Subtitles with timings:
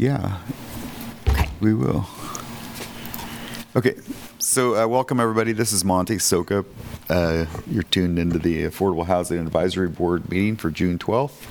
[0.00, 0.38] Yeah,
[1.28, 1.50] Okay.
[1.60, 2.06] we will.
[3.76, 3.96] Okay,
[4.38, 5.52] so uh, welcome everybody.
[5.52, 6.64] This is Monty Soka.
[7.10, 11.44] Uh, you're tuned into the Affordable Housing Advisory Board meeting for June 12th.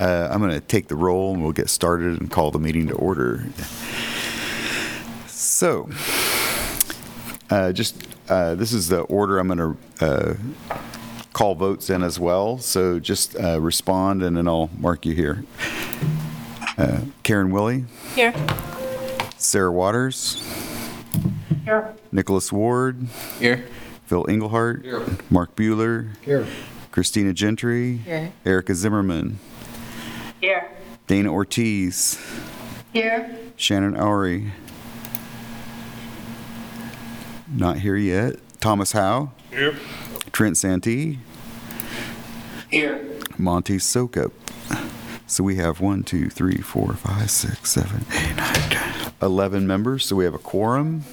[0.00, 2.88] Uh, I'm going to take the roll and we'll get started and call the meeting
[2.88, 3.46] to order.
[5.28, 5.88] So,
[7.50, 10.34] uh, just uh, this is the order I'm going to uh,
[11.32, 12.58] call votes in as well.
[12.58, 15.44] So just uh, respond and then I'll mark you here.
[16.76, 18.34] Uh, Karen Willie, Here.
[19.36, 20.42] Sarah Waters,
[21.64, 21.94] Here.
[22.10, 23.06] Nicholas Ward,
[23.38, 23.64] Here.
[24.06, 25.02] Phil Englehart, Here.
[25.30, 26.46] Mark Bueller, Here.
[26.90, 28.32] Christina Gentry, Here.
[28.44, 29.38] Erica Zimmerman,
[30.40, 30.68] Here.
[31.06, 32.18] Dana Ortiz,
[32.92, 33.38] Here.
[33.56, 34.50] Shannon Oury.
[37.56, 38.36] Not here yet.
[38.60, 39.30] Thomas Howe.
[39.50, 39.76] Here.
[40.32, 41.20] Trent Santee.
[42.68, 43.04] Here.
[43.38, 44.32] Monty Sokup.
[45.26, 50.04] So we have one, two, three, four, five, six, seven, eight, nine, ten, 11 members.
[50.04, 51.04] So we have a quorum.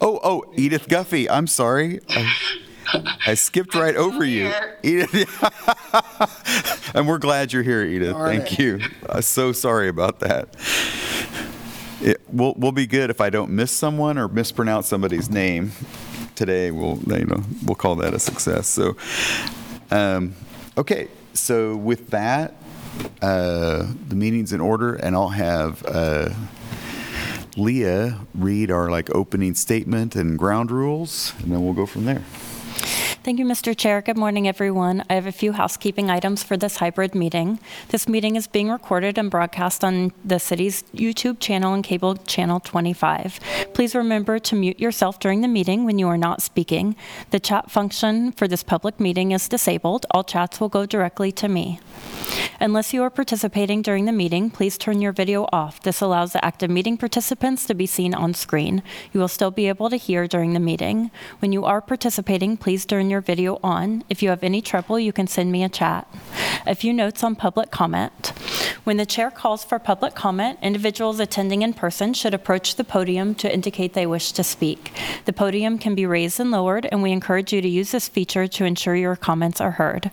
[0.00, 1.28] Oh, oh, Edith Guffey.
[1.28, 2.00] I'm sorry.
[2.08, 2.32] I,
[3.26, 4.52] I skipped right over you.
[4.84, 5.44] Edith.
[6.94, 8.16] and we're glad you're here, Edith.
[8.16, 8.80] Thank you.
[9.08, 10.54] I'm so sorry about that.
[12.00, 15.72] It, we'll, we'll be good if I don't miss someone or mispronounce somebody's name
[16.36, 16.70] today.
[16.70, 18.68] We'll, you know, we'll call that a success.
[18.68, 18.96] So,
[19.90, 20.34] um,
[20.78, 21.08] okay.
[21.32, 22.54] So with that,
[23.22, 26.30] uh, the meeting's in order, and I'll have uh,
[27.56, 32.22] Leah read our like opening statement and ground rules, and then we'll go from there.
[33.26, 33.76] Thank you, Mr.
[33.76, 34.02] Chair.
[34.02, 35.02] Good morning, everyone.
[35.10, 37.58] I have a few housekeeping items for this hybrid meeting.
[37.88, 42.60] This meeting is being recorded and broadcast on the city's YouTube channel and cable channel
[42.60, 43.40] 25.
[43.74, 46.94] Please remember to mute yourself during the meeting when you are not speaking.
[47.32, 50.06] The chat function for this public meeting is disabled.
[50.12, 51.80] All chats will go directly to me.
[52.60, 55.82] Unless you are participating during the meeting, please turn your video off.
[55.82, 58.82] This allows the active meeting participants to be seen on screen.
[59.12, 61.10] You will still be able to hear during the meeting.
[61.40, 64.04] When you are participating, please turn your video on.
[64.08, 66.06] If you have any trouble, you can send me a chat.
[66.66, 68.32] A few notes on public comment.
[68.84, 73.34] When the chair calls for public comment, individuals attending in person should approach the podium
[73.36, 74.92] to indicate they wish to speak.
[75.24, 78.46] The podium can be raised and lowered, and we encourage you to use this feature
[78.46, 80.10] to ensure your comments are heard.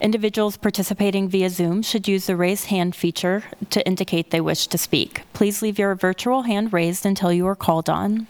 [0.00, 4.78] Individuals participating via Zoom should use the raise hand feature to indicate they wish to
[4.78, 5.22] speak.
[5.34, 8.26] Please leave your virtual hand raised until you are called on.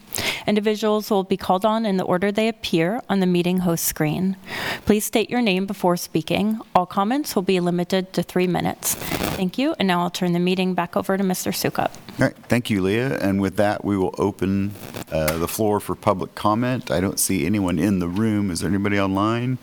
[0.49, 4.37] Individuals will be called on in the order they appear on the meeting host screen.
[4.85, 6.61] Please state your name before speaking.
[6.75, 8.95] All comments will be limited to three minutes.
[8.95, 11.53] Thank you, and now I'll turn the meeting back over to Mr.
[11.53, 11.93] Sukup.
[12.19, 13.17] All right, thank you, Leah.
[13.21, 14.73] And with that, we will open
[15.13, 16.91] uh, the floor for public comment.
[16.91, 18.51] I don't see anyone in the room.
[18.51, 19.59] Is there anybody online?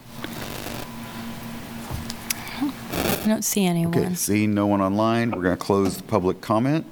[3.27, 4.15] I don't see Okay, anyone.
[4.15, 6.85] seeing no one online, we're going to close the public comment.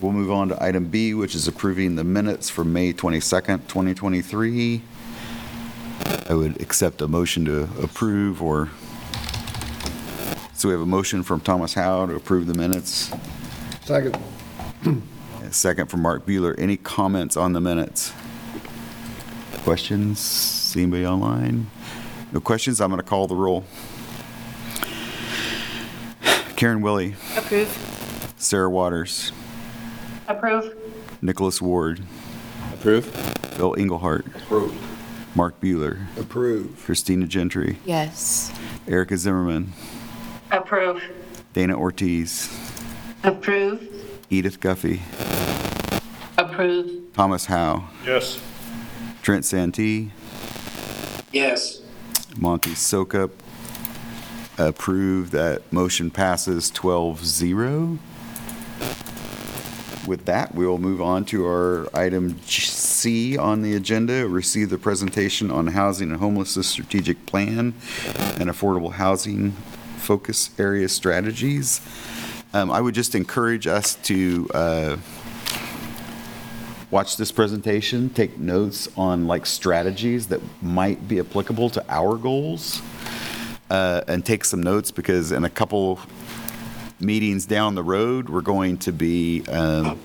[0.00, 4.80] We'll move on to item B, which is approving the minutes for May 22nd, 2023.
[6.30, 8.70] I would accept a motion to approve or,
[10.54, 13.12] so we have a motion from Thomas Howe to approve the minutes.
[13.82, 14.16] Second.
[15.42, 16.58] A second from Mark Bueller.
[16.58, 18.14] Any comments on the minutes?
[19.58, 20.20] Questions?
[20.20, 21.70] See Anybody online?
[22.32, 22.80] No questions?
[22.80, 23.64] I'm going to call the roll.
[26.56, 28.32] Karen Willie, Approve.
[28.38, 29.32] Sarah Waters,
[30.28, 30.74] Approve.
[31.20, 32.02] Nicholas Ward,
[32.72, 33.10] Approve.
[33.56, 34.74] Bill Englehart, Approve.
[35.34, 36.80] Mark Bueller, Approve.
[36.84, 38.52] Christina Gentry, Yes.
[38.86, 39.72] Erica Zimmerman,
[40.50, 41.02] Approve.
[41.52, 42.48] Dana Ortiz,
[43.24, 43.82] Approve.
[44.30, 45.02] Edith Guffey,
[46.38, 47.12] Approve.
[47.14, 48.38] Thomas Howe, Yes.
[49.22, 50.12] Trent Santee,
[51.32, 51.80] Yes.
[52.36, 53.30] Monty Sokup.
[54.58, 55.30] Approve.
[55.32, 57.98] That motion passes 12-0.
[60.06, 64.78] With that, we will move on to our item C on the agenda, receive the
[64.78, 67.74] presentation on housing and homelessness strategic plan
[68.38, 69.52] and affordable housing
[69.96, 71.80] focus area strategies.
[72.52, 74.96] Um, I would just encourage us to uh,
[76.90, 82.82] watch this presentation, take notes on like strategies that might be applicable to our goals,
[83.70, 86.00] uh, and take some notes because in a couple
[87.00, 89.98] meetings down the road, we're going to be um,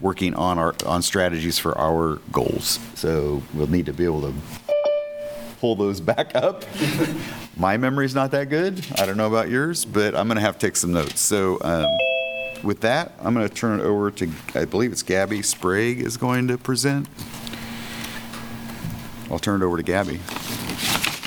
[0.00, 2.78] working on our on strategies for our goals.
[2.94, 4.34] So we'll need to be able to
[5.60, 6.64] pull those back up.
[7.56, 8.84] My memory's not that good.
[8.96, 11.20] I don't know about yours, but I'm going to have to take some notes.
[11.20, 11.86] So um,
[12.64, 16.16] with that, I'm going to turn it over to, I believe it's Gabby Sprague is
[16.16, 17.08] going to present.
[19.30, 20.20] I'll turn it over to Gabby.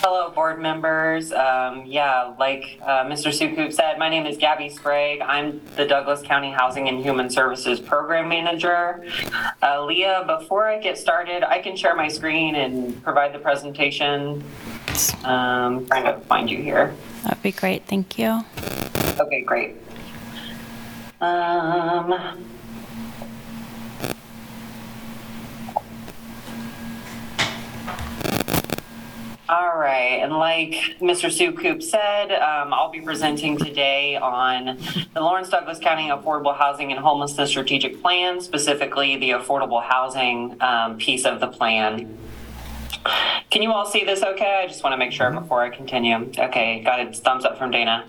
[0.04, 0.24] Hello.
[0.24, 1.32] fellow board members.
[1.32, 3.32] Um, yeah, like uh, Mr.
[3.32, 5.22] Sukup said, my name is Gabby Sprague.
[5.22, 9.06] I'm the Douglas County Housing and Human Services Program Manager.
[9.62, 14.44] Uh, Leah, before I get started, I can share my screen and provide the presentation.
[15.24, 16.94] Um, trying to find you here.
[17.24, 17.86] That'd be great.
[17.86, 18.42] Thank you.
[19.20, 19.78] Okay, great.
[21.22, 22.14] Um,
[29.54, 31.30] all right, and like Mr.
[31.30, 34.80] Sukup said, um, I'll be presenting today on
[35.14, 40.98] the Lawrence Douglas County Affordable Housing and Homelessness Strategic Plan, specifically the affordable housing um,
[40.98, 42.18] piece of the plan.
[43.50, 44.62] Can you all see this okay?
[44.64, 46.32] I just want to make sure before I continue.
[46.38, 48.06] Okay, got a thumbs up from Dana.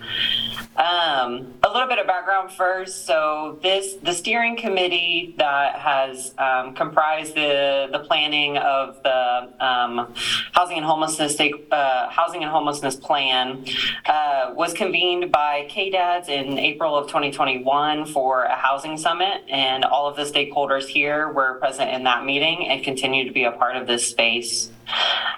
[0.77, 3.07] Um, a little bit of background first.
[3.07, 10.15] So this the steering committee that has um, comprised the the planning of the um,
[10.53, 13.65] housing and homelessness uh, housing and homelessness plan
[14.07, 20.09] uh, was convened by KDADS in April of 2021 for a housing summit, and all
[20.09, 23.77] of the stakeholders here were present in that meeting and continue to be a part
[23.77, 24.71] of this space.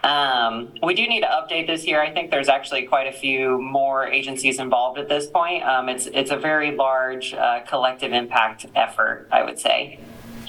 [0.03, 2.01] Um, we do need to update this year.
[2.01, 5.65] I think there's actually quite a few more agencies involved at this point.
[5.65, 9.99] Um, it's it's a very large uh, collective impact effort, I would say.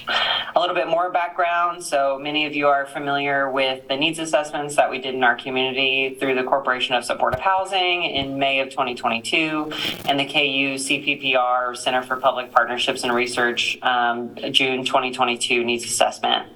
[0.07, 1.83] A little bit more background.
[1.83, 5.36] So many of you are familiar with the needs assessments that we did in our
[5.36, 9.71] community through the Corporation of Supportive Housing in May of 2022
[10.06, 16.48] and the KU CPPR Center for Public Partnerships and Research um, June 2022 needs assessment.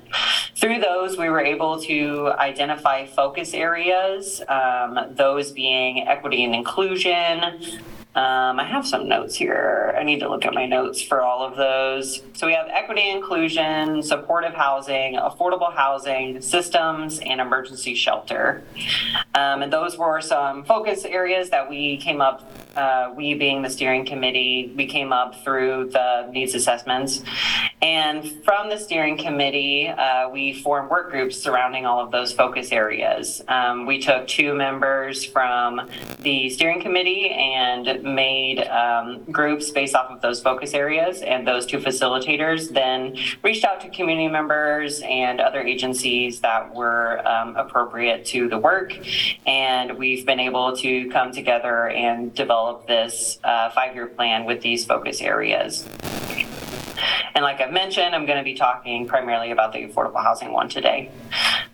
[0.55, 7.81] Through those, we were able to identify focus areas, um, those being equity and inclusion,
[8.13, 9.95] um, I have some notes here.
[9.97, 12.21] I need to look at my notes for all of those.
[12.33, 18.63] So we have equity inclusion, supportive housing, affordable housing, systems, and emergency shelter.
[19.33, 22.43] Um, and those were some focus areas that we came up,
[22.75, 27.21] uh, we being the steering committee, we came up through the needs assessments.
[27.81, 32.71] And from the steering committee, uh, we formed work groups surrounding all of those focus
[32.71, 33.41] areas.
[33.47, 35.89] Um, we took two members from
[36.19, 41.65] the steering committee and made um, groups based off of those focus areas, and those
[41.65, 48.25] two facilitators then reached out to community members and other agencies that were um, appropriate
[48.27, 48.97] to the work.
[49.45, 54.61] And we've been able to come together and develop this uh, five year plan with
[54.61, 55.87] these focus areas.
[57.33, 60.69] And like I've mentioned, I'm going to be talking primarily about the affordable housing one
[60.69, 61.09] today.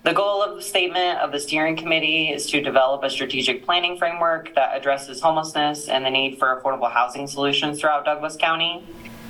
[0.03, 3.97] The goal of the statement of the steering committee is to develop a strategic planning
[3.97, 8.85] framework that addresses homelessness and the need for affordable housing solutions throughout Douglas County.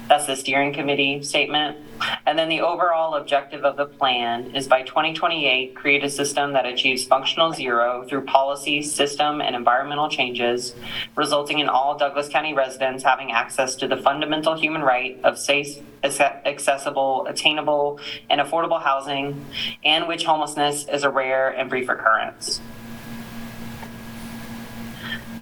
[0.08, 1.78] That's the steering committee statement.
[2.26, 6.66] And then the overall objective of the plan is by 2028, create a system that
[6.66, 10.76] achieves functional zero through policy, system, and environmental changes,
[11.16, 15.80] resulting in all Douglas County residents having access to the fundamental human right of safe,
[16.04, 18.00] accessible, attainable,
[18.30, 19.46] and affordable housing,
[19.84, 22.62] and which homelessness is a rare and brief occurrence.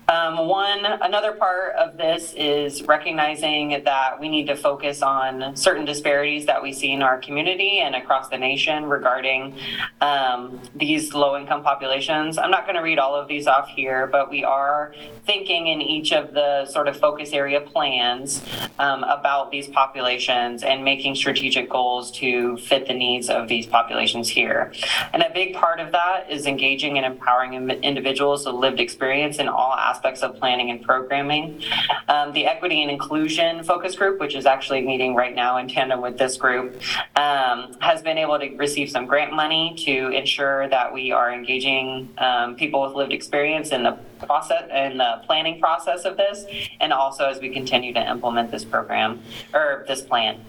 [0.08, 5.84] Um, one, another part of this is recognizing that we need to focus on certain
[5.84, 9.58] disparities that we see in our community and across the nation regarding
[10.02, 12.38] um, these low income populations.
[12.38, 14.94] I'm not going to read all of these off here, but we are
[15.26, 18.44] thinking in each of the sort of focus area plans
[18.78, 24.30] um, about these populations and making strategic goals to fit the needs of these populations
[24.30, 24.72] here.
[25.14, 29.48] And a big part of that is engaging and empowering individuals with lived experience in
[29.48, 31.62] all aspects aspects of planning and programming.
[32.10, 36.02] Um, the equity and inclusion focus group, which is actually meeting right now in tandem
[36.02, 36.76] with this group,
[37.16, 42.10] um, has been able to receive some grant money to ensure that we are engaging
[42.18, 46.46] um, people with lived experience in the process and the planning process of this,
[46.82, 49.22] and also as we continue to implement this program
[49.54, 50.44] or this plan.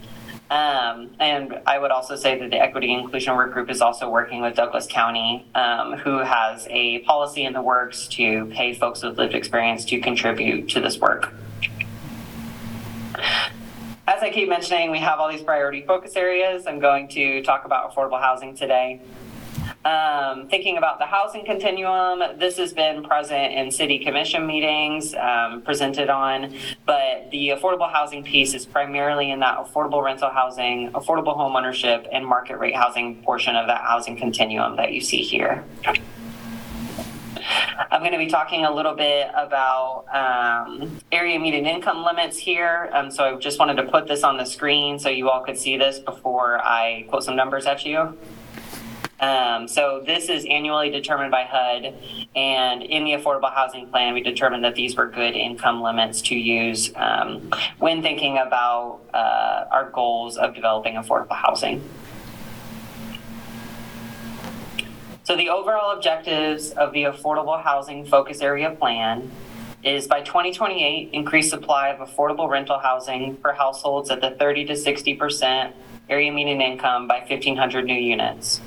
[0.48, 4.42] Um, and I would also say that the Equity Inclusion Work Group is also working
[4.42, 9.18] with Douglas County, um, who has a policy in the works to pay folks with
[9.18, 11.32] lived experience to contribute to this work.
[14.08, 16.68] As I keep mentioning, we have all these priority focus areas.
[16.68, 19.00] I'm going to talk about affordable housing today.
[19.86, 25.62] Um, thinking about the housing continuum, this has been present in city commission meetings, um,
[25.62, 31.36] presented on, but the affordable housing piece is primarily in that affordable rental housing, affordable
[31.36, 35.64] home ownership, and market rate housing portion of that housing continuum that you see here.
[37.88, 42.90] I'm going to be talking a little bit about um, area median income limits here.
[42.92, 45.56] Um, so I just wanted to put this on the screen so you all could
[45.56, 48.18] see this before I quote some numbers at you.
[49.18, 51.94] Um, so this is annually determined by HUD,
[52.34, 56.36] and in the affordable housing plan, we determined that these were good income limits to
[56.36, 61.82] use um, when thinking about uh, our goals of developing affordable housing.
[65.24, 69.30] So the overall objectives of the affordable housing focus area plan
[69.82, 74.72] is by 2028 increase supply of affordable rental housing for households at the 30 to
[74.74, 75.72] 60%
[76.08, 78.60] area median income by 1500 new units.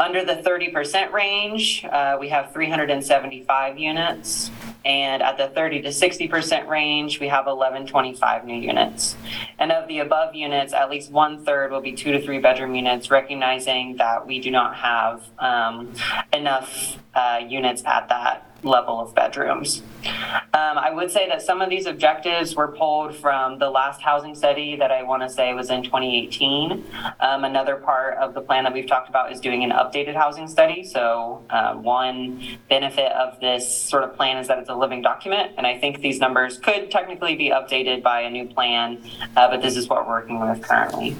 [0.00, 4.50] Under the 30% range, uh, we have 375 units.
[4.84, 9.16] And at the 30 to 60% range, we have 1125 new units.
[9.58, 12.76] And of the above units, at least one third will be two to three bedroom
[12.76, 15.92] units, recognizing that we do not have um,
[16.32, 19.82] enough uh, units at that level of bedrooms.
[20.04, 24.34] Um, I would say that some of these objectives were pulled from the last housing
[24.34, 26.84] study that I want to say was in 2018.
[27.20, 30.48] Um, another part of the plan that we've talked about is doing an updated housing
[30.48, 30.84] study.
[30.84, 35.52] So, uh, one benefit of this sort of plan is that it's a living document,
[35.56, 38.98] and I think these numbers could technically be updated by a new plan,
[39.36, 41.16] uh, but this is what we're working with currently.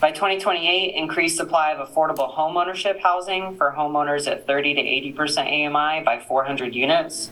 [0.00, 6.02] By 2028, increased supply of affordable homeownership housing for homeowners at 30 to 80% AMI
[6.04, 7.30] by 400 units.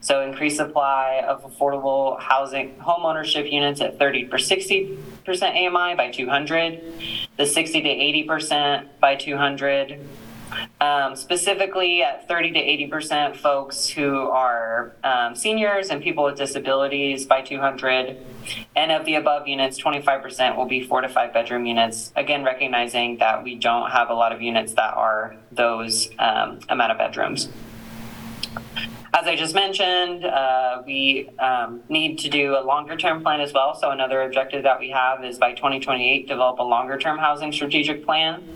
[0.00, 4.98] So increased supply of affordable housing homeownership units at 30 per 60%
[5.28, 6.82] AMI by 200.
[7.36, 10.00] The 60 to 80% by 200.
[10.80, 17.26] Um, specifically at 30 to 80% folks who are um, seniors and people with disabilities
[17.26, 18.16] by 200.
[18.76, 22.12] And of the above units, 25% will be four to five bedroom units.
[22.16, 26.92] Again, recognizing that we don't have a lot of units that are those um, amount
[26.92, 27.48] of bedrooms.
[29.14, 33.52] As I just mentioned, uh, we um, need to do a longer term plan as
[33.52, 33.74] well.
[33.74, 38.04] So, another objective that we have is by 2028, develop a longer term housing strategic
[38.04, 38.46] plan.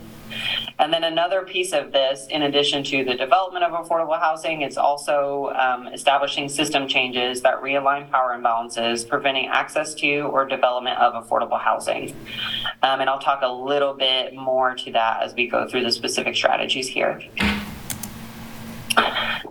[0.79, 4.77] And then another piece of this, in addition to the development of affordable housing, is
[4.77, 11.13] also um, establishing system changes that realign power imbalances, preventing access to or development of
[11.23, 12.15] affordable housing.
[12.81, 15.91] Um, and I'll talk a little bit more to that as we go through the
[15.91, 17.21] specific strategies here.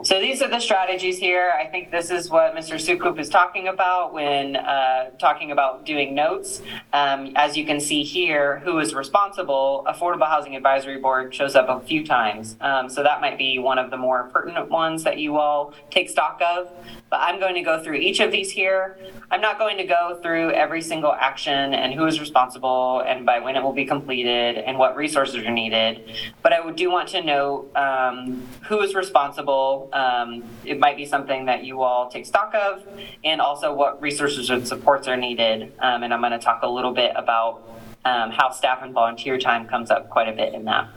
[0.04, 1.52] So these are the strategies here.
[1.56, 2.75] I think this is what Mr.
[2.75, 6.61] Sukup is talking about when uh, talking about doing notes.
[6.92, 9.85] Um, as you can see here, who is responsible?
[9.87, 12.56] Affordable Housing Advisory Board shows up a few times.
[12.61, 16.11] Um, so that might be one of the more pertinent ones that you all take
[16.11, 16.68] stock of.
[17.09, 18.99] But I'm going to go through each of these here.
[19.30, 23.38] I'm not going to go through every single action and who is responsible and by
[23.38, 26.11] when it will be completed and what resources are needed.
[26.42, 29.90] But I do want to note um, who is responsible.
[29.93, 32.85] Um, it might be something that you all take stock of,
[33.25, 35.73] and also what resources and supports are needed.
[35.79, 37.63] Um, and I'm going to talk a little bit about
[38.05, 40.89] um, how staff and volunteer time comes up quite a bit in that.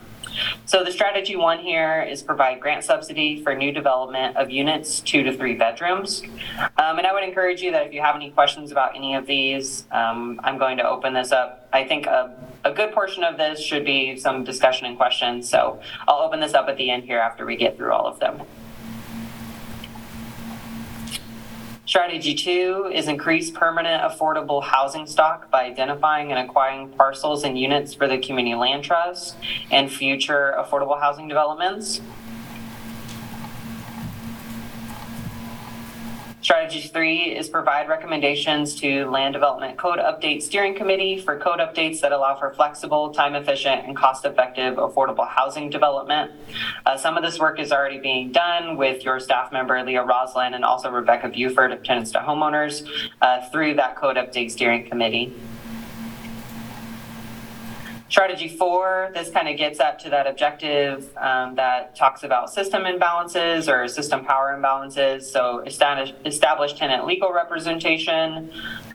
[0.65, 5.23] So the strategy one here is provide grant subsidy for new development of units two
[5.23, 6.23] to three bedrooms.
[6.77, 9.27] Um, and I would encourage you that if you have any questions about any of
[9.27, 11.69] these, um, I'm going to open this up.
[11.71, 12.35] I think a,
[12.65, 15.47] a good portion of this should be some discussion and questions.
[15.49, 18.19] So I'll open this up at the end here after we get through all of
[18.19, 18.41] them.
[21.85, 27.93] Strategy two is increase permanent affordable housing stock by identifying and acquiring parcels and units
[27.93, 29.35] for the community land trust
[29.69, 32.01] and future affordable housing developments.
[36.45, 42.01] Strategy three is provide recommendations to Land Development Code Update Steering Committee for code updates
[42.01, 46.29] that allow for flexible, time efficient, and cost effective affordable housing development.
[46.85, 50.53] Uh, some of this work is already being done with your staff member, Leah Roslin,
[50.53, 52.87] and also Rebecca Buford of Tenants to Homeowners
[53.23, 55.33] uh, through that Code Update Steering Committee.
[58.15, 62.83] Strategy four, this kind of gets up to that objective um, that talks about system
[62.83, 65.23] imbalances or system power imbalances.
[65.23, 68.53] So establish, tenant legal representation.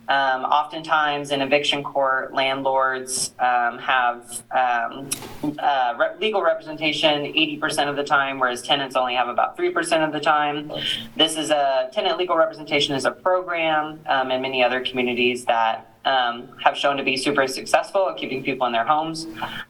[0.08, 5.10] Um, oftentimes in eviction court, landlords um, have um,
[5.58, 10.14] uh, re- legal representation 80% of the time, whereas tenants only have about 3% of
[10.14, 10.72] the time.
[11.14, 15.89] This is a tenant legal representation is a program um, in many other communities that
[16.04, 19.26] um, have shown to be super successful at keeping people in their homes.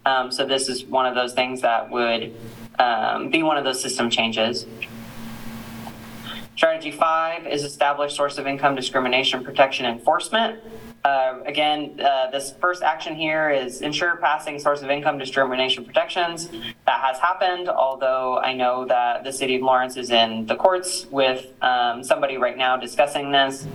[0.07, 2.35] Um, so this is one of those things that would
[2.79, 4.67] um, be one of those system changes.
[6.57, 10.61] Strategy five is establish source of income discrimination protection enforcement.
[11.03, 16.51] Uh, again, uh, this first action here is ensure passing source of income discrimination protections.
[16.85, 21.07] That has happened, although I know that the city of Lawrence is in the courts
[21.07, 23.67] with um, somebody right now discussing this.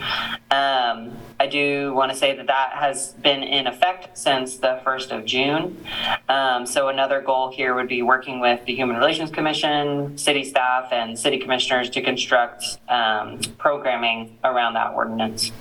[0.52, 5.18] Um, I do want to say that that has been in effect since the 1st
[5.18, 5.86] of June.
[6.30, 10.94] Um, so another goal here would be working with the Human Relations Commission, city staff,
[10.94, 15.51] and city commissioners to construct um, programming around that ordinance.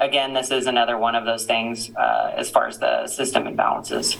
[0.00, 4.16] Again, this is another one of those things uh, as far as the system imbalances.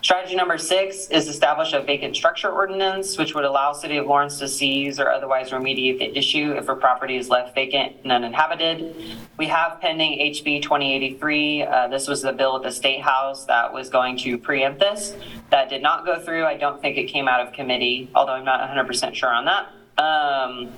[0.00, 4.38] Strategy number six is establish a vacant structure ordinance, which would allow City of Lawrence
[4.38, 8.94] to seize or otherwise remediate the issue if a property is left vacant and uninhabited.
[9.38, 11.62] We have pending HB 2083.
[11.64, 15.16] Uh, this was the bill at the State House that was going to preempt this.
[15.50, 16.44] That did not go through.
[16.44, 19.66] I don't think it came out of committee, although I'm not 100% sure on that.
[20.00, 20.72] Um,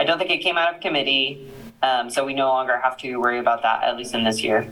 [0.00, 1.48] I don't think it came out of committee,
[1.82, 4.68] um, so we no longer have to worry about that, at least in this year.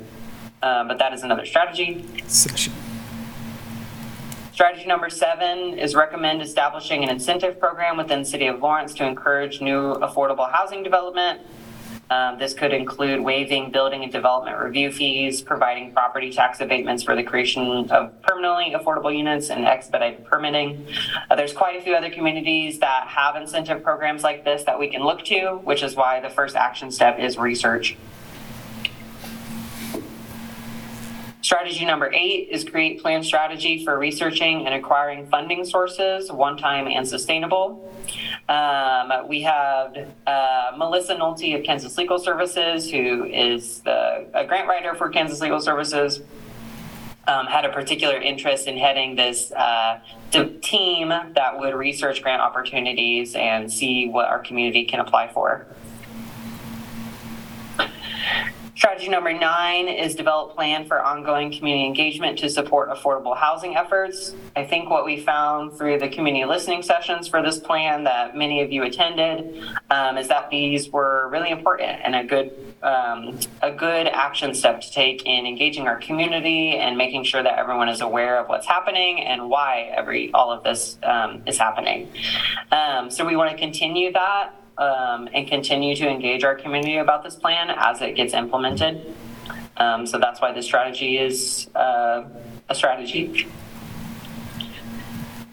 [0.61, 2.05] Um, but that is another strategy.
[2.27, 2.73] Session.
[4.57, 9.07] Strategy number seven is recommend establishing an incentive program within the City of Lawrence to
[9.07, 11.43] encourage new affordable housing development.
[12.09, 17.15] Um, this could include waiving building and development review fees, providing property tax abatements for
[17.15, 20.87] the creation of permanently affordable units, and expedited permitting.
[21.31, 24.89] Uh, there's quite a few other communities that have incentive programs like this that we
[24.89, 27.99] can look to, which is why the first action step is research.
[31.47, 36.89] Strategy number eight is create plan strategy for researching and acquiring funding sources, one time
[36.89, 37.89] and sustainable.
[38.49, 44.67] Um, we have uh, Melissa Nolte of Kansas Legal Services, who is the a grant
[44.67, 46.21] writer for Kansas Legal Services.
[47.29, 50.01] Um, had a particular interest in heading this uh,
[50.63, 55.65] team that would research grant opportunities and see what our community can apply for.
[58.77, 64.35] Strategy number nine is develop plan for ongoing community engagement to support affordable housing efforts.
[64.55, 68.61] I think what we found through the community listening sessions for this plan that many
[68.61, 72.53] of you attended um, is that these were really important and a good
[72.83, 77.59] um, a good action step to take in engaging our community and making sure that
[77.59, 82.13] everyone is aware of what's happening and why every all of this um, is happening.
[82.71, 87.23] Um, so we want to continue that um, and continue to engage our community about
[87.23, 89.15] this plan as it gets implemented.
[89.77, 92.25] Um, so that's why this strategy is uh,
[92.69, 93.47] a strategy.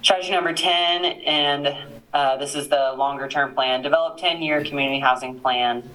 [0.01, 1.77] Strategy number 10, and
[2.13, 5.89] uh, this is the longer term plan develop 10 year community housing plan.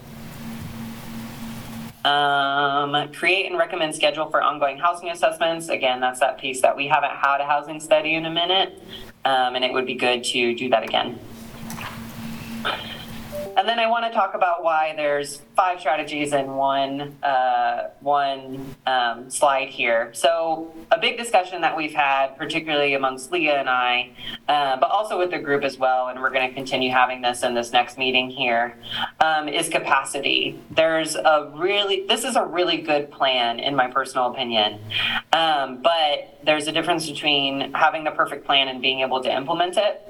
[2.05, 5.69] Um, create and recommend schedule for ongoing housing assessments.
[5.69, 8.81] Again, that's that piece that we haven't had a housing study in a minute,
[9.25, 11.19] um, and it would be good to do that again.
[13.59, 18.77] And then I want to talk about why there's five strategies in one uh, one
[18.87, 20.11] um, slide here.
[20.15, 24.13] So a big discussion that we've had, particularly amongst Leah and I,
[24.47, 27.43] uh, but also with the group as well, and we're going to continue having this
[27.43, 28.79] in this next meeting here,
[29.19, 30.61] um, is capacity.
[30.71, 34.79] There's a really this is a really good plan in my personal opinion,
[35.33, 39.77] um, but there's a difference between having the perfect plan and being able to implement
[39.77, 40.09] it.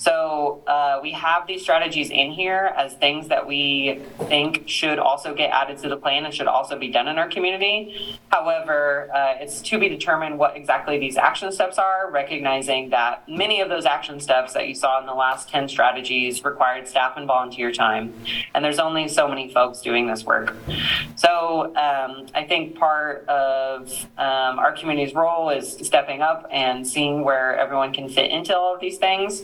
[0.00, 5.34] So uh, we have these strategies in here as things that we think should also
[5.34, 8.18] get added to the plan and should also be done in our community.
[8.30, 13.60] However, uh, it's to be determined what exactly these action steps are, recognizing that many
[13.60, 17.26] of those action steps that you saw in the last 10 strategies required staff and
[17.26, 18.14] volunteer time.
[18.54, 20.56] And there's only so many folks doing this work.
[21.16, 27.22] So um, I think part of um, our community's role is stepping up and seeing
[27.22, 29.42] where everyone can fit into all of these things.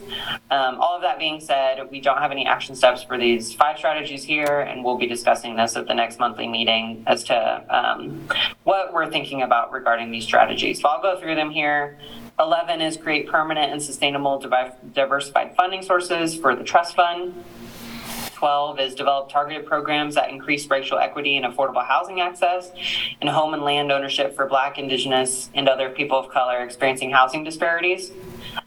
[0.48, 3.78] Um, all of that being said, we don't have any action steps for these five
[3.78, 8.28] strategies here, and we'll be discussing this at the next monthly meeting as to um,
[8.62, 10.80] what we're thinking about regarding these strategies.
[10.80, 11.98] So I'll go through them here.
[12.38, 14.38] 11 is create permanent and sustainable
[14.92, 17.44] diversified funding sources for the trust fund.
[18.34, 22.70] 12 is develop targeted programs that increase racial equity and affordable housing access
[23.20, 27.42] and home and land ownership for Black, Indigenous, and other people of color experiencing housing
[27.42, 28.12] disparities.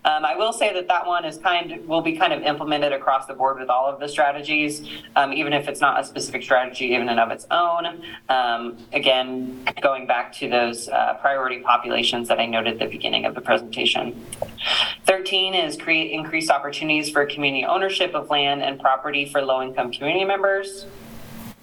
[0.06, 3.25] Um, I will say that that one is kind will be kind of implemented across
[3.25, 6.86] the board with all of the strategies, um, even if it's not a specific strategy
[6.88, 8.02] even and of its own.
[8.30, 13.25] Um, again, going back to those uh, priority populations that I noted at the beginning
[13.25, 14.25] of the presentation.
[15.06, 20.25] 13 is create increased opportunities for community ownership of land and property for low-income community
[20.25, 20.86] members.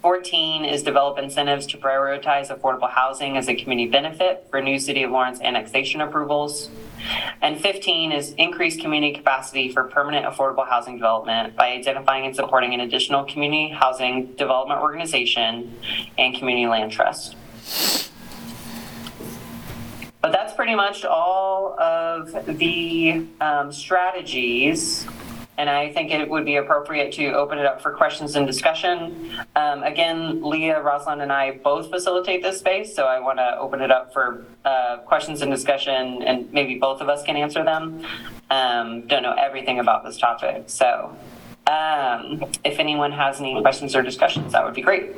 [0.07, 5.03] 14 is develop incentives to prioritize affordable housing as a community benefit for new City
[5.03, 6.69] of Lawrence annexation approvals.
[7.41, 12.73] And 15 is increase community capacity for permanent affordable housing development by identifying and supporting
[12.73, 15.77] an additional community housing development organization
[16.17, 17.35] and community land trust.
[20.21, 25.05] But that's pretty much all of the um, strategies.
[25.57, 29.31] And I think it would be appropriate to open it up for questions and discussion.
[29.55, 33.81] Um, again, Leah, Roslin, and I both facilitate this space, so I want to open
[33.81, 38.05] it up for uh, questions and discussion, and maybe both of us can answer them.
[38.51, 41.17] Um, don't know everything about this topic, so
[41.67, 45.15] um, if anyone has any questions or discussions, that would be great.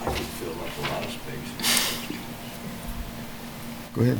[0.00, 2.18] I could fill up a lot of space.
[3.94, 4.18] Go ahead.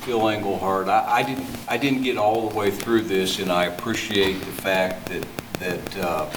[0.00, 3.66] Phil Engelhardt, I, I didn't, I didn't get all the way through this, and I
[3.66, 5.26] appreciate the fact that,
[5.58, 6.30] that uh,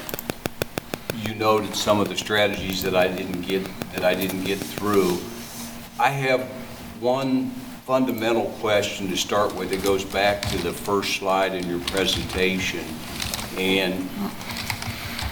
[1.15, 5.17] you noted some of the strategies that I didn't get, that I didn't get through.
[5.97, 6.41] I have
[6.99, 7.51] one
[7.85, 9.71] fundamental question to start with.
[9.71, 12.83] It goes back to the first slide in your presentation.
[13.57, 14.09] And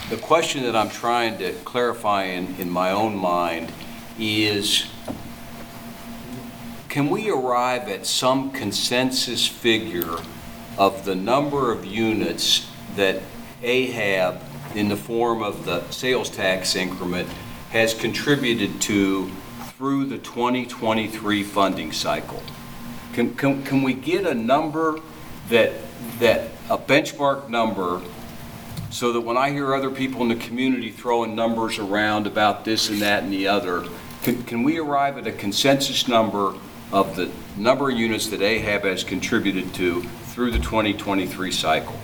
[0.09, 3.73] the question that I'm trying to clarify in, in my own mind
[4.17, 4.85] is,
[6.91, 10.17] can we arrive at some consensus figure
[10.77, 13.21] of the number of units that
[13.63, 14.41] AHAB,
[14.75, 17.29] in the form of the sales tax increment,
[17.69, 19.31] has contributed to
[19.77, 22.43] through the 2023 funding cycle?
[23.13, 24.99] Can, can, can we get a number
[25.47, 25.71] that,
[26.19, 28.01] that, a benchmark number
[28.89, 32.89] so that when I hear other people in the community throwing numbers around about this
[32.89, 33.85] and that and the other,
[34.23, 36.53] can, can we arrive at a consensus number
[36.91, 41.95] of the number of units that AHAB has contributed to through the 2023 cycle?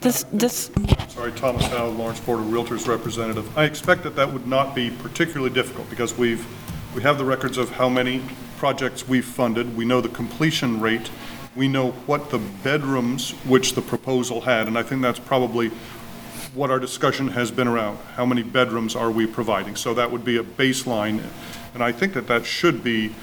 [0.00, 0.70] This, this,
[1.08, 3.56] Sorry, Thomas Howe, Lawrence Board of Realtors representative.
[3.56, 6.46] I expect that that would not be particularly difficult because we've,
[6.94, 8.22] we have the records of how many
[8.58, 9.76] projects we've funded.
[9.76, 11.10] We know the completion rate.
[11.56, 15.70] We know what the bedrooms which the proposal had, and I think that's probably
[16.52, 17.98] what our discussion has been around.
[18.16, 19.76] How many bedrooms are we providing?
[19.76, 21.22] So that would be a baseline,
[21.72, 23.14] and I think that that should be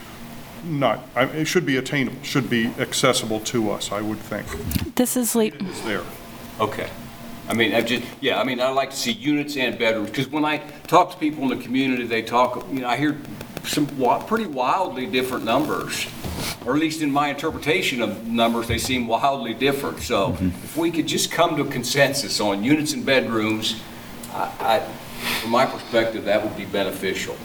[0.64, 4.46] not, I- it should be attainable, should be accessible to us, I would think.
[4.96, 6.02] this is Le- It's there.
[6.60, 6.90] Okay.
[7.50, 10.28] I mean, I just, yeah, I mean, I like to see units and bedrooms, because
[10.30, 13.18] when I talk to people in the community, they talk, you know, I hear
[13.66, 16.08] some wi- pretty wildly different numbers,
[16.66, 20.00] or at least in my interpretation of numbers, they seem wildly different.
[20.02, 20.48] So mm-hmm.
[20.48, 23.82] if we could just come to a consensus on units and bedrooms,
[24.34, 24.88] I, I-
[25.42, 27.36] from my perspective, that would be beneficial.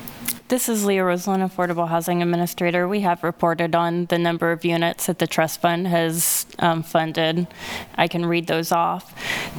[0.49, 2.87] This is Leah Roslin, Affordable Housing Administrator.
[2.87, 7.49] We have reported on the number of units that the trust fund has um, funded.
[7.97, 9.13] I can read those off.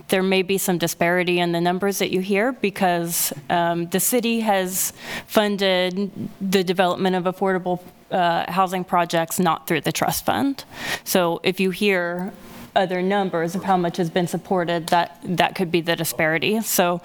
[0.08, 4.40] There may be some disparity in the numbers that you hear because um, the city
[4.40, 4.94] has
[5.26, 10.64] funded the development of affordable uh, housing projects not through the trust fund.
[11.04, 12.32] So if you hear
[12.78, 16.62] other numbers of how much has been supported, that, that could be the disparity.
[16.62, 17.02] So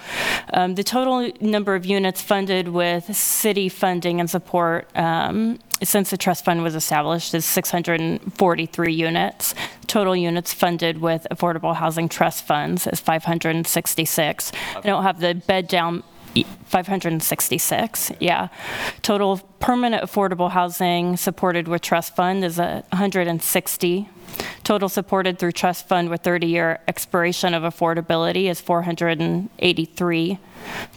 [0.53, 6.17] um, the total number of units funded with city funding and support um, since the
[6.17, 9.55] trust fund was established is 643 units.
[9.87, 14.51] Total units funded with affordable housing trust funds is 566.
[14.75, 16.03] I don't have the bed down
[16.41, 18.47] 566, yeah.
[19.01, 24.09] Total permanent affordable housing supported with trust fund is 160.
[24.63, 30.39] Total supported through trust fund with 30-year expiration of affordability is 483.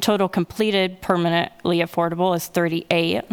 [0.00, 3.24] Total completed permanently affordable is 38.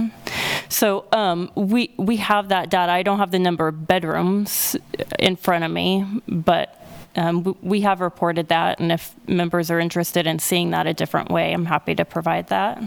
[0.70, 2.92] So um, we, we have that data.
[2.92, 4.76] I don't have the number of bedrooms
[5.20, 6.80] in front of me, but
[7.16, 11.30] um, we have reported that, and if members are interested in seeing that a different
[11.30, 12.82] way, I'm happy to provide that.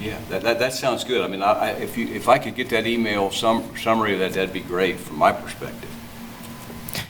[0.00, 1.22] Yeah, that, that, that sounds good.
[1.22, 4.18] I mean, I, I- if you, if I could get that email sum, summary of
[4.20, 5.88] that, that'd be great from my perspective.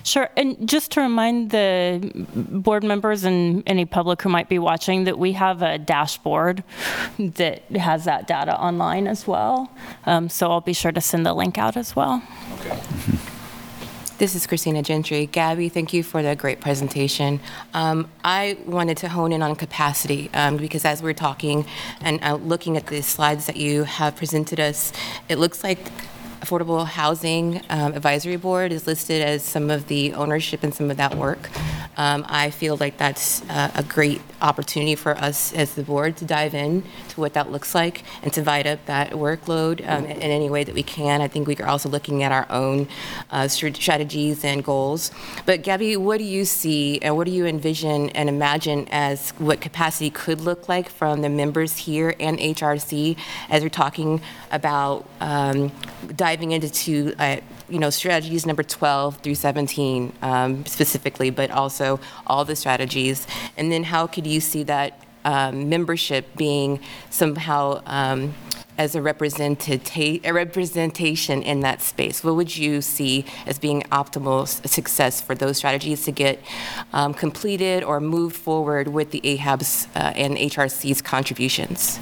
[0.03, 5.05] Sure, and just to remind the board members and any public who might be watching
[5.05, 6.64] that we have a dashboard
[7.18, 9.70] that has that data online as well.
[10.07, 12.22] Um, So I'll be sure to send the link out as well.
[12.61, 12.79] Okay.
[14.21, 15.25] This is Christina Gentry.
[15.25, 17.41] Gabby, thank you for the great presentation.
[17.73, 21.65] Um, I wanted to hone in on capacity um, because as we're talking
[22.03, 24.93] and uh, looking at the slides that you have presented us,
[25.31, 25.79] it looks like
[26.40, 30.96] Affordable Housing um, Advisory Board is listed as some of the ownership and some of
[30.96, 31.50] that work.
[31.96, 36.24] Um, I feel like that's uh, a great opportunity for us as the board to
[36.24, 40.31] dive in to what that looks like and to divide up that workload um, in
[40.31, 41.20] in any way that we can.
[41.20, 42.88] I think we are also looking at our own
[43.31, 45.11] uh, strategies and goals.
[45.44, 49.61] But Gabby, what do you see and what do you envision and imagine as what
[49.61, 53.18] capacity could look like from the members here and HRC
[53.50, 55.70] as we're talking about um,
[56.16, 57.37] diving into uh,
[57.69, 63.27] you know, strategies number 12 through 17 um, specifically, but also all the strategies?
[63.57, 68.35] And then how could you see that um, membership being somehow um,
[68.79, 72.25] as a representata- a representation in that space?
[72.25, 76.40] What would you see as being optimal success for those strategies to get
[76.93, 82.01] um, completed or moved forward with the AHAB's uh, and HRC's contributions?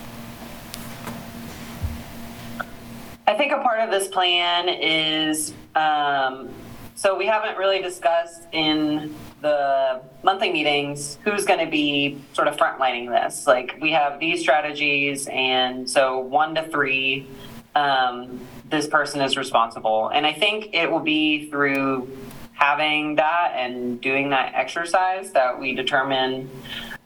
[3.29, 6.49] I think a part of this plan is, um,
[6.95, 12.57] so we haven't really discussed in the monthly meetings who's going to be sort of
[12.57, 13.47] frontlining this.
[13.47, 17.27] Like we have these strategies, and so one to three,
[17.75, 20.09] um, this person is responsible.
[20.09, 22.09] And I think it will be through
[22.55, 26.49] having that and doing that exercise that we determine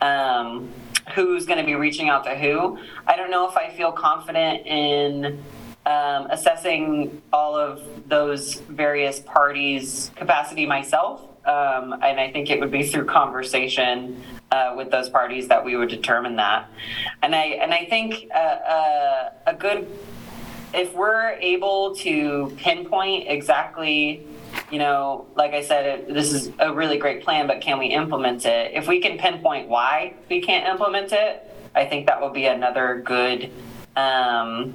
[0.00, 0.70] um,
[1.16, 2.78] who's going to be reaching out to who.
[3.08, 5.42] I don't know if I feel confident in
[5.86, 11.22] um, assessing all of those various parties' capacity myself.
[11.44, 15.76] Um, and I think it would be through conversation uh, with those parties that we
[15.76, 16.68] would determine that.
[17.22, 19.88] And I and I think uh, uh, a good
[20.74, 24.26] if we're able to pinpoint exactly,
[24.70, 27.86] you know, like I said, it, this is a really great plan, but can we
[27.86, 28.72] implement it?
[28.74, 33.02] If we can pinpoint why we can't implement it, I think that will be another
[33.04, 33.50] good,
[33.96, 34.74] um,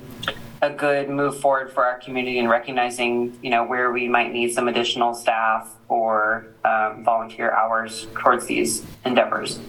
[0.62, 4.54] a good move forward for our community in recognizing, you know, where we might need
[4.54, 9.60] some additional staff or um, volunteer hours towards these endeavors.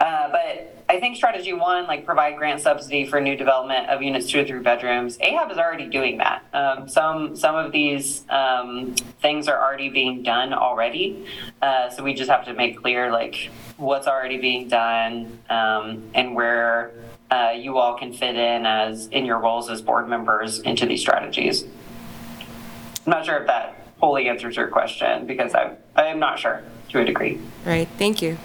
[0.00, 4.30] Uh, but I think strategy one, like provide grant subsidy for new development of units
[4.30, 5.16] two or three bedrooms.
[5.18, 6.44] AHAB is already doing that.
[6.52, 11.26] Um, some some of these um, things are already being done already.
[11.62, 16.34] Uh, so we just have to make clear like what's already being done um, and
[16.34, 16.92] where
[17.34, 21.00] uh, you all can fit in as in your roles as board members into these
[21.00, 21.64] strategies.
[21.64, 26.62] I'm not sure if that wholly answers your question because I I am not sure
[26.90, 27.40] to a degree.
[27.64, 28.38] Right, thank you.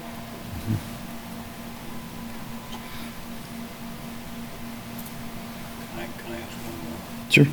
[5.92, 7.30] Can I- can I ask one more?
[7.30, 7.46] Sure.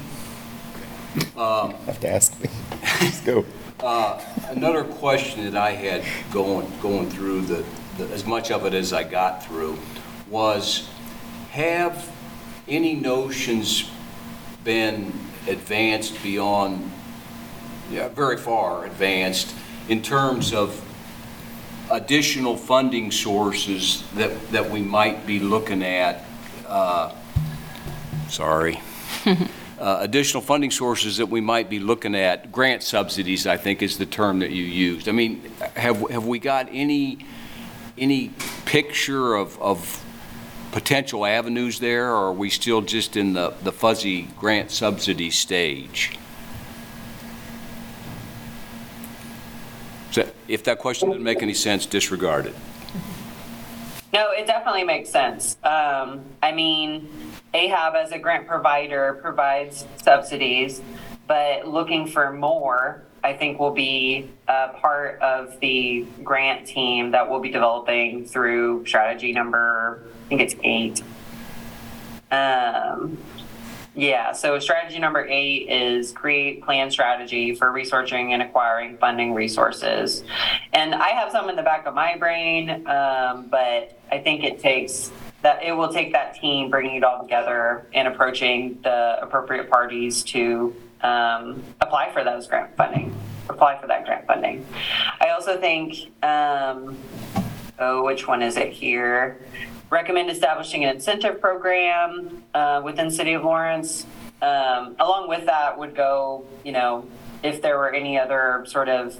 [1.86, 2.50] have to ask me.
[3.02, 3.46] Let's go.
[4.50, 7.64] Another question that I had going, going through the,
[7.98, 9.78] the- as much of it as I got through,
[10.30, 10.90] was
[11.58, 12.08] have
[12.68, 13.90] any notions
[14.64, 15.12] been
[15.48, 16.92] advanced beyond,
[17.90, 19.56] yeah, very far advanced
[19.90, 20.80] in terms of
[21.90, 26.26] additional funding sources that, that we might be looking at?
[26.68, 27.12] uh,
[28.30, 28.80] Sorry.
[29.26, 33.98] uh, additional funding sources that we might be looking at, grant subsidies, I think is
[33.98, 35.10] the term that you used.
[35.10, 35.42] I mean,
[35.76, 37.18] have, have we got any,
[37.98, 38.32] any
[38.66, 40.04] picture of, of
[40.72, 46.18] potential avenues there, or are we still just in the, the fuzzy grant subsidy stage?
[50.12, 52.56] So if that question didn't make any sense, disregard it.
[54.14, 55.58] No, it definitely makes sense.
[55.64, 57.10] Um, I mean,
[57.54, 60.82] AHAB as a grant provider provides subsidies,
[61.28, 67.30] but looking for more, I think will be a part of the grant team that
[67.30, 71.02] we'll be developing through strategy number, think it's eight.
[72.32, 73.18] Um,
[73.96, 80.24] yeah, so strategy number eight is create plan strategy for researching and acquiring funding resources.
[80.74, 84.60] And I have some in the back of my brain, um, but I think it
[84.60, 85.12] takes
[85.42, 90.24] that it will take that team bringing it all together and approaching the appropriate parties
[90.26, 93.16] to um, apply for those grant funding,
[93.50, 94.66] apply for that grant funding.
[95.22, 96.98] I also think, um,
[97.80, 99.40] oh, which one is it here?
[99.90, 104.06] Recommend establishing an incentive program uh, within City of Lawrence.
[104.42, 107.08] Um, along with that would go, you know,
[107.42, 109.18] if there were any other sort of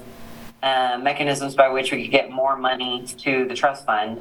[0.62, 4.18] uh, mechanisms by which we could get more money to the trust fund.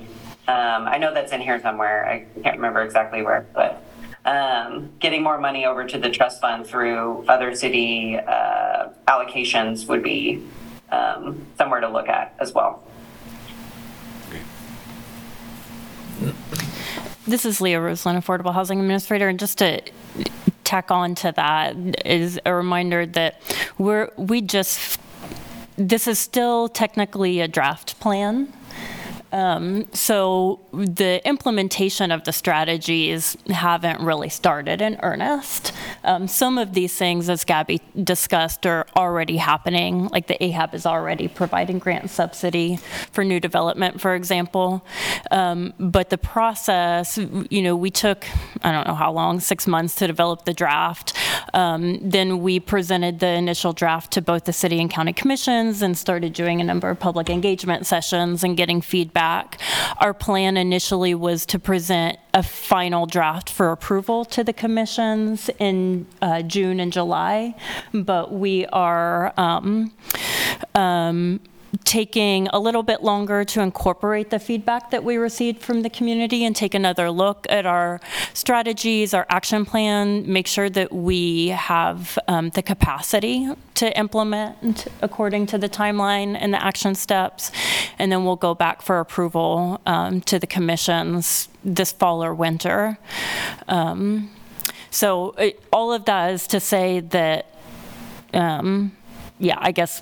[0.48, 2.08] Um, I know that's in here somewhere.
[2.08, 3.84] I can't remember exactly where, but
[4.24, 10.04] um, getting more money over to the trust fund through other city uh, allocations would
[10.04, 10.48] be
[10.92, 12.87] um, somewhere to look at as well.
[17.28, 19.82] This is Leah Roslin, Affordable Housing Administrator, and just to
[20.64, 23.42] tack on to that is a reminder that
[23.78, 24.98] we're, we just,
[25.76, 28.54] this is still technically a draft plan.
[29.32, 35.74] Um, So the implementation of the strategies haven't really started in earnest.
[36.04, 40.86] Um, Some of these things, as Gabby discussed, are already happening, like the AHAB is
[40.86, 42.80] already providing grant subsidy
[43.12, 44.86] for new development, for example.
[45.32, 47.18] Um, But the process,
[47.50, 48.26] you know, we took,
[48.64, 51.14] I don't know how long, six months to develop the draft.
[51.54, 55.98] Um, Then we presented the initial draft to both the city and county commissions and
[55.98, 59.17] started doing a number of public engagement sessions and getting feedback.
[59.18, 66.06] Our plan initially was to present a final draft for approval to the commissions in
[66.22, 67.56] uh, June and July,
[67.94, 69.92] but we are um,
[70.76, 71.40] um,
[71.84, 76.44] taking a little bit longer to incorporate the feedback that we received from the community
[76.46, 78.00] and take another look at our
[78.34, 85.46] strategies, our action plan, make sure that we have um, the capacity to implement according
[85.46, 87.52] to the timeline and the action steps.
[88.00, 92.98] And then we'll go back for approval um, to the commissions this fall or winter.
[93.68, 94.32] Um,
[94.90, 97.46] So it- all of that is to say that
[98.34, 98.94] um,
[99.40, 100.02] yeah, I guess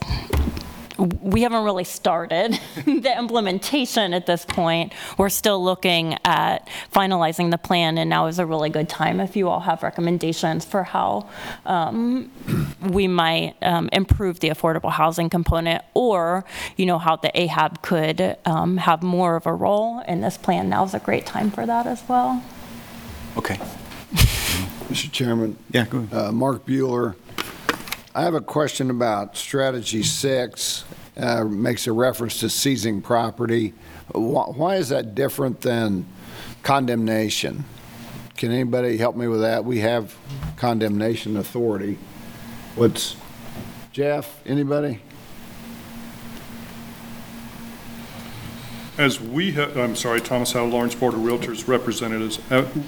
[0.97, 4.93] we haven't really started the implementation at this point.
[5.17, 9.35] We're still looking at finalizing the plan, and now is a really good time if
[9.35, 11.27] you all have recommendations for how
[11.65, 12.31] um,
[12.81, 16.45] we might um, improve the affordable housing component, or,
[16.77, 20.69] you know, how the AHAB could um, have more of a role in this plan.
[20.69, 22.43] Now is a great time for that as well.
[23.37, 23.59] Okay.
[24.89, 25.11] Mr.
[25.11, 26.13] Chairman, Yeah, go ahead.
[26.17, 27.15] uh, Mark Bueller.
[28.15, 30.85] I have a question about strategy six,
[31.17, 33.73] uh, makes a reference to seizing property.
[34.13, 36.05] Why is that different than
[36.63, 37.65] condemnation?
[38.37, 39.65] Can anybody help me with that?
[39.65, 40.15] We have
[40.55, 41.97] condemnation authority.
[42.75, 43.17] What's,
[43.91, 45.01] Jeff, anybody?
[48.97, 52.39] As we, ha- I'm sorry, Thomas Howe, Lawrence Board of Realtors representatives,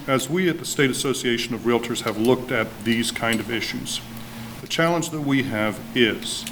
[0.07, 3.99] as we at the State Association of Realtors have looked at these kind of issues,
[4.67, 6.43] the challenge that we have is,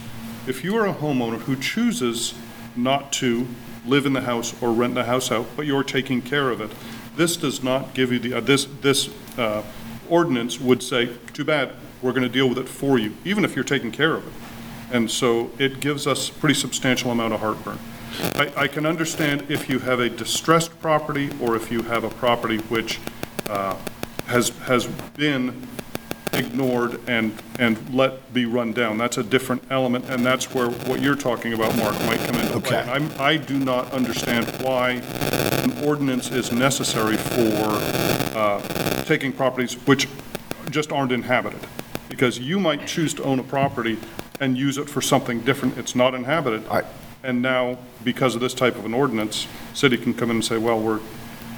[0.47, 2.33] if you are a homeowner who chooses
[2.73, 3.45] not to
[3.85, 6.71] live in the house or rent the house out, but you're taking care of it,
[7.17, 9.61] this does not give you the, uh, this, this uh,
[10.09, 13.53] ordinance would say, too bad, we're going to deal with it for you, even if
[13.53, 14.33] you're taking care of it.
[14.93, 17.79] And so it gives us pretty substantial amount of heartburn.
[18.35, 22.09] I, I can understand if you have a distressed property or if you have a
[22.11, 22.97] property which
[23.49, 23.75] uh,
[24.27, 25.67] has, has been
[26.33, 28.97] ignored and, and let be run down.
[28.97, 32.59] That's a different element, and that's where what you're talking about, Mark, might come into
[32.59, 32.79] play.
[32.79, 32.91] Okay.
[32.91, 34.91] I'm, I do not understand why
[35.63, 37.67] an ordinance is necessary for
[38.37, 40.07] uh, taking properties which
[40.69, 41.59] just aren't inhabited.
[42.09, 43.97] Because you might choose to own a property
[44.39, 45.77] and use it for something different.
[45.77, 46.65] It's not inhabited.
[46.67, 46.85] Right.
[47.23, 50.57] And now, because of this type of an ordinance, city can come in and say,
[50.57, 50.99] well, we're,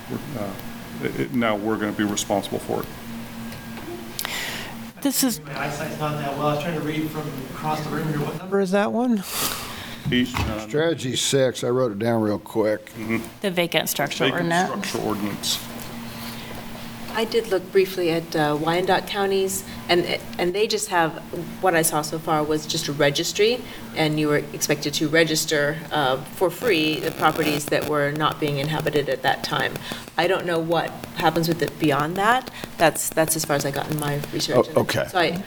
[0.10, 0.53] we're, uh,
[1.03, 2.88] it- it- now we're going to be responsible for it.
[5.08, 6.48] This is My eyesight's not that well.
[6.48, 8.20] I was trying to read from across the room here.
[8.20, 9.24] What number is that one?
[10.12, 12.91] Each, uh, Strategy six, I wrote it down real quick.
[13.39, 14.89] the vacant structure vacant ordinance.
[14.89, 15.60] structure ordinance.
[17.17, 20.06] I did look briefly at uh, Wyandotte counties, and,
[20.38, 21.13] and they just have,
[21.63, 23.60] what I saw so far was just a registry,
[23.95, 28.60] and you were expected to register uh, for free the properties that were not being
[28.60, 29.73] inhabited at that time.
[30.15, 32.51] I don't know what happens with it beyond that.
[32.77, 34.67] That's, that's as far as I got in my research.
[34.75, 35.08] Oh, okay.
[35.08, 35.43] So I,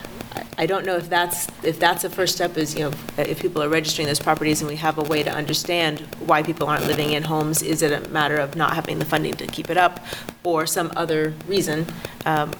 [0.59, 3.63] I don't know if that's, if that's a first step is, you know, if people
[3.63, 7.13] are registering those properties and we have a way to understand why people aren't living
[7.13, 10.05] in homes, is it a matter of not having the funding to keep it up
[10.45, 11.87] or some other reason?
[12.27, 12.53] Um,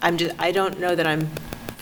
[0.00, 1.28] I'm just, I don't know that I'm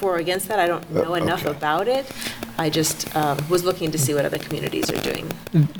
[0.00, 0.58] for or against that.
[0.58, 1.56] I don't know enough okay.
[1.56, 2.10] about it.
[2.58, 5.30] I just um, was looking to see what other communities are doing.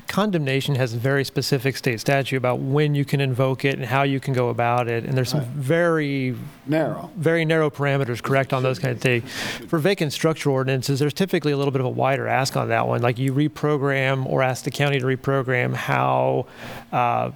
[0.07, 4.03] Condemnation has a very specific state statute about when you can invoke it and how
[4.03, 5.05] you can go about it.
[5.05, 7.11] And there's some very Narrow.
[7.15, 9.31] very narrow parameters, correct, on those kind of things.
[9.67, 12.87] For vacant structure ordinances, there's typically a little bit of a wider ask on that
[12.87, 13.01] one.
[13.01, 16.47] Like you reprogram or ask the county to reprogram how
[16.91, 17.31] uh,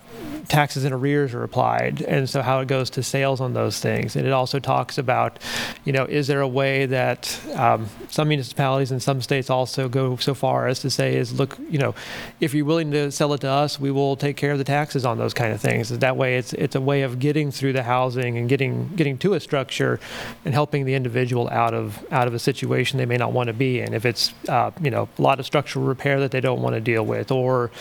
[0.47, 4.15] taxes and arrears are applied, and so how it goes to sales on those things.
[4.15, 5.39] And it also talks about,
[5.85, 10.17] you know, is there a way that um, some municipalities and some states also go
[10.17, 11.95] so far as to say is, look, you know,
[12.41, 15.05] if you're willing to sell it to us, we will take care of the taxes
[15.05, 15.89] on those kind of things.
[15.89, 19.35] That way, it's it's a way of getting through the housing and getting getting to
[19.35, 19.99] a structure
[20.43, 23.53] and helping the individual out of out of a situation they may not want to
[23.53, 23.93] be in.
[23.93, 26.81] If it's uh, you know a lot of structural repair that they don't want to
[26.81, 27.71] deal with, or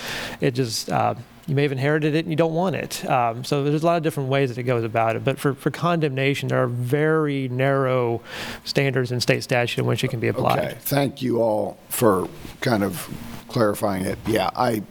[0.41, 1.15] it just uh,
[1.47, 3.05] you may have inherited it and you don't want it.
[3.09, 5.25] Um, so there's a lot of different ways that it goes about it.
[5.25, 8.23] But for, for condemnation, there are very narrow
[8.65, 10.59] standards in state statute in which it can be applied.
[10.59, 12.29] Okay, thank you all for
[12.61, 13.09] kind of
[13.49, 14.19] clarifying it.
[14.27, 14.83] Yeah, I,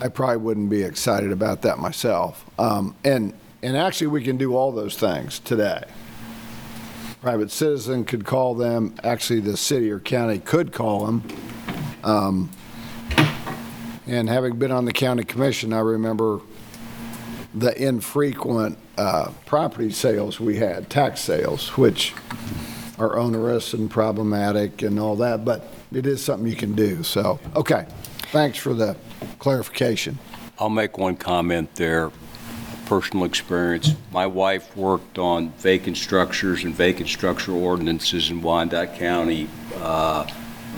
[0.00, 2.44] I probably wouldn't be excited about that myself.
[2.58, 3.32] Um, And,
[3.62, 5.84] and actually, we can do all those things today.
[7.22, 11.24] Private citizen could call them, actually, the city or county could call them.
[12.04, 12.50] Um,
[14.06, 16.40] And having been on the county commission, I remember
[17.54, 22.14] the infrequent uh, property sales we had, tax sales, which
[22.98, 27.40] are onerous and problematic and all that, but it is something you can do, so,
[27.54, 27.86] okay.
[28.30, 28.96] Thanks for the
[29.38, 30.18] clarification.
[30.58, 32.10] I'll make one comment there,
[32.86, 33.94] personal experience.
[34.10, 40.26] My wife worked on vacant structures and vacant structure ordinances in Wyandotte County uh,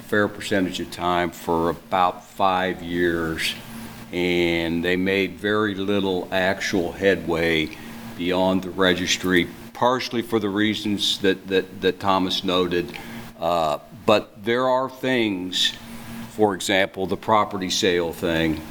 [0.08, 3.54] fair percentage of time for about five years,
[4.10, 7.68] and they made very little actual headway
[8.16, 12.96] beyond the registry, partially for the reasons that, that, that Thomas noted.
[13.38, 15.74] Uh, But there are things,
[16.30, 18.62] for example, the property sale thing,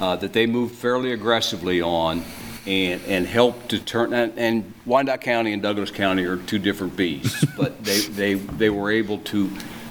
[0.00, 2.24] uh, that they moved fairly aggressively on
[2.66, 6.96] and, and helped to turn, and- and Wyandotte County and Douglas County are two different
[6.96, 9.48] beasts, but they, they, they were able to,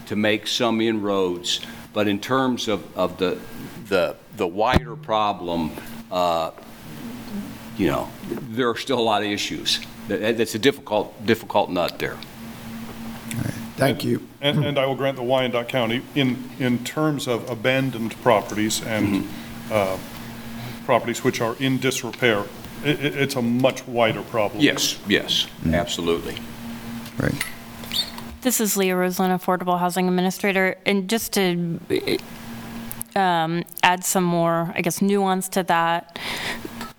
[0.09, 1.61] to make some inroads.
[1.93, 3.39] But in terms of, of the,
[3.87, 5.71] the, the wider problem,
[6.11, 6.51] uh,
[7.77, 8.09] you know,
[8.49, 9.79] there are still a lot of issues.
[10.07, 12.17] That, that's a difficult, difficult nut there.
[13.77, 14.27] Thank you.
[14.41, 19.25] And, and I will grant the Wyandotte County, in, in terms of abandoned properties and
[19.71, 19.97] uh,
[20.85, 22.39] properties which are in disrepair,
[22.83, 22.91] i i-
[23.23, 24.61] it's a much wider problem.
[24.61, 26.35] Yes, yes, absolutely.
[27.17, 27.33] Right.
[28.41, 31.77] This is Leah Roslin, Affordable Housing Administrator, and just to
[33.13, 36.17] um, add some more, I guess, nuance to that,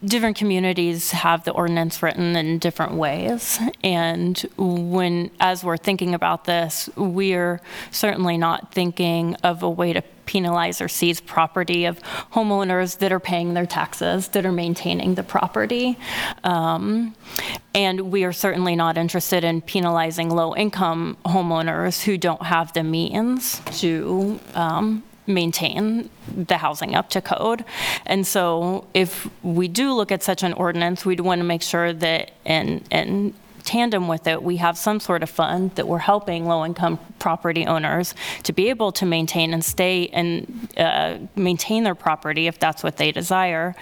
[0.04, 3.58] different communities have the ordinance written in different ways.
[3.84, 10.02] And when, as we're thinking about this, we're certainly not thinking of a way to
[10.24, 12.00] penalize or seize property of
[12.32, 15.98] homeowners that are paying their taxes, that are maintaining the property.
[16.44, 17.16] Um,
[17.74, 23.60] and we are certainly not interested in penalizing low-income homeowners who don't have the means
[23.80, 27.64] to um, maintain the housing up to code.
[28.06, 31.92] And so if we do look at such an ordinance, we'd want to make sure
[31.92, 33.34] that in, in
[33.70, 38.16] tandem with it, we have some sort of fund that we're helping low-income property owners
[38.42, 42.96] to be able to maintain and stay and uh, maintain their property if that's what
[42.96, 43.76] they desire.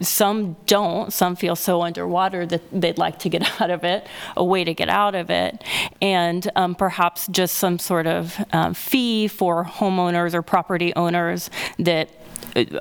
[0.00, 1.12] Some don't.
[1.12, 4.06] Some feel so underwater that they'd like to get out of it,
[4.36, 5.64] a way to get out of it,
[6.00, 11.50] and um, perhaps just some sort of um, fee for homeowners or property owners
[11.80, 12.10] that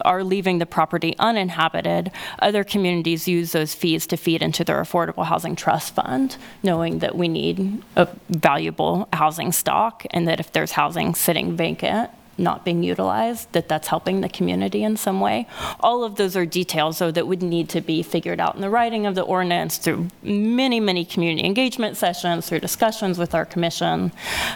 [0.01, 5.26] are leaving the property uninhabited, other communities use those fees to feed into their affordable
[5.26, 10.71] housing trust fund, knowing that we need a valuable housing stock and that if there's
[10.71, 15.47] housing sitting vacant, not being utilized, that that's helping the community in some way.
[15.80, 18.69] All of those are details, though, that would need to be figured out in the
[18.69, 24.11] writing of the ordinance through many, many community engagement sessions, through discussions with our commission,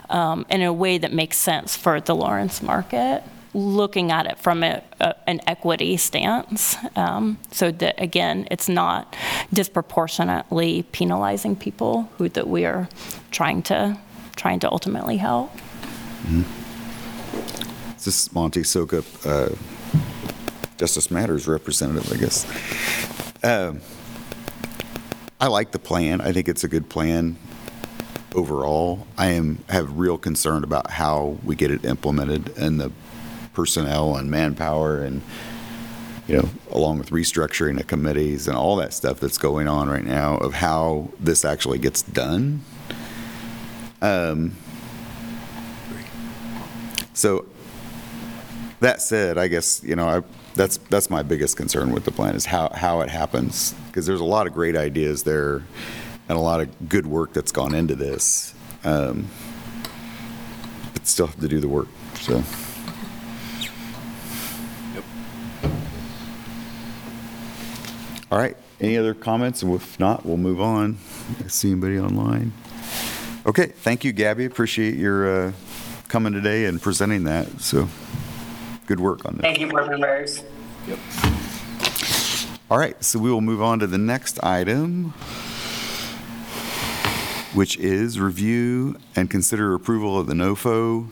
[0.09, 3.23] um, in a way that makes sense for the Lawrence market
[3.53, 9.15] looking at it from a, a, an equity stance, um, so that again, it's not
[9.51, 12.87] disproportionately penalizing people who that we are
[13.31, 13.97] trying to
[14.35, 15.51] trying to ultimately help.
[17.95, 19.55] This is Monty Sukup, uh,
[20.77, 22.45] Justice Matters representative, I guess.
[23.43, 23.81] Um,
[25.41, 26.21] I like the plan.
[26.21, 27.37] I think it's a good plan
[28.33, 29.07] overall.
[29.17, 32.91] I am, have real concern about how we get it implemented and the
[33.59, 35.21] personnel and manpower and,
[36.29, 40.05] you know, along with restructuring the committees and all that stuff that's going on right
[40.05, 42.61] now of how this actually gets done.
[44.01, 44.55] Um,
[47.13, 47.45] so
[48.79, 52.35] that said, I guess, you know, I, that's, that's my biggest concern with the plan
[52.35, 53.73] is how, how it happens.
[53.87, 55.63] Because there's a lot of great ideas there
[56.29, 58.53] and a lot of good work that's gone into this.
[58.85, 59.27] Um,
[60.93, 61.89] but still have to do the work,
[62.21, 62.41] so.
[68.31, 69.63] All right, any other comments?
[69.63, 70.99] If not, we'll move on.
[71.47, 72.53] See anybody online?
[73.45, 74.45] Okay, thank you, Gabby.
[74.45, 75.51] Appreciate your uh,
[76.09, 77.59] coming today and presenting that.
[77.59, 77.89] So,
[78.85, 79.41] good work on that.
[79.41, 80.43] Thank you, board members.
[82.69, 85.05] All right, so we will move on to the next item,
[87.55, 91.07] which is review and consider approval of the NOFO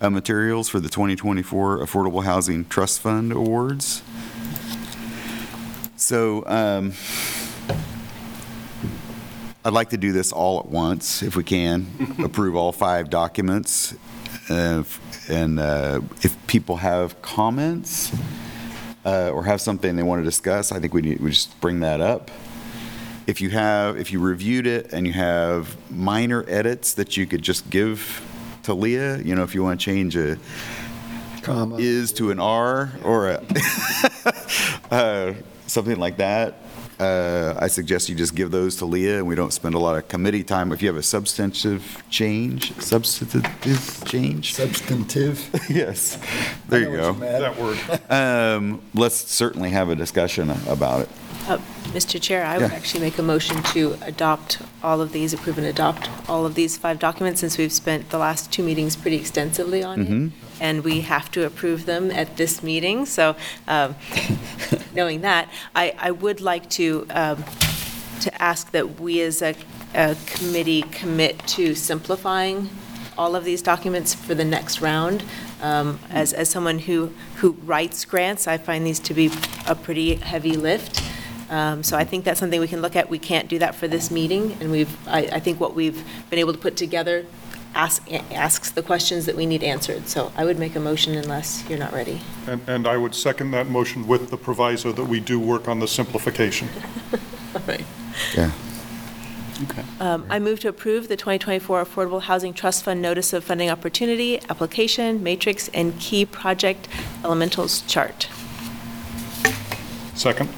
[0.00, 4.02] uh, materials for the 2024 Affordable Housing Trust Fund Awards.
[6.10, 6.92] So um,
[9.64, 11.86] I'd like to do this all at once, if we can,
[12.24, 13.94] approve all five documents.
[14.48, 14.82] Uh,
[15.28, 18.10] And uh, if people have comments,
[19.04, 21.78] uh, or have something they want to discuss, I think we need, we just bring
[21.78, 22.32] that up.
[23.28, 27.42] If you have, if you reviewed it and you have minor edits that you could
[27.42, 28.20] just give
[28.64, 30.38] to Leah, you know, if you want to change a
[31.42, 31.76] Comma.
[31.76, 33.44] is to an R or a,
[34.90, 35.34] uh,
[35.70, 36.54] something like that,
[36.98, 39.96] uh, I suggest you just give those to Leah, and we don't spend a lot
[39.96, 40.70] of committee time.
[40.72, 44.54] If you have a substantive change, substantive change?
[44.54, 45.48] Substantive.
[45.70, 46.18] Yes,
[46.68, 47.12] there you go.
[47.12, 47.78] That word.
[48.10, 51.08] Um, Let's certainly have a discussion about it.
[51.48, 51.58] Uh,
[51.94, 52.20] Mr.
[52.20, 52.76] Chair, I would Yeah.
[52.76, 56.76] actually make a motion to adopt all of these, approve and adopt all of these
[56.76, 60.32] five documents, since we've spent the last two meetings pretty extensively on it.
[60.60, 63.34] And we have to approve them at this meeting, so
[63.66, 63.96] um,
[64.94, 67.44] knowing that, I, I would like to, um,
[68.20, 69.54] to ask that we as a,
[69.94, 72.68] a committee commit to simplifying
[73.16, 75.22] all of these documents for the next round.
[75.60, 79.30] Um, As, as someone who, who writes grants, I find these to be
[79.66, 81.02] a pretty heavy lift.
[81.50, 83.10] Um, So I think that's something we can look at.
[83.10, 86.38] We can't do that for this meeting, and we've, I, I think what we've been
[86.38, 87.26] able to put together
[87.74, 88.02] ask-
[88.32, 90.08] asks the questions that we need answered.
[90.08, 92.20] So I would make a motion unless you're not ready.
[92.46, 95.80] And, and I would second that motion with the proviso that we do work on
[95.80, 96.68] the simplification.
[97.54, 97.84] All right.
[98.36, 98.52] Yeah.
[99.98, 104.40] Um, I move to approve the 2024 Affordable Housing Trust Fund Notice of Funding Opportunity,
[104.48, 106.88] Application, Matrix, and Key Project
[107.22, 108.28] Elementals Chart.
[110.14, 110.48] Second?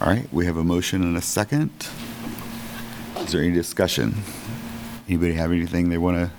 [0.00, 1.70] All right, we have a motion and a second.
[3.18, 4.16] Is there any discussion?
[5.08, 6.30] Anybody have anything they want to?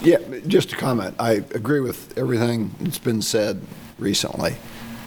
[0.00, 1.16] Yeah, just a comment.
[1.18, 3.60] I agree with everything that's been said
[3.98, 4.54] recently.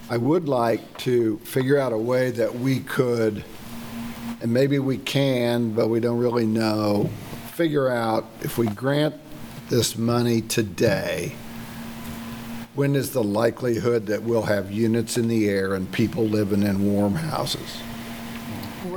[0.10, 3.46] I would like to figure out a way that we could,
[4.42, 7.10] and maybe we can, but we don't really know,
[7.54, 9.16] figure out if we grant
[9.70, 11.34] this money today,
[12.76, 16.94] when is the likelihood that we'll have units in the air and people living in
[16.94, 17.82] warm houses?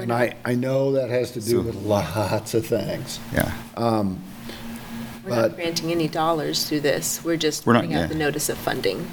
[0.02, 3.18] And I, I know that has to do So- with lots of things.
[3.32, 3.52] Yeah.
[3.76, 4.22] Um,
[5.24, 7.24] We're not But- granting any dollars through this.
[7.24, 8.06] We're just We're not- putting out yeah.
[8.08, 9.06] the notice of funding.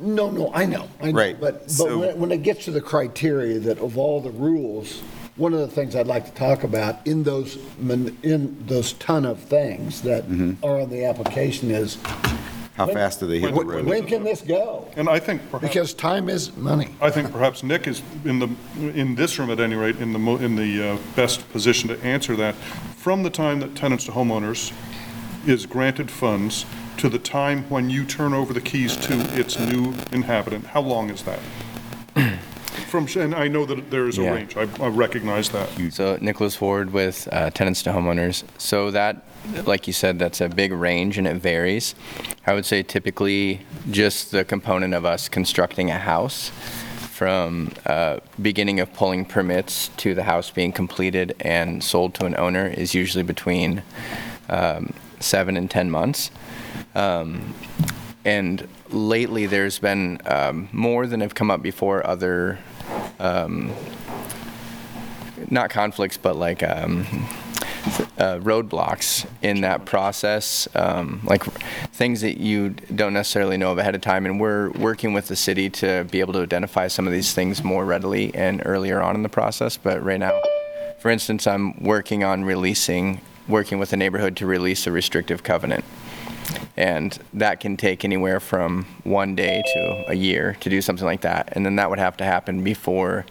[0.00, 0.88] No, no, I know.
[1.00, 1.18] I know.
[1.18, 4.30] Right, But, but so- when, when it gets to the criteria that of all the
[4.30, 5.02] rules,
[5.36, 9.24] one of the things I'd like to talk about in those, mon- in those ton
[9.24, 10.64] of things that Mm-hmm.
[10.64, 11.98] are on the application is,
[12.80, 13.84] How fast do they hit the When- road?
[13.84, 14.88] when can this go?
[14.96, 15.68] And I think perhaps.
[15.68, 16.88] Because time is money.
[17.02, 18.48] I think perhaps Nick is in the,
[18.98, 22.02] in this room at any rate, in the, mo- in the uh, best position to
[22.02, 22.54] answer that.
[22.96, 24.72] From the time that tenants to homeowners
[25.46, 26.64] is granted funds
[26.96, 31.10] to the time when you turn over the keys to its new inhabitant, how long
[31.10, 31.40] is that?
[32.88, 34.34] From, and I know that there is a Yeah.
[34.34, 35.68] range, I I recognize that.
[35.92, 38.44] So Nicholas Ford with uh, Tenants to Homeowners.
[38.58, 39.24] So that,
[39.64, 41.94] like you said, that's a big range and it varies.
[42.46, 43.60] I would say typically
[43.90, 46.50] just the component of us constructing a house
[47.10, 52.34] from uh, beginning of pulling permits to the house being completed and sold to an
[52.38, 53.82] owner is usually between
[54.48, 56.30] um, seven and 10 months.
[56.94, 57.54] Um,
[58.24, 62.58] and lately, there's been um, more than have come up before other
[63.18, 63.72] um,
[65.50, 67.06] not conflicts, but like um,
[68.18, 71.42] uh, roadblocks in that process, um, like
[71.92, 74.26] things that you don't necessarily know of ahead of time.
[74.26, 77.64] And we're working with the city to be able to identify some of these things
[77.64, 79.76] more readily and earlier on in the process.
[79.76, 80.38] But right now,
[80.98, 85.84] for instance, I'm working on releasing, working with the neighborhood to release a restrictive covenant.
[86.76, 91.22] And that can take anywhere from one day to a year to do something like
[91.22, 91.50] that.
[91.52, 93.26] And then that would have to happen before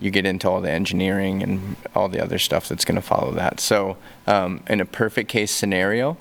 [0.00, 3.32] you get into all the engineering and all the other stuff that's going to follow
[3.32, 3.60] that.
[3.60, 6.16] So, um, in a perfect case scenario,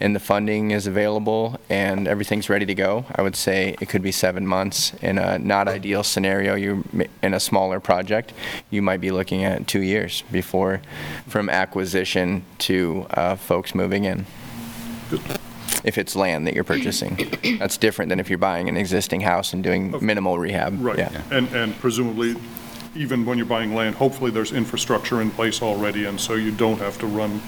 [0.00, 4.02] and the funding is available and everything's ready to go, I would say it could
[4.02, 4.92] be seven months.
[4.94, 6.84] In a not ideal scenario, you
[7.22, 8.32] in a smaller project,
[8.70, 10.82] you might be looking at two years before,
[11.28, 14.26] from acquisition to uh, folks moving in
[15.84, 17.18] if it's land that you're purchasing.
[17.58, 20.82] That's different than if you're buying an existing house and doing minimal rehab.
[20.82, 20.98] Right.
[20.98, 21.22] Yeah.
[21.30, 22.36] And, and presumably,
[22.94, 26.78] even when you're buying land, hopefully there's infrastructure in place already, and so you don't
[26.78, 27.40] have to run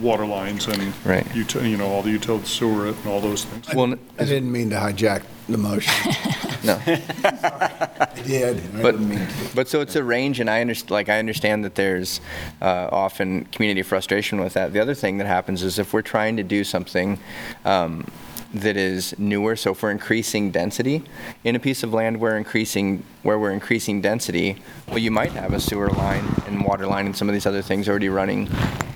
[0.00, 1.24] water lines and, Right.
[1.34, 3.72] uti- you know, all the utility sewer and all those things.
[3.74, 5.92] Well, I didn't mean to hijack the motion.
[6.64, 6.80] no.
[6.86, 8.56] I did.
[8.58, 9.54] and I But, didn't mean to.
[9.54, 12.20] but so it's a range, and I understand, like, I understand that there's
[12.60, 14.72] uh, often community frustration with that.
[14.72, 17.18] The other thing that happens is if we're trying to do something
[17.64, 18.06] um,
[18.52, 21.04] that is newer, so if we're increasing density
[21.44, 25.52] in a piece of land, we're increasing, where we're increasing density, well, you might have
[25.52, 28.48] a sewer line and water line and some of these other things already running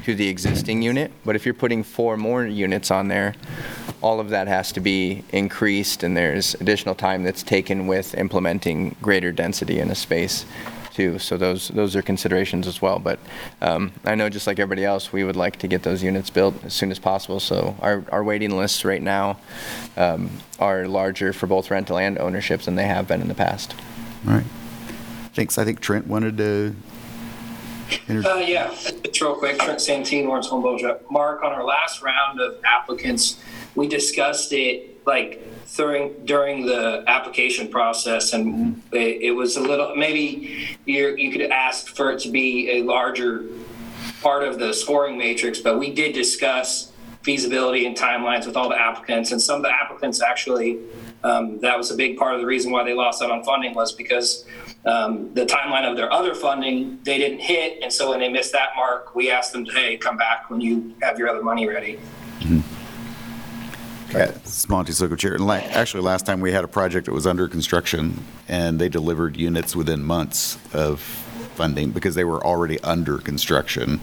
[0.05, 3.35] to the existing unit, but if you're putting four more units on there,
[4.03, 8.95] all of that has to be increased, and there's additional time that's taken with implementing
[9.01, 10.45] greater density in a space.
[10.95, 11.19] Too.
[11.19, 12.99] So those, those are considerations as well.
[12.99, 13.19] But
[13.61, 16.55] um, I know just like everybody else, we would like to get those units built
[16.65, 17.41] as soon as possible.
[17.41, 19.39] So our, our waiting lists right now
[19.97, 23.75] um, are larger for both rental and ownership than they have been in the past.
[24.27, 24.45] All right.
[25.35, 25.59] Thanks.
[25.59, 26.77] I think Trent wanted to.
[28.09, 28.71] inter- Uh, yeah,
[29.05, 29.59] it's real quick.
[29.59, 33.41] Trent Santine, Lawrence Home Builders Mark, on our last round of applicants,
[33.75, 35.43] we discussed it like
[35.77, 41.51] during during the application process, and it, it was a little maybe you you could
[41.51, 43.45] ask for it to be a larger
[44.23, 46.93] part of the scoring matrix, but we did discuss
[47.23, 50.79] feasibility and timelines with all the applicants, and some of the applicants actually.
[51.25, 53.75] Um, that was a big part of the reason why they lost out on funding
[53.75, 54.45] was because
[54.85, 58.53] um, the timeline of their other funding they didn't hit, and so when they missed
[58.53, 61.67] that mark, we asked them to hey come back when you have your other money
[61.67, 61.99] ready.
[62.41, 62.61] Yeah,
[64.15, 65.35] this is Monty Sukup Chair.
[65.35, 68.89] And la- actually, last time we had a project that was under construction, and they
[68.89, 74.01] delivered units within months of funding because they were already under construction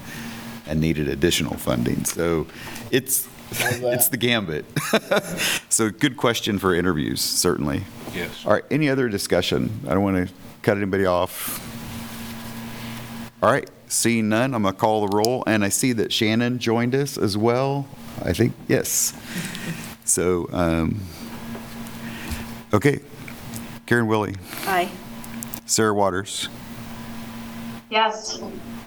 [0.68, 2.04] and needed additional funding.
[2.06, 2.48] So
[2.92, 4.66] it's, it's the gambit.
[5.70, 7.86] So good question for interviews, certainly.
[8.14, 8.46] Yes.
[8.46, 9.80] All right, any other discussion?
[9.88, 11.60] I don't want to cut anybody off.
[13.42, 16.60] All right, seeing none, I'm going to call the roll, and I see that Shannon
[16.60, 17.88] joined us as well.
[18.24, 19.14] I think, yes.
[20.12, 21.00] So, um,
[22.74, 23.00] okay.
[23.86, 24.36] Karen Willie,
[24.68, 24.90] Aye.
[25.66, 26.50] Sarah Waters,
[27.90, 28.42] Yes.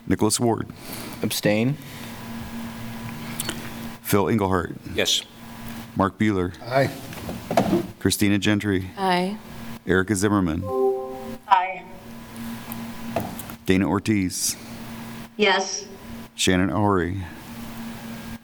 [0.07, 0.68] Nicholas Ward,
[1.22, 1.79] Abstain?
[4.03, 5.22] Phil Engelhardt, Yes.
[5.97, 6.91] Mark Bueller, Aye.
[8.01, 9.39] Christina Gentry, Aye.
[9.87, 10.62] Erica Zimmerman,
[11.49, 11.85] Aye.
[13.64, 14.57] Dana Ortiz,
[15.39, 15.87] Yes.
[16.35, 17.25] Shannon O'Hary,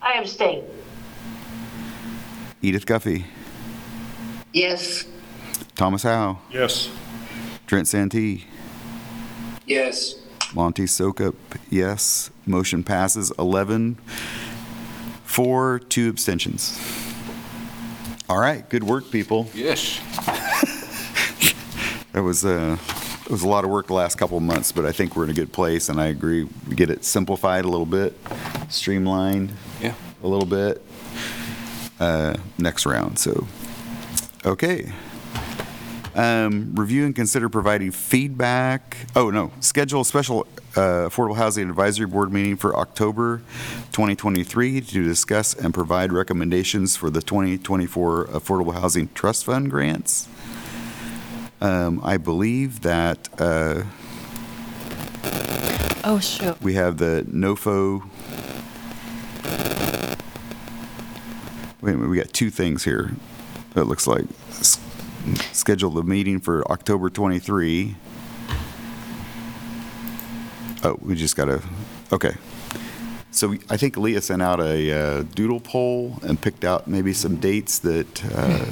[0.01, 0.65] I abstain.
[2.63, 3.25] Edith Guffey,
[4.53, 5.05] Yes.
[5.77, 6.89] Thomas Howe, Yes.
[7.67, 8.45] Trent Santee,
[9.67, 10.17] Yes.
[10.55, 11.35] Monty Sukup,
[11.71, 12.31] yes.
[12.45, 13.97] Motion passes 11
[15.25, 16.77] for two abstentions.
[18.29, 19.49] All right, good work, people.
[19.55, 20.01] Yes.
[22.13, 22.77] That was, uh,
[23.27, 25.23] it was a lot of work the last couple of months, but I think we're
[25.23, 26.43] in a good place, and I agree.
[26.69, 28.19] We get it simplified a little bit,
[28.69, 29.95] streamlined Yeah.
[30.21, 30.83] a little bit,
[32.01, 33.47] uh, next round, so,
[34.45, 34.93] okay.
[36.15, 40.47] Um, Review and consider providing feedback, oh, no, schedule a special
[40.77, 43.43] uh, Affordable Housing Advisory Board meeting for October
[43.93, 50.29] 2023 to discuss and provide recommendations for the 2024 Affordable Housing Trust Fund grants.
[51.61, 53.85] Um, I believe that uh,
[56.03, 56.61] Oh, shoot.
[56.63, 58.09] we have the NOFO.
[61.83, 63.13] Wait a minute, we got two things here.
[63.75, 64.25] It looks like
[65.53, 67.95] schedule the meeting for October 23.
[70.83, 71.63] Oh, we just got to,
[72.13, 72.35] okay.
[73.31, 77.13] So we- I think Leah sent out a uh, doodle poll and picked out maybe
[77.13, 78.67] some dates that uh,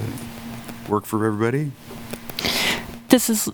[0.89, 1.71] work for everybody.
[3.09, 3.49] This is,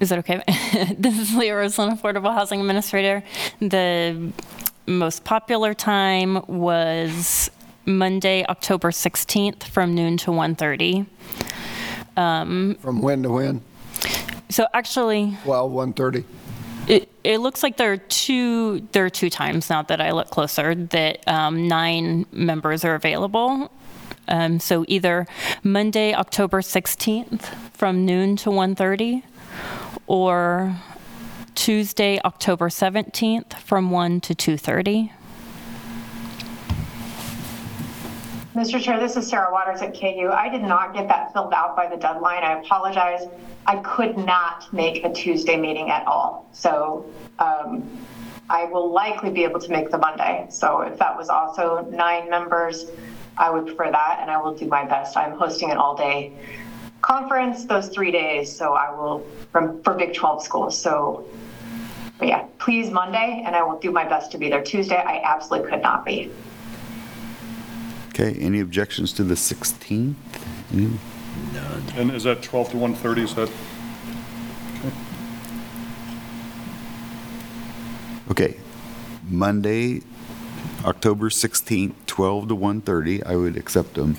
[0.00, 0.42] is that okay?
[0.98, 3.22] This is Leah Roslin, Affordable Housing Administrator.
[3.60, 4.32] The
[4.86, 7.50] most popular time was
[7.86, 11.06] Monday, October 16th from noon to 1:30.
[12.80, 13.62] From when to when?
[14.48, 16.24] So actually, 12, 1:30?
[16.88, 20.30] it, it looks like there are two, there are two times now that I look
[20.30, 23.70] closer that um, nine members are available.
[24.28, 25.26] Um, So either
[25.62, 29.22] Monday, October 16th from noon to 1:30
[30.06, 30.76] or
[31.54, 35.10] Tuesday, October 17th from 1 to 2:30.
[38.56, 38.80] Mr.
[38.80, 40.30] Chair, this is Sarah Waters at KU.
[40.32, 42.42] I did not get that filled out by the deadline.
[42.42, 43.28] I apologize.
[43.66, 46.48] I could not make a Tuesday meeting at all.
[46.52, 47.04] So
[47.38, 47.86] um,
[48.48, 50.46] I will likely be able to make the Monday.
[50.48, 52.86] So if that was also nine members,
[53.36, 55.18] I would prefer that, and I will do my best.
[55.18, 56.32] I'm hosting an all-day
[57.02, 60.80] conference those three days, so I will, from, for Big 12 schools.
[60.80, 61.26] So,
[62.16, 64.62] but yeah, please Monday, and I will do my best to be there.
[64.62, 66.32] Tuesday, I absolutely could not be.
[68.18, 70.14] Okay, any objections to the 16th?
[70.72, 70.98] Any-
[71.98, 73.50] And is that 12 to 1:30, is that?
[78.30, 78.56] Okay,
[79.28, 80.00] Monday,
[80.86, 84.16] October 16th, 12 to 1:30, I would accept them.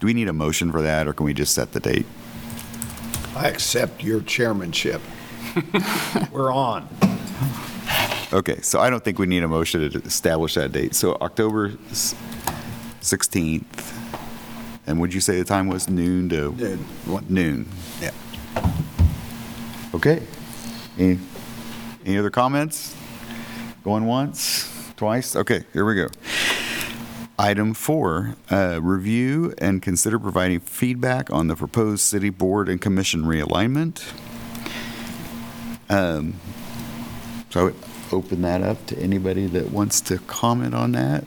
[0.00, 2.06] Do we need a motion for that, or can we just set the date?
[3.36, 5.02] I accept your chairmanship.
[6.32, 6.88] We're on.
[8.32, 10.94] Okay, so I don't think we need a motion to establish that date.
[10.94, 12.14] So October s-
[13.04, 14.18] 16th,
[14.86, 16.52] and would you say the time was noon to?
[16.52, 16.78] Noon.
[17.06, 17.68] What, noon?
[18.00, 18.10] Yeah.
[19.94, 20.22] Okay.
[20.98, 21.18] Any
[22.04, 22.94] Any other comments?
[23.84, 25.36] Going once, twice?
[25.36, 26.08] Okay, here we go.
[27.38, 33.24] Item four, uh, review and consider providing feedback on the proposed city board and commission
[33.24, 34.02] realignment.
[35.90, 36.34] Um,
[37.50, 37.76] So I would
[38.12, 41.24] open that up to anybody that wants to comment on that.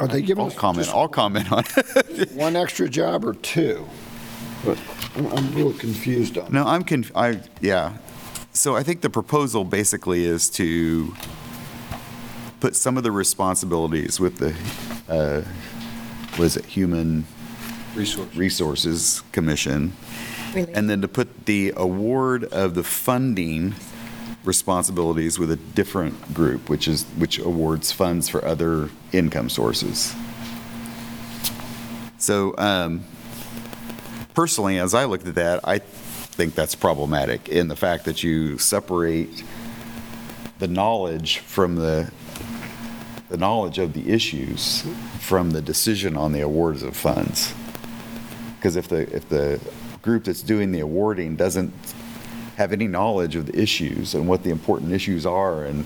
[0.00, 2.32] Are they giving I'll us comment, just I'll comment on it.
[2.34, 3.86] one extra job or two?
[5.14, 6.52] I'm I'm a little confused on.
[6.52, 7.96] No, I'm conf, I, yeah.
[8.52, 11.14] So I think the proposal basically is to
[12.60, 14.54] put some of the responsibilities with the,
[15.08, 15.42] uh,
[16.38, 17.24] was it Human
[17.94, 18.34] Resource.
[18.34, 19.92] Resources Commission?
[20.54, 20.72] Really?
[20.74, 23.74] And then to put the award of the funding
[24.44, 30.14] responsibilities with a different group, which is, which awards funds for other income sources.
[32.18, 33.04] So, um,
[34.34, 38.58] personally, as I looked at that, I think that's problematic in the fact that you
[38.58, 39.44] separate
[40.58, 42.10] the knowledge from the,
[43.28, 44.84] the knowledge of the issues
[45.20, 47.52] from the decision on the awards of funds.
[48.56, 49.60] Because if the, if the
[50.02, 51.72] group that's doing the awarding doesn't
[52.62, 55.84] have any knowledge of the issues and what the important issues are and,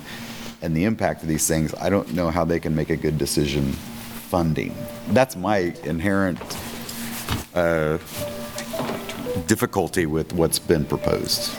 [0.63, 3.19] and the impact of these things, I don't know how they can make a good
[3.19, 4.75] decision funding.
[5.09, 6.39] That's my inherent
[7.55, 7.99] uh,
[9.47, 11.59] difficulty with what's been proposed.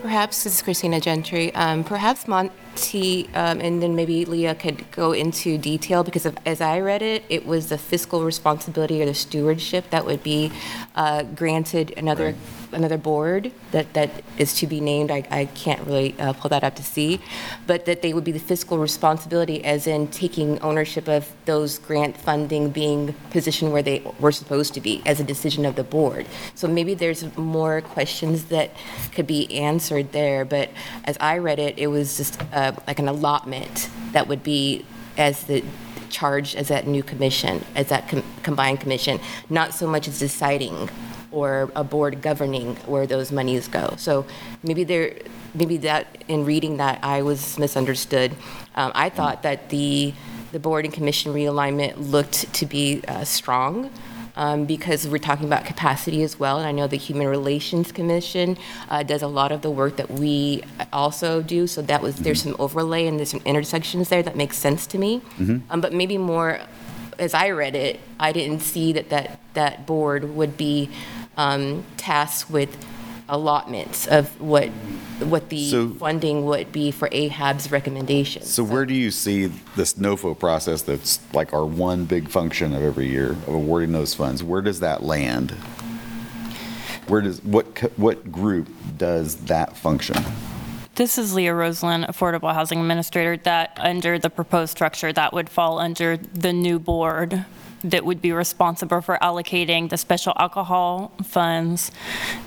[0.00, 5.12] Perhaps, this is Christina Gentry, um, perhaps Monty um, and then maybe Leah could go
[5.12, 9.14] into detail because of, as I read it, it was the fiscal responsibility or the
[9.14, 10.52] stewardship that would be
[10.94, 12.34] uh, granted another
[12.72, 15.10] another board that, that is to be named.
[15.10, 17.20] I, I can't really uh, pull that up to see,
[17.66, 22.16] but that they would be the fiscal responsibility as in taking ownership of those grant
[22.16, 26.26] funding being positioned where they were supposed to be as a decision of the board.
[26.54, 28.70] So maybe there's more questions that
[29.14, 30.70] could be answered there, but
[31.04, 34.84] as I read it, it was just uh, like an allotment that would be
[35.16, 35.62] as the
[36.12, 39.18] charged as that new commission, as that com- combined commission,
[39.48, 40.88] not so much as deciding
[41.32, 43.94] or a board governing where those monies go.
[43.96, 44.26] So
[44.62, 45.14] maybe there,
[45.54, 48.32] maybe that in reading that I was misunderstood.
[48.74, 50.14] Um, I thought that the
[50.52, 53.90] the board and commission realignment looked to be uh, strong.
[54.34, 58.56] Um, because we're talking about capacity as well, and I know the Human Relations Commission
[58.88, 61.66] uh, does a lot of the work that we also do.
[61.66, 64.96] So that was there's some overlay and there's some intersections there that makes sense to
[64.96, 65.20] me.
[65.68, 66.60] Um, but maybe more,
[67.18, 70.88] as I read it, I didn't see that that that board would be
[71.36, 72.76] um, tasked with
[73.28, 74.68] allotments of what
[75.20, 78.48] what the So- funding would be for AHAB's recommendations.
[78.52, 82.82] So where do you see this NOFO process that's like our one big function of
[82.82, 84.42] every year of awarding those funds?
[84.42, 85.52] Where does that land?
[87.06, 90.16] Where does, what, co- what group does that function?
[90.94, 95.78] This is Leah Roslin, Affordable Housing Administrator, that under the proposed structure, that would fall
[95.78, 97.44] under the new board
[97.84, 101.90] that would be responsible for allocating the special alcohol funds,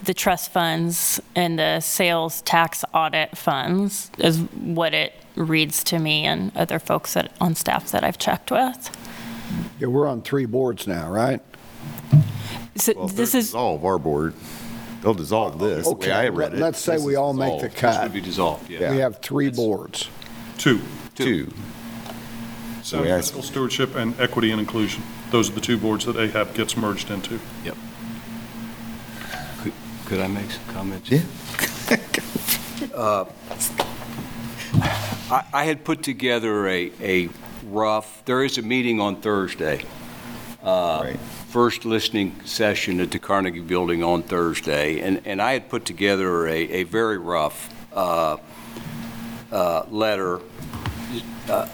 [0.03, 6.25] the trust funds, and the sales tax audit funds, is what it reads to me
[6.25, 8.89] and other folks that, on staff that I've checked with.
[9.79, 11.41] Yeah, we're on three boards now, right?
[12.77, 14.33] So Well, if this they is, dissolve our board,
[15.01, 16.59] they'll dissolve this, the way I read it.
[16.59, 17.75] Let's say This we is all make the dissolved.
[17.75, 18.03] This cut.
[18.03, 18.91] would be dissolved, yeah.
[18.91, 20.09] We have three boards.
[20.57, 20.79] Two,
[21.15, 21.51] Two.
[22.83, 25.03] Sound way I- Fiscal Stewardship and Equity and Inclusion.
[25.35, 27.41] Those are the two boards that AHAB gets merged into.
[27.65, 27.75] Yep.
[29.63, 29.73] Could-
[30.05, 31.11] Could I make some comments?
[31.11, 31.23] Yeah.
[32.93, 33.25] Uh,
[35.29, 37.29] I I had put together a, a
[37.65, 39.83] rough, there is a meeting on Thursday.
[40.63, 41.19] uh, Right.
[41.49, 46.47] First listening session at the Carnegie Building on Thursday, and, and I had put together
[46.47, 48.37] a, a very rough uh,
[49.51, 50.39] uh, letter
[51.49, 51.67] uh, uh,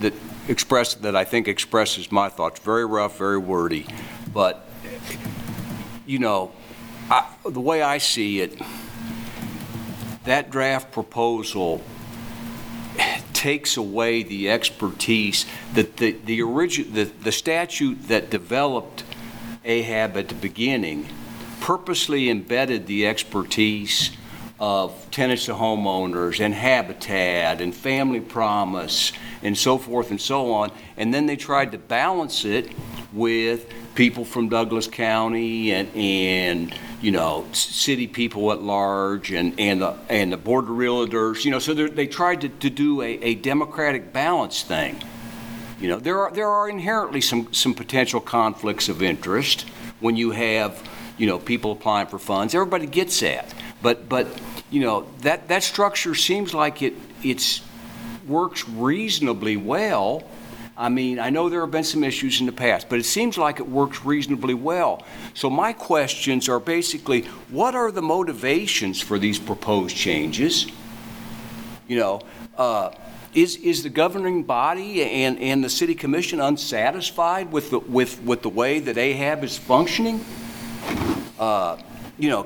[0.00, 0.12] that
[0.48, 3.86] expressed, that I think expresses my thoughts, very rough, very wordy,
[4.32, 4.68] but,
[6.06, 6.52] you know,
[7.10, 8.60] I- the way I see it,
[10.24, 11.82] that draft proposal
[13.32, 19.04] takes away the expertise that the, the origin, the, the statute that developed
[19.64, 21.06] AHAB at the beginning
[21.60, 24.10] purposely embedded the expertise
[24.58, 29.12] of tenants to homeowners and habitat and family promise
[29.42, 30.70] and so forth and so on.
[30.96, 32.70] And then they tried to balance it
[33.12, 39.82] with people from Douglas County and, and, you know, city people at large and, and
[39.82, 43.12] the, and the board of realtors, you know, so they tried to, to do a,
[43.22, 45.02] a democratic balance thing.
[45.80, 49.62] You know, there are, there are inherently some, some potential conflicts of interest
[50.00, 50.82] when you have
[51.18, 52.54] you know, people applying for funds.
[52.54, 53.52] Everybody gets that.
[53.82, 54.28] But, but,
[54.70, 57.60] you know, that, that structure seems like it, it's,
[58.28, 60.22] works reasonably well.
[60.76, 63.36] I mean, I know there have been some issues in the past, but it seems
[63.36, 65.02] like it works reasonably well.
[65.34, 70.66] So my questions are basically, what are the motivations for these proposed changes?
[71.88, 72.20] You know,
[72.56, 72.90] uh,
[73.34, 78.42] is, is the governing body and, and the city commission unsatisfied with the, with, with
[78.42, 80.24] the way that AHAB is functioning?
[81.40, 81.76] Uh,
[82.18, 82.44] you know,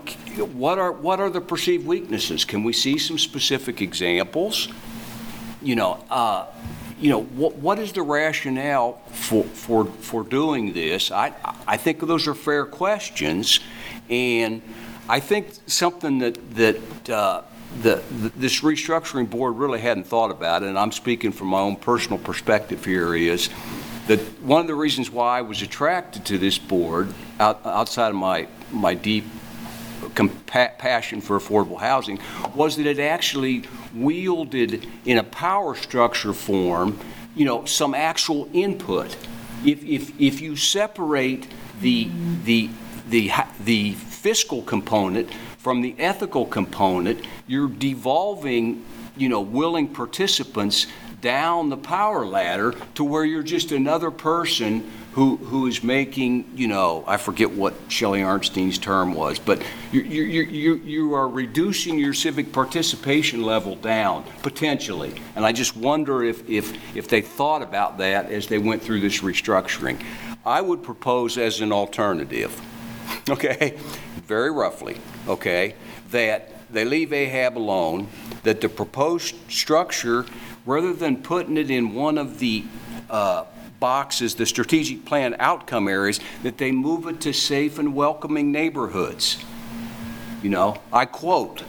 [0.54, 2.44] what are, what are the perceived weaknesses?
[2.44, 4.68] Can we see some specific examples?
[5.62, 6.46] You know, uh,
[7.00, 11.10] you know, what, what is the rationale for, for, for doing this?
[11.10, 11.32] I,
[11.66, 13.60] I think those are fair questions,
[14.08, 14.62] and
[15.08, 17.42] I think something that, that, uh,
[17.80, 18.02] the,
[18.36, 22.84] this restructuring board really hadn't thought about, and I'm speaking from my own personal perspective
[22.84, 23.48] here, is
[24.06, 28.16] that one of the reasons why I was attracted to this board, out, outside of
[28.16, 29.24] my, my deep
[30.14, 32.18] passion for affordable housing
[32.54, 36.98] was that it actually wielded in a power structure form,
[37.34, 39.16] you know, some actual input.
[39.64, 41.46] If, if, if you separate
[41.80, 42.10] the,
[42.44, 42.68] the,
[43.08, 43.30] the,
[43.64, 48.84] the fiscal component from the ethical component, you're devolving,
[49.16, 50.86] you know, willing participants
[51.20, 56.68] down the power ladder to where you're just another person who, who is making, you
[56.68, 61.98] know, I forget what Sherry Arnstein's term was, but you, you, you, you are reducing
[61.98, 65.12] your civic participation level down, potentially.
[65.36, 69.00] And I just wonder if, if, if they thought about that as they went through
[69.00, 70.02] this restructuring.
[70.46, 72.58] I would propose as an alternative,
[73.28, 73.78] okay,
[74.26, 74.96] very roughly,
[75.28, 75.74] okay,
[76.10, 78.08] that they leave Ahab alone,
[78.44, 80.24] that the proposed structure,
[80.64, 82.64] rather than putting it in one of the
[83.10, 83.44] uh,
[83.82, 89.44] boxes, the strategic plan outcome areas, that they move it to safe and welcoming neighborhoods.
[90.40, 91.64] You know, I quote,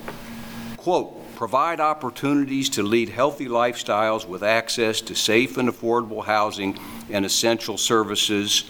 [0.77, 6.77] quote, provide opportunities to lead healthy lifestyles with access to safe and affordable housing
[7.09, 8.69] and essential services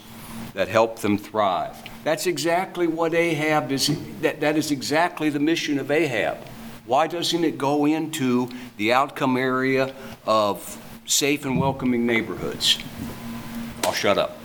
[0.53, 1.75] that help them thrive.
[2.05, 3.91] That's exactly what Ahab is,
[4.21, 6.37] that, that is exactly the mission of Ahab.
[6.85, 9.93] Why doesn't it go into the outcome area
[10.25, 12.79] of safe and welcoming neighborhoods?
[13.83, 14.37] I'll shut up.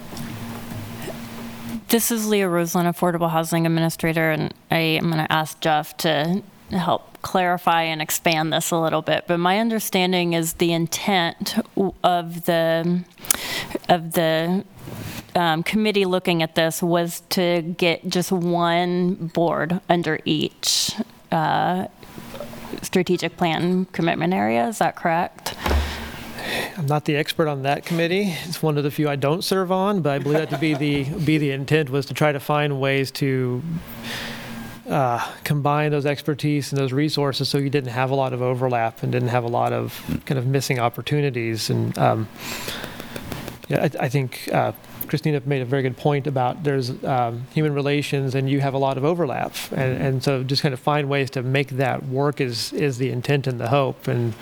[1.88, 6.42] This is Leah Roslin, Affordable Housing Administrator, and I am going to ask Jeff to
[6.70, 9.24] help clarify and expand this a little bit.
[9.26, 11.56] But my understanding is the intent
[12.04, 13.04] of the
[13.88, 14.64] of the
[15.34, 20.94] um, committee looking at this was to get just one board under each
[21.32, 21.86] uh,
[22.82, 24.68] strategic plan commitment area.
[24.68, 25.54] Is that correct?
[26.76, 28.34] I'm not the expert on that committee.
[28.44, 30.74] It's one of the few I don't serve on, but I believe that to be
[30.74, 33.62] the be the intent was to try to find ways to
[34.88, 39.02] uh, combine those expertise and those resources so you didn't have a lot of overlap
[39.02, 41.70] and didn't have a lot of kind of missing opportunities.
[41.70, 42.28] And um,
[43.68, 44.72] yeah, I, I think uh,
[45.08, 48.78] Christina made a very good point about there's um, human relations and you have a
[48.78, 52.40] lot of overlap, and, and so just kind of find ways to make that work
[52.40, 54.08] is is the intent and the hope.
[54.08, 54.34] And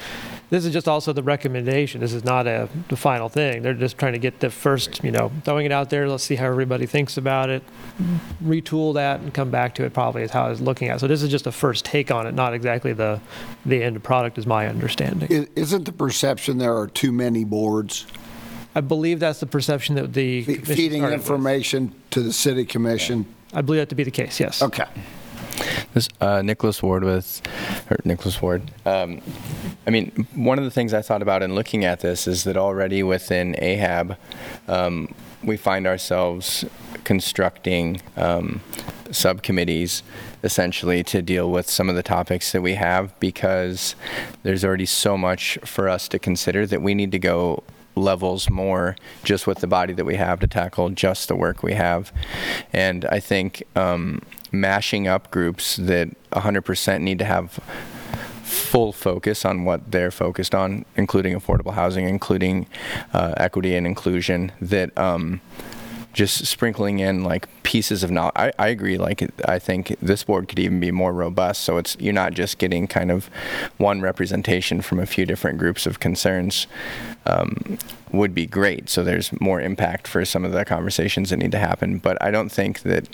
[0.50, 2.00] this is just also the recommendation.
[2.00, 3.62] This is not a the final thing.
[3.62, 6.08] They're just trying to get the first, you know, throwing it out there.
[6.08, 7.62] Let's see how everybody thinks about it,
[8.42, 9.92] retool that, and come back to it.
[9.92, 10.96] Probably is how I was looking at.
[10.96, 11.00] it.
[11.00, 13.20] So this is just a first take on it, not exactly the
[13.64, 15.28] the end product, is my understanding.
[15.32, 18.06] I- Isn't the perception there are too many boards
[18.74, 21.22] I believe that's the perception that the fe- commission feeding started with.
[21.30, 23.24] information to the city commission?
[23.54, 24.38] I believe that to be the case.
[24.38, 24.60] Yes.
[24.60, 24.84] Okay.
[25.94, 27.42] This uh, Nicholas Ward with,
[27.90, 28.70] or Nicholas Ward.
[28.84, 29.20] Um,
[29.86, 32.56] I mean, one of the things I thought about in looking at this is that
[32.56, 34.16] already within AHAB,
[34.68, 36.64] um, we find ourselves
[37.04, 38.60] constructing um,
[39.10, 40.02] subcommittees
[40.42, 43.94] essentially to deal with some of the topics that we have because
[44.42, 47.62] there's already so much for us to consider that we need to go
[47.94, 48.94] levels more
[49.24, 52.12] just with the body that we have to tackle just the work we have.
[52.72, 54.22] And I think um,
[54.52, 57.58] mashing up groups that 100% need to have
[58.42, 62.66] full focus on what they're focused on, including affordable housing, including
[63.12, 65.40] uh, equity and inclusion, that um,
[66.16, 68.32] just sprinkling in like pieces of knowledge.
[68.36, 68.96] I, I agree.
[68.96, 71.62] Like I think this board could even be more robust.
[71.62, 73.26] So it's you're not just getting kind of
[73.76, 76.66] one representation from a few different groups of concerns.
[77.26, 77.78] Um,
[78.12, 78.88] would be great.
[78.88, 81.98] So there's more impact for some of the conversations that need to happen.
[81.98, 83.08] But I don't think that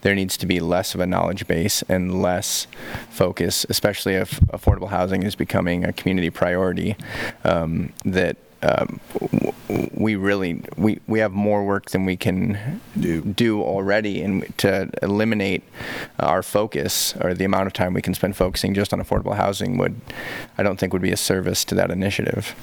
[0.00, 2.66] there needs to be less of a knowledge base and less
[3.10, 6.96] focus, especially if affordable housing is becoming a community priority.
[7.44, 12.80] Um, that um, w- w- we really we, we have more work than we can
[12.98, 15.62] do, do already, and to eliminate
[16.18, 19.78] our focus or the amount of time we can spend focusing just on affordable housing
[19.78, 20.00] would,
[20.56, 22.54] I don't think, would be a service to that initiative.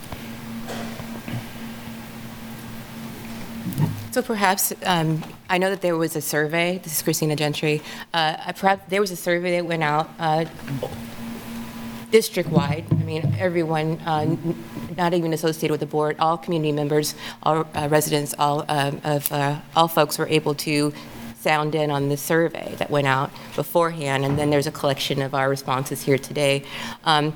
[4.12, 7.82] So perhaps, um, I know that there was a survey, this is Christina Gentry,
[8.14, 10.46] uh, perhaps there was a survey that went out uh,
[12.16, 14.38] district-wide, I mean, everyone, uh,
[14.96, 17.14] not even associated with the board, all community members,
[17.44, 20.94] all uh, residents, all um, of, uh, all folks were able to
[21.42, 25.34] sound in on the survey that went out beforehand, and then there's a collection of
[25.34, 26.64] our responses here today.
[27.04, 27.34] Um,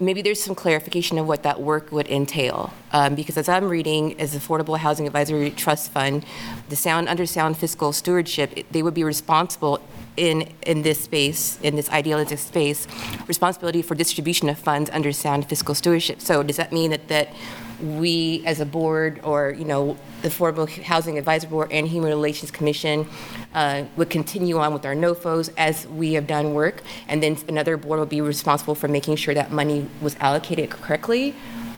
[0.00, 4.18] Maybe there's some clarification of what that work would entail, Um, because as I'm reading,
[4.18, 6.24] as Affordable Housing Advisory Trust Fund,
[6.70, 9.78] the sound, under sound fiscal stewardship, they would be responsible
[10.16, 12.86] in, in this space, in this idealistic space,
[13.26, 16.20] responsibility for distribution of funds under sound fiscal stewardship.
[16.20, 17.32] So does that mean that, that
[17.80, 22.50] we, as a board, or, you know, the Affordable Housing Advisory Board and Human Relations
[22.50, 23.08] Commission
[23.54, 27.76] uh, would continue on with our NOFOs as we have done work, and then another
[27.76, 31.34] board will be responsible for making sure that money was allocated correctly?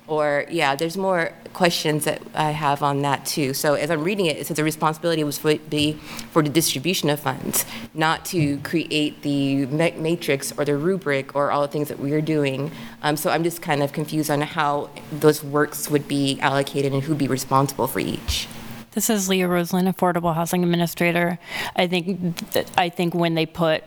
[0.06, 3.54] Or, yeah, there's more questions that I have on that too.
[3.54, 5.94] So as I'm reading it, it says the responsibility was for be
[6.30, 11.50] for the distribution of funds, not to create the ma- matrix or the rubric or
[11.50, 12.70] all the things that we are doing.
[13.02, 17.02] Um, so I'm just kind of confused on how those works would be allocated and
[17.02, 18.46] who'd be responsible for each.
[18.94, 21.40] This is Leah Roslin, Affordable Housing Administrator.
[21.74, 22.38] I think,
[22.78, 23.82] I think when they put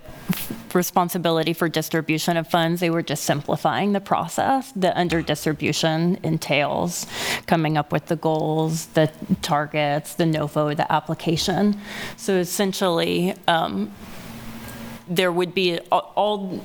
[0.74, 4.74] responsibility for distribution of funds, they were just simplifying the process.
[4.74, 7.08] The under distribution entails
[7.46, 9.10] coming up with the goals, the
[9.42, 11.80] targets, the NOFO, the application.
[12.18, 13.94] So essentially, um,
[15.08, 16.62] there would be all- all,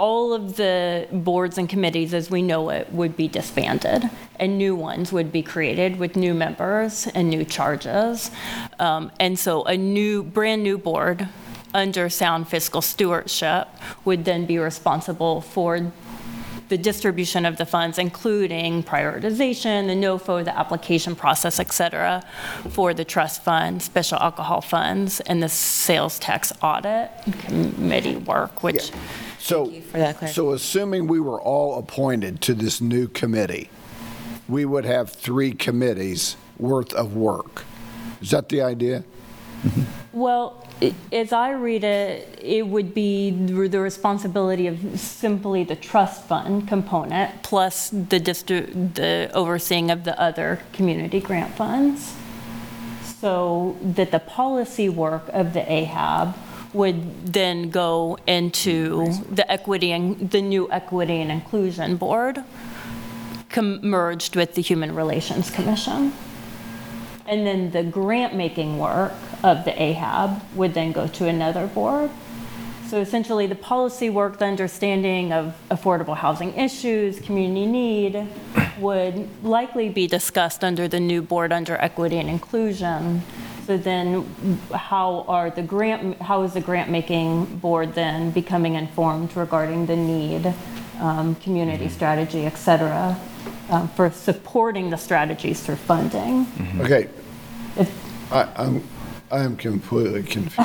[0.00, 4.74] all of the boards and committees as we know it would be disbanded and new
[4.74, 8.30] ones would be created with new members and new charges.
[8.78, 11.28] Um, and so a new, brand new board
[11.74, 13.68] under sound fiscal stewardship
[14.06, 15.92] would then be responsible for
[16.70, 22.24] the distribution of the funds, including prioritization, the NOFO, the application process, et cetera,
[22.70, 27.10] for the trust fund, special alcohol funds, and the sales tax audit
[27.40, 28.92] committee work, which
[29.38, 29.72] So,
[30.28, 33.68] so assuming we were all appointed to this new committee,
[34.48, 37.64] we would have three committees worth of work.
[38.20, 39.02] Is that the idea?
[40.12, 40.66] Well,
[41.12, 46.66] as I read it, it would be the the responsibility of simply the trust fund
[46.66, 52.14] component, plus the distri, the overseeing of the other community grant funds.
[53.20, 56.34] So that the policy work of the AHAB
[56.72, 62.42] would then go into the equity and, the new Equity and Inclusion Board,
[63.48, 66.12] com- merged with the Human Relations Commission.
[67.30, 69.12] And then the grant-making work
[69.44, 72.10] of the AHAB would then go to another board.
[72.88, 78.26] So essentially, the policy work, the understanding of affordable housing issues, community need,
[78.80, 83.22] would likely be discussed under the new board under equity and inclusion.
[83.66, 84.26] So then,
[84.74, 90.52] how are the grant, how is the grant-making board then becoming informed regarding the need,
[90.98, 93.16] um, community strategy, et cetera,
[93.70, 96.46] um, for supporting the strategies through funding?
[96.80, 97.08] Okay.
[98.30, 98.84] I, I'm,
[99.30, 100.58] I am completely confused.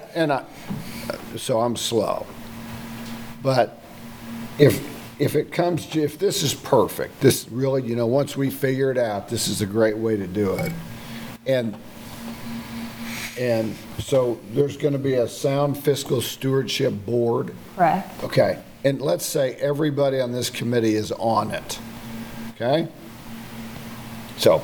[0.14, 0.44] And I,
[1.36, 2.26] so I'm slow.
[3.40, 3.80] But
[4.58, 4.84] if,
[5.20, 8.90] if it comes to, if this is perfect, this really, you know, once we figure
[8.90, 10.72] it out, this is a great way to do it.
[11.46, 11.76] And,
[13.38, 17.54] and so there's going to be a sound fiscal stewardship board.
[17.76, 18.24] Correct.
[18.24, 21.78] Okay, and let's say everybody on this committee is on it,
[22.50, 22.88] okay?
[24.36, 24.62] So,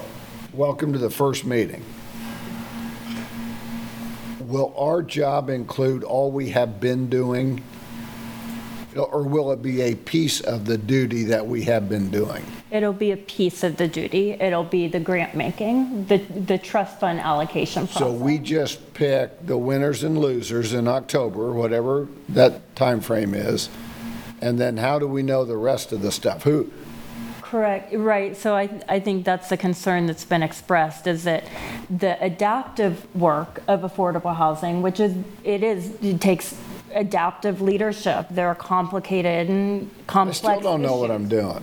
[0.53, 1.85] welcome to the first meeting.
[4.41, 7.63] Will our job include all we have been doing?
[8.95, 12.45] Or will it be a piece of the duty that we have been doing?
[12.71, 14.33] It'll be a piece of the duty.
[14.33, 19.59] It'll be the grant making, the, the trust fund allocation So we just pick the
[19.59, 23.69] winners and losers in October, whatever that time frame is,
[24.45, 26.43] and then how do we know the rest of the stuff?
[26.43, 26.71] Who,
[27.41, 28.37] Correct, right.
[28.37, 31.45] So I, I think that's the concern that's been expressed, is that
[31.89, 35.15] the adaptive work of affordable housing, which is,
[35.45, 36.57] it is, it takes
[36.93, 38.27] adaptive leadership.
[38.31, 41.23] They're complicated and I complex still don't know what issues.
[41.23, 41.63] I'm doing.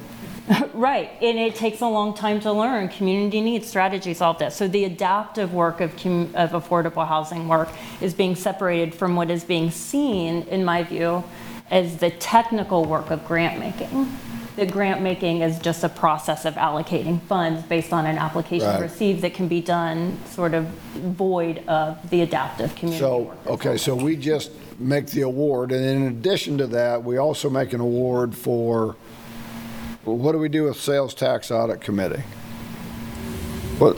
[0.74, 4.54] Right, and it takes a long time to learn community needs strategies, all that.
[4.54, 7.70] So the adaptive work of, com- of affordable housing work
[8.02, 11.24] is being separated from what is being seen, in my view,
[11.72, 14.12] as the technical work of grant making.
[14.58, 18.82] The grant making is just a process of allocating funds based on an application Right.
[18.82, 20.66] received that can be done sort of
[20.96, 23.38] void of the adaptive community So, work.
[23.48, 27.72] okay, so we just make the award, and in addition to that, we also make
[27.72, 28.98] an award for,
[30.04, 32.24] well, what do we do with sales tax audit committee?
[33.80, 33.96] What,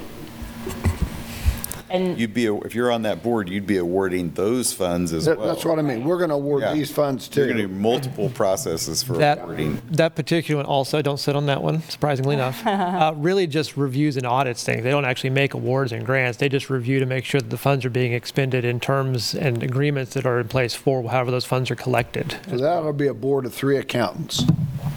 [1.93, 5.37] And You'd be, if you're on that board, you'd be awarding those funds as well.
[5.45, 6.73] that's what I mean, we're going to award Yeah.
[6.73, 7.41] these funds too.
[7.41, 9.79] You're going to do multiple processes for That, awarding.
[9.91, 13.77] that particular one also, I don't sit on that one, surprisingly enough, uh, really just
[13.77, 14.81] reviews and audits things.
[14.83, 16.39] They don't actually make awards and grants.
[16.39, 19.61] They just review to make sure that the funds are being expended in terms and
[19.61, 22.37] agreements that are in place for however those funds are collected.
[22.49, 24.43] So that'll be a board of three accountants.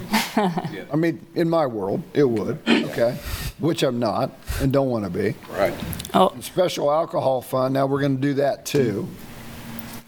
[0.35, 3.17] I mean, in my world, it would, okay,
[3.59, 4.31] which I'm not
[4.61, 5.33] and don't want to be.
[5.51, 5.73] Right.
[6.13, 6.33] Oh.
[6.39, 9.07] Special alcohol fund, now we're going to do that too.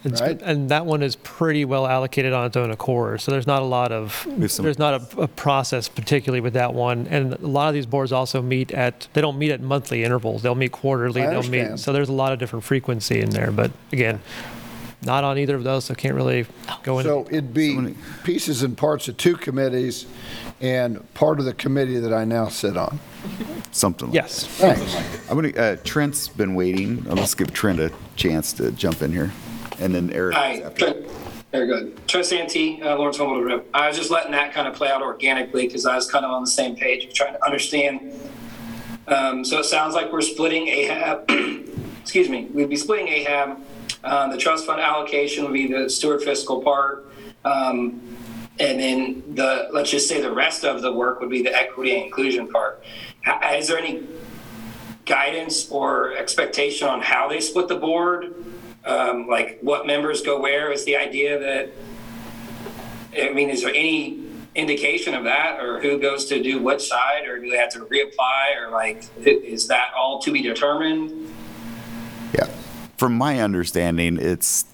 [0.05, 0.39] It's- Right.
[0.41, 3.65] And that one is pretty well allocated on its own accord, so there's not a
[3.65, 7.05] lot of, With some- there's not a, a process particularly with that one.
[7.09, 10.41] And a lot of these boards also meet at, they don't meet at monthly intervals,
[10.41, 11.79] they'll meet quarterly, I they'll meet, understand.
[11.81, 14.21] so there's a lot of different frequency in there, but again,
[15.05, 16.45] not on either of those, so can't really
[16.83, 17.09] go into.
[17.09, 20.05] So it'd be pieces and parts of two committees
[20.61, 22.99] and part of the committee that I now sit on.
[23.71, 24.45] Something like Yes.
[24.45, 24.95] Thanks.
[25.29, 27.05] I'm gonna, uh, Trent's been waiting.
[27.09, 29.31] Uh, Let's give Trent a chance to jump in here.
[29.79, 30.91] And then Eric Hi, after.
[30.93, 31.07] Trent.
[31.51, 32.07] Very good.
[32.07, 33.65] Trent Santee, uh, Lawrence Home Builders Rep.
[33.73, 36.31] I was just letting that kind of play out organically because I was kind of
[36.31, 38.13] on the same page of trying to understand.
[39.07, 43.59] Um, so it sounds like we're splitting AHAB, excuse me, we'd be splitting AHAB.
[44.03, 47.11] Uh, the trust fund allocation would be the steward fiscal part.
[47.43, 47.99] Um,
[48.59, 51.95] and then the, let's just say the rest of the work would be the equity
[51.95, 52.83] and inclusion part.
[53.53, 54.03] Is there any
[55.05, 58.33] guidance or expectation on how they split the board?
[58.85, 60.71] Um, like what members go where?
[60.71, 61.69] Is the idea that,
[63.21, 64.23] I mean, is there any
[64.55, 67.79] indication of that or who goes to do which side or do they have to
[67.79, 71.33] reapply or like, is that all to be determined?
[72.33, 72.45] Yeah.
[72.97, 74.65] From my understanding, it's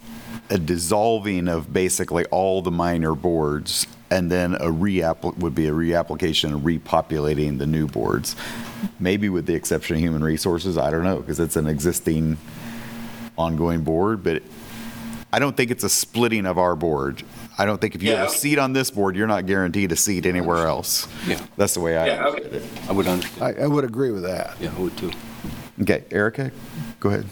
[0.49, 5.72] a dissolving of basically all the minor boards, and then a reapp would be a
[5.72, 8.34] reapplication and repopulating the new boards.
[8.97, 12.38] Maybe with the exception of human resources, I don't know, because it's an existing
[13.38, 14.41] ongoing board, but
[15.34, 17.24] I don't think it's a splitting of our board.
[17.57, 19.97] I don't think if you have a seat on this board, you're not guaranteed a
[19.97, 21.09] seat anywhere else.
[21.28, 21.45] Yeah.
[21.57, 22.41] That's the way I Yeah, okay.
[22.43, 22.63] it.
[22.88, 23.57] I would understand.
[23.59, 24.55] I, I would agree with that.
[24.61, 25.11] Yeah, I would too.
[25.82, 26.51] Okay, Erica,
[27.01, 27.26] go ahead.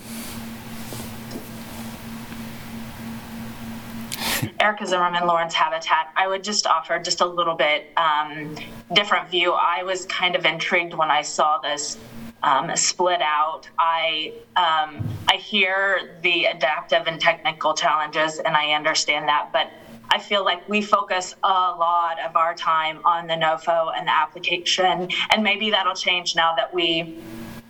[4.59, 6.11] Erica Zimmerman, Lawrence Habitat.
[6.15, 8.55] I would just offer just a little bit um,
[8.93, 9.53] different view.
[9.53, 11.97] I was kind of intrigued when I saw this
[12.43, 13.69] um, split out.
[13.79, 19.71] I um, I hear the adaptive and technical challenges, and I understand that, but
[20.11, 24.15] I feel like we focus a lot of our time on the NOFO and the
[24.15, 27.19] application, and maybe that'll change now that we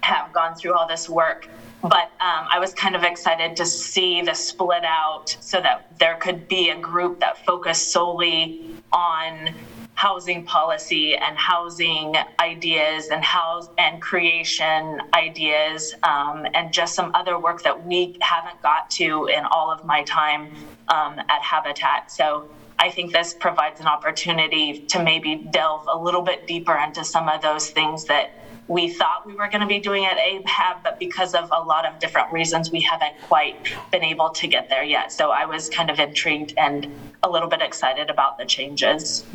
[0.02, 1.48] have gone through all this work.
[1.84, 6.16] But um, I was kind of excited to see the split out so that there
[6.16, 8.62] could be a group that focused solely
[8.94, 9.54] on
[9.96, 17.38] housing policy and housing ideas and house and creation ideas um, and just some other
[17.38, 20.56] work that we haven't got to in all of my time
[20.88, 22.10] um, at Habitat.
[22.10, 27.04] So I think this provides an opportunity to maybe delve a little bit deeper into
[27.04, 28.34] some of those things that
[28.68, 31.86] we thought we were going to be doing at AHAB, but because of a lot
[31.86, 33.56] of different reasons, we haven't quite
[33.92, 35.12] been able to get there yet.
[35.12, 36.88] So I was kind of intrigued and
[37.24, 39.26] a little bit excited about the changes.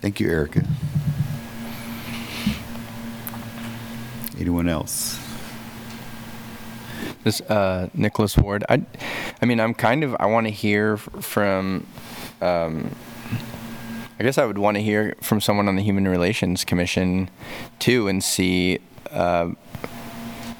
[0.00, 0.66] Thank you, Erica.
[4.38, 5.18] Anyone else?
[7.22, 8.64] This uh, Nicholas Ward.
[8.68, 8.82] I,
[9.40, 10.14] I mean, I'm kind of.
[10.20, 11.86] I want to hear from.
[12.42, 12.94] Um,
[14.18, 17.30] I guess I would want to hear from someone on the Human Relations Commission,
[17.78, 18.78] too, and see
[19.10, 19.50] uh,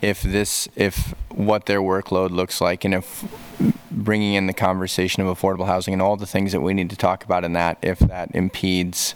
[0.02, 3.24] if this, if what their workload looks like, and if
[3.90, 6.96] bringing in the conversation of affordable housing and all the things that we need to
[6.96, 9.14] talk about in that, if that impedes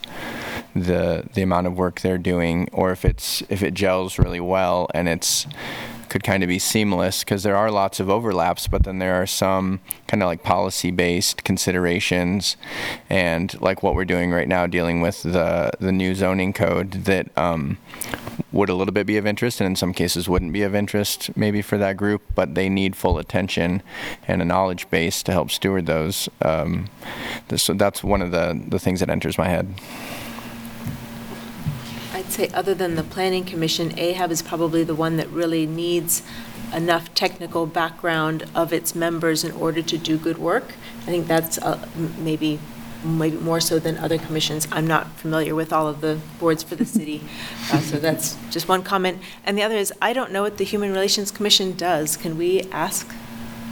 [0.74, 4.88] the the amount of work they're doing, or if it's if it gels really well
[4.94, 5.46] and it's
[6.08, 9.26] could kind of be seamless because there are lots of overlaps, but then there are
[9.26, 12.56] some kind of like policy based considerations
[13.08, 17.36] and like what we're doing right now dealing with the the new zoning code that
[17.36, 17.78] um,
[18.52, 21.36] would a little bit be of interest and in some cases wouldn't be of interest
[21.36, 23.82] maybe for that group, but they need full attention
[24.26, 26.28] and a knowledge base to help steward those.
[26.42, 26.88] Um,
[27.56, 29.74] so that's one of the, the things that enters my head.
[32.18, 36.24] I'd say, other than the Planning Commission, AHAB is probably the one that really needs
[36.74, 40.74] enough technical background of its members in order to do good work.
[41.02, 41.86] I think that's uh,
[42.18, 42.58] maybe
[43.04, 44.66] maybe more so than other commissions.
[44.72, 47.22] I'm not familiar with all of the boards for the city,
[47.72, 49.20] uh, so that's just one comment.
[49.46, 52.16] And the other is, I don't know what the Human Relations Commission does.
[52.16, 53.06] Can we ask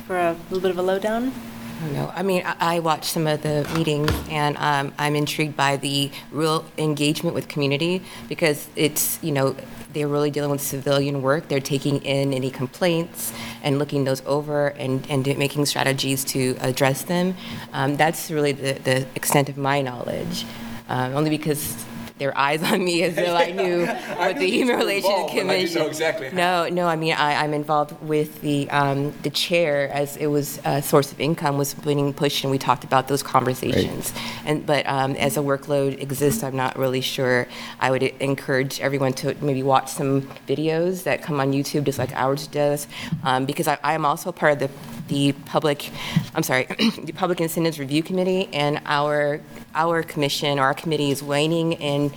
[0.06, 1.32] for a little bit of a lowdown?
[1.76, 2.12] I don't know.
[2.14, 6.10] I mean, I I watched some of the meetings, and um, I'm intrigued by the
[6.32, 9.54] real engagement with community because it's, you know,
[9.92, 11.48] they're really dealing with civilian work.
[11.48, 13.32] They're taking in any complaints
[13.62, 17.34] and looking those over and, and making strategies to address them.
[17.72, 20.44] Um, That's really the, the extent of my knowledge,
[20.88, 21.84] um, only because
[22.18, 23.86] their eyes on me as though I knew
[24.16, 25.82] what knew the Human Relations involved, but I didn't Commission.
[25.82, 26.30] know exactly.
[26.32, 30.60] No, no, I mean, I, I'm involved with the, um, the chair as it was
[30.64, 34.12] a source of income was being pushed and we talked about those conversations.
[34.44, 37.46] And, but, um, as a workload exists, I'm not really sure.
[37.80, 42.12] I would encourage everyone to maybe watch some videos that come on YouTube, just like
[42.14, 42.86] ours does.
[43.24, 44.70] Um, because I, I am also part of the,
[45.08, 45.90] the public,
[46.34, 46.64] I'm sorry,
[47.02, 49.40] the Public Incentives Review Committee and our,
[49.76, 52.12] our commission, or our committee is waning in,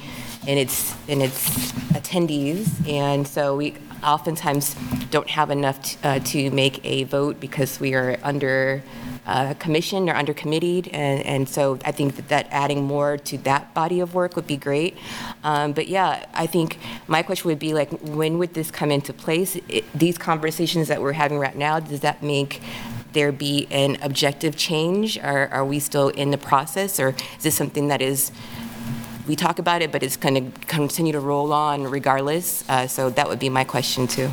[0.48, 2.66] in its, in its attendees.
[2.88, 4.76] And so we oftentimes
[5.12, 8.82] don't have enough t- uh, to make a vote because we are under
[9.26, 10.88] uh, commission or under committed.
[10.88, 14.48] And, and so I think that, that adding more to that body of work would
[14.48, 14.98] be great.
[15.44, 19.14] Um, but yeah, I think my question would be like, when would this come into
[19.14, 19.58] place?
[19.68, 22.62] It, these conversations that we're having right now, does that make
[23.14, 25.18] there be an objective change?
[25.18, 27.00] Or are we still in the process?
[27.00, 28.32] Or is this something that is
[29.28, 32.68] we talk about it, but it's going to continue to roll on regardless.
[32.68, 34.32] Uh, so that would be my question too.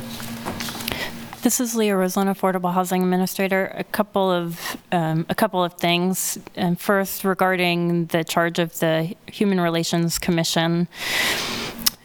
[1.43, 3.71] This is Leah Roslin, Affordable Housing Administrator.
[3.75, 6.39] A couple of, um, a couple of things.
[6.55, 10.87] And first, regarding the charge of the Human Relations Commission.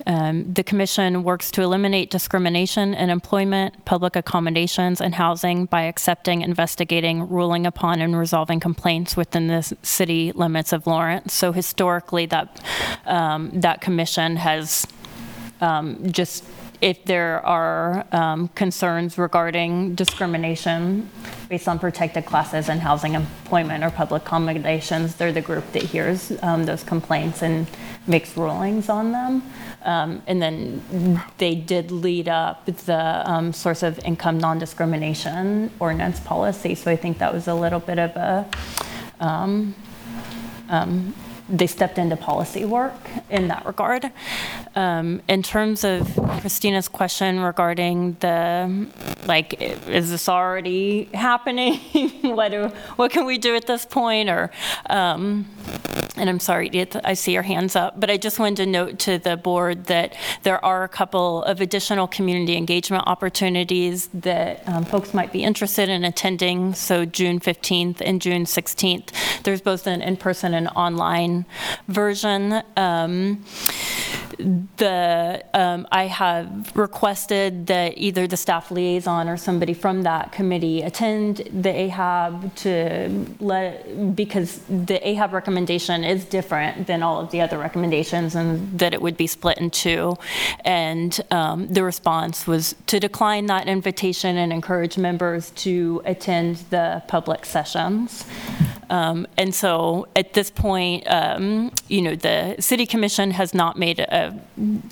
[0.06, 6.42] Um, The commission works to eliminate discrimination in employment, public accommodations, and housing by accepting,
[6.42, 11.32] investigating, ruling upon, and resolving complaints within the city limits of Lawrence.
[11.34, 12.60] So historically, that,
[13.06, 14.86] um, that commission has
[15.60, 16.44] um, just,
[16.80, 21.08] if there are um, concerns regarding discrimination
[21.48, 26.32] based on protected classes in housing, employment, or public accommodations, they're the group that hears
[26.42, 27.68] um, those complaints and
[28.08, 29.42] makes rulings on them.
[29.84, 30.82] Um, And then
[31.38, 36.74] they did lead up the um, source of income non-discrimination ordinance policy.
[36.74, 38.46] So I think that was a little bit of a,
[39.20, 39.74] um,
[40.68, 41.14] um,
[41.48, 42.94] they stepped into policy work
[43.28, 44.10] in that regard.
[44.74, 46.08] Um, In terms of
[46.40, 48.88] Christina's question regarding the,
[49.26, 51.80] like, is this already happening?
[52.22, 54.30] What do, what can we do at this point?
[54.30, 54.50] Or,
[54.88, 55.46] um,
[56.16, 58.98] and I'm sorry, Edith, I see your hands up, but I just wanted to note
[59.00, 64.84] to the board that there are a couple of additional community engagement opportunities that um,
[64.84, 66.74] folks might be interested in attending.
[66.74, 69.10] So June 15th and June 16th,
[69.42, 71.44] there's both an in-person and online
[71.88, 72.62] version.
[74.76, 80.82] The, um, I have requested that either the staff liaison or somebody from that committee
[80.82, 87.40] attend the AHAB to let, because the AHAB recommendation is different than all of the
[87.40, 90.16] other recommendations and that it would be split in two.
[90.64, 97.02] And um, the response was to decline that invitation and encourage members to attend the
[97.08, 98.24] public sessions.
[98.90, 103.98] Um, And so at this point, um, you know, the city commission has not made
[104.00, 104.21] a,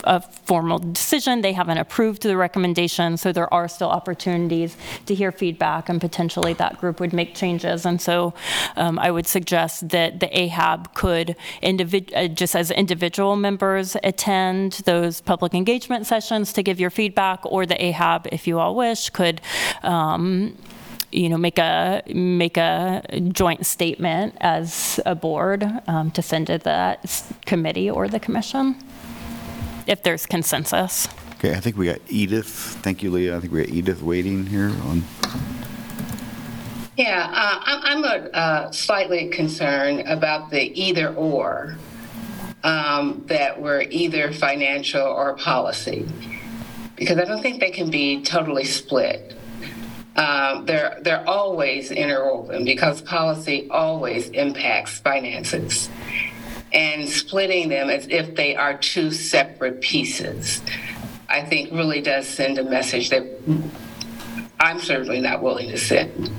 [0.04, 1.40] a formal decision.
[1.40, 4.76] They haven't approved the recommendation, so there are still opportunities
[5.06, 7.86] to hear feedback and potentially that group would make changes.
[7.86, 8.34] And so
[8.76, 14.72] um, I would suggest that the AHAB could individ, uh, just as individual members attend
[14.84, 19.10] those public engagement sessions to give your feedback, or the AHAB, if you all wish,
[19.10, 19.40] could
[19.82, 20.56] um,
[21.12, 23.02] you know, make a, make a
[23.32, 26.96] joint statement as a board um, to send to the
[27.46, 28.76] committee or the commission,
[29.90, 31.08] if there's consensus.
[31.34, 32.46] Okay, I think we got Edith.
[32.82, 33.36] Thank you, Leah.
[33.36, 35.02] I think we got Edith waiting here on.
[36.96, 41.76] Yeah, uh, I'm, I'm a, uh, slightly concerned about the either or,
[42.62, 46.06] um, that we're either financial or policy.
[46.94, 49.34] Because I don't think they can be totally split.
[50.16, 55.88] Um, they're, they're always interwoven because policy always impacts finances.
[56.72, 60.62] And splitting them as if they are two separate pieces,
[61.28, 63.24] I think really does send a message that
[64.60, 66.30] I'm certainly not willing to send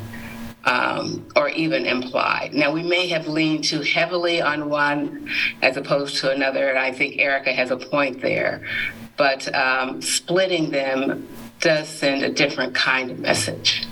[0.65, 2.49] um, or even imply.
[2.53, 5.29] Now, we may have leaned too heavily on one
[5.61, 8.61] as opposed to another, and I think Erica has a point there.
[9.17, 11.27] But um, splitting them
[11.59, 13.87] does send a different kind of message.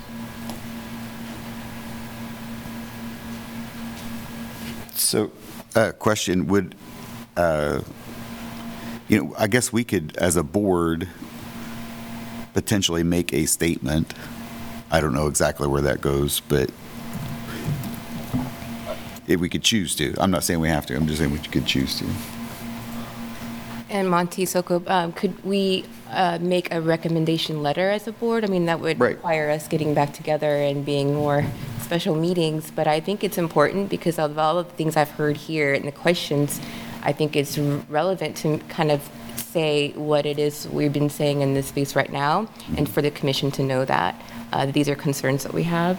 [4.94, 5.30] So,
[5.74, 6.74] uh, question, would,
[7.36, 7.80] uh,
[9.08, 11.08] you know, I guess we could, as a board,
[12.54, 14.14] potentially make a statement.
[14.90, 16.70] I don't know exactly where that goes, but
[19.26, 20.14] if we could choose to.
[20.18, 22.06] I'm not saying we have to, I'm just saying we could choose to.
[23.88, 28.44] And Monty Soko, um, could we uh, make a recommendation letter as a board?
[28.44, 29.10] I mean, that would Right.
[29.16, 31.44] require us getting back together and being more
[31.80, 35.36] special meetings, but I think it's important because of all of the things I've heard
[35.36, 36.60] here and the questions,
[37.02, 41.40] I think it's r- relevant to kind of say what it is we've been saying
[41.40, 42.46] in this space right now,
[42.76, 44.20] and for the commission to know that.
[44.52, 45.98] Uh, These are concerns that we have,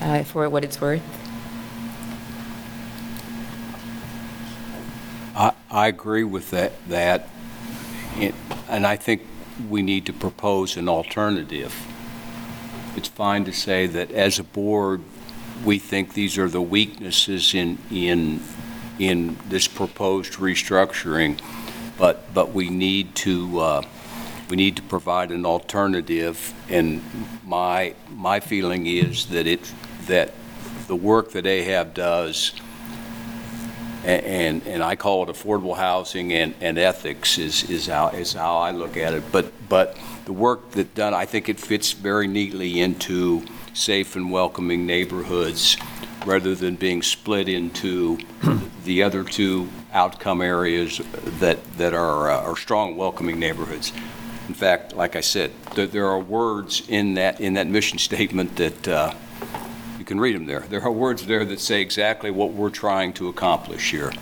[0.00, 1.02] uh, for what it's worth.
[5.36, 7.28] I, I agree with that, that,
[8.16, 9.22] And I think
[9.68, 11.74] we need to propose an alternative.
[12.96, 15.02] It's fine to say that as a board,
[15.64, 18.40] we think these are the weaknesses in, in,
[18.98, 21.40] in this proposed restructuring,
[21.98, 23.82] but, but we need to, uh,
[24.48, 27.02] we need to provide an alternative, and
[27.44, 29.72] my, my feeling is that it,
[30.06, 30.32] that
[30.86, 32.52] the work that AHAB does
[34.04, 38.56] And, and I call it affordable housing and, and ethics is, is how, is how
[38.56, 39.30] I look at it.
[39.30, 43.44] But, but the work that done, I think it fits very neatly into
[43.74, 45.76] safe and welcoming neighborhoods
[46.24, 48.18] rather than being split into
[48.84, 51.00] the other two outcome areas
[51.40, 53.92] that, that are, uh, are strong welcoming neighborhoods.
[54.48, 58.56] In fact, like I said, there, there are words in that, in that mission statement
[58.56, 59.14] that, uh,
[60.10, 60.64] can read them there.
[60.68, 64.12] There are words there that say exactly what we're trying to accomplish here,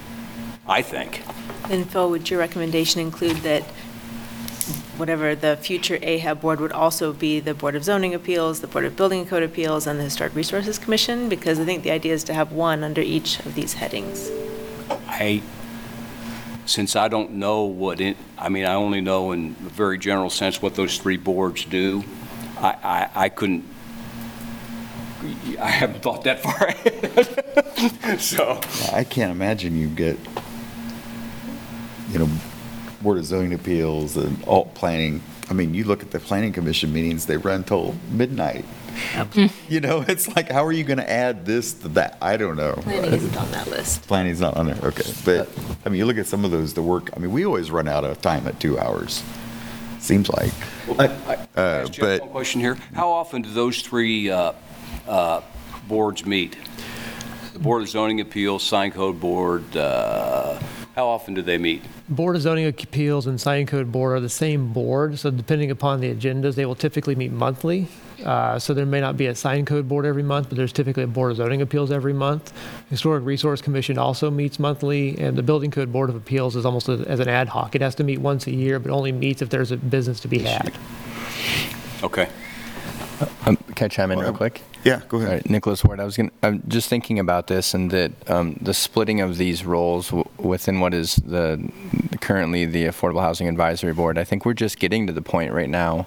[0.69, 1.23] I think.
[1.67, 3.63] Then Phil, would your recommendation include that
[4.99, 8.85] whatever the future AHAB board would also be the Board of Zoning Appeals, the Board
[8.85, 11.31] of Building Code Appeals, and the Historic Resources Commission?
[11.31, 14.31] Because I think the idea is to have one under each of these headings.
[15.07, 15.41] I,
[16.67, 20.29] since I don't know what, it- I mean, I only know in a very general
[20.29, 22.05] sense what those three boards do,
[22.59, 23.65] I, I, I couldn't,
[25.59, 27.45] I haven't thought that far ahead.
[28.21, 28.61] So,
[28.93, 30.19] I can't imagine you get,
[32.11, 32.29] you know,
[33.03, 35.23] Board of Zoning Appeals and all planning.
[35.49, 38.65] I mean, you look at the planning commission meetings, they run till midnight.
[39.69, 42.19] You know, it's like, how are you going to add this to that?
[42.21, 42.73] I don't know.
[42.83, 44.03] Planning isn't on that list.
[44.09, 45.13] Planning's not on there, okay.
[45.25, 45.49] But,
[45.85, 47.87] I mean, you look at some of those, the work, I mean, we always run
[47.87, 49.23] out of time at two hours,
[50.01, 50.53] seems like.
[50.99, 52.75] I, Uh, Jeff but- one question here.
[52.95, 54.53] How often do those three uh,
[55.07, 55.41] uh,
[55.89, 56.57] boards meet?
[57.53, 60.61] The Board of Zoning Appeals, Sign Code Board, uh,
[60.95, 61.83] how often do they meet?
[62.09, 66.01] Board of Zoning Appeals and Sign Code Board are the same board, so depending upon
[66.01, 67.89] the agendas, they will typically meet monthly.
[68.25, 71.05] Uh, So there may not be a Sign Code Board every month, but there's typically
[71.05, 72.53] a Board of Zoning Appeals every month.
[72.91, 76.89] Historic Resource Commission also meets monthly, and the Building Code Board of Appeals is almost
[76.89, 77.75] a- as an ad hoc.
[77.77, 80.29] It has to meet once a year, but only meets if there's a business to
[80.29, 80.73] be had.
[82.03, 82.29] Okay.
[83.47, 84.63] Um, Can I chime in real quick?
[84.85, 85.31] Yeah, go ahead.
[85.31, 86.31] right, Nicholas Ward, I was gonna.
[86.43, 90.79] I'm just thinking about this and that um, the splitting of these roles w- within
[90.79, 91.71] what is the,
[92.21, 95.69] currently the Affordable Housing Advisory Board, I think we're just getting to the point right
[95.69, 96.07] now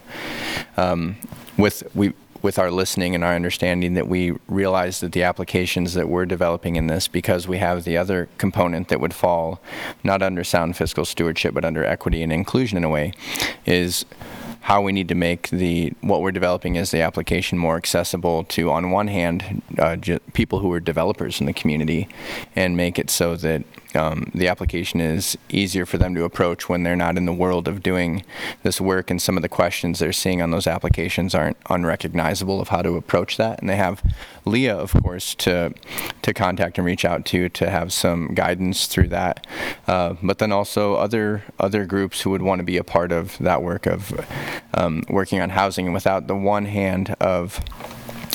[0.78, 1.18] um,
[1.58, 6.08] with, we, with our listening and our understanding that we realize that the applications that
[6.08, 9.62] we're developing in this, because we have the other component that would fall
[10.04, 13.12] not under sound fiscal stewardship, but under equity and inclusion in a way,
[13.66, 14.06] is
[14.62, 18.70] how we need to make the what we're developing as the application more accessible to,
[18.72, 22.08] on one hand, uh, ju- people who are developers in the community,
[22.56, 23.64] and make it so that
[23.96, 27.68] um, the application is easier for them to approach when they're not in the world
[27.68, 28.24] of doing
[28.64, 32.70] this work, and some of the questions they're seeing on those applications aren't unrecognizable of
[32.70, 34.02] how to approach that, and they have
[34.46, 35.74] Leah, of course, to
[36.22, 39.46] to contact and reach out to to have some guidance through that,
[39.88, 43.38] uh, but then also other other groups who would want to be a part of
[43.40, 44.14] that work of
[44.74, 47.60] um, working on housing, and without the one hand of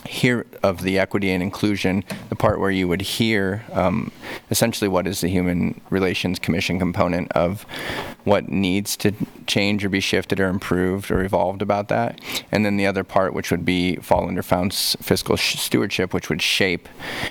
[0.08, 4.10] hear of the equity and inclusion, the part where you would hear um,
[4.50, 7.64] essentially what is the Human Relations Commission component of
[8.24, 9.12] what needs to
[9.46, 12.20] change or be shifted or improved or evolved about that,
[12.50, 16.28] and then the other part which would be fall under founds fiscal sh- stewardship, which
[16.28, 16.88] would shape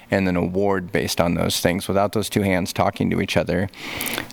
[0.10, 1.88] and then award based on those things.
[1.88, 3.70] Without those two hands talking to each other,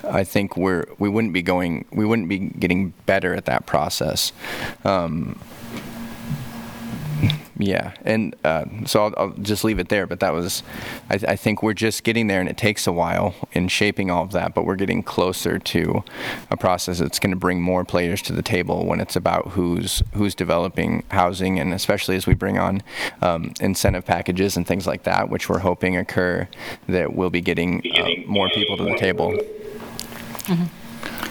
[0.05, 4.33] I think we're we wouldn't be going we wouldn't be getting better at that process.
[4.85, 5.39] Um,
[7.63, 10.07] Yeah, and uh, so I'll, I'll just leave it there.
[10.07, 10.65] But that was,
[11.09, 14.25] I, I think we're just getting there, and it takes a while in shaping all
[14.25, 14.53] of that.
[14.53, 16.03] But we're getting closer to
[16.51, 20.03] a process that's going to bring more players to the table when it's about who's
[20.15, 22.83] who's developing housing, and especially as we bring on
[23.21, 26.49] um, incentive packages and things like that, which we're hoping occur,
[26.89, 29.39] that we'll be getting uh, more people to the table.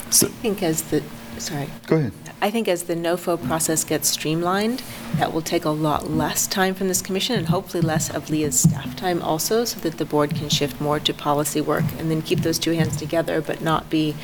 [0.10, 1.04] So I think as the,
[1.38, 1.68] sorry.
[1.88, 2.14] Go ahead.
[2.44, 4.82] I think as the NOFO process gets streamlined,
[5.18, 8.60] that will take a lot less time from this commission and hopefully less of Leah's
[8.60, 12.24] staff time also, so that the board can shift more to policy work and then
[12.24, 14.16] keep those two hands together, but not be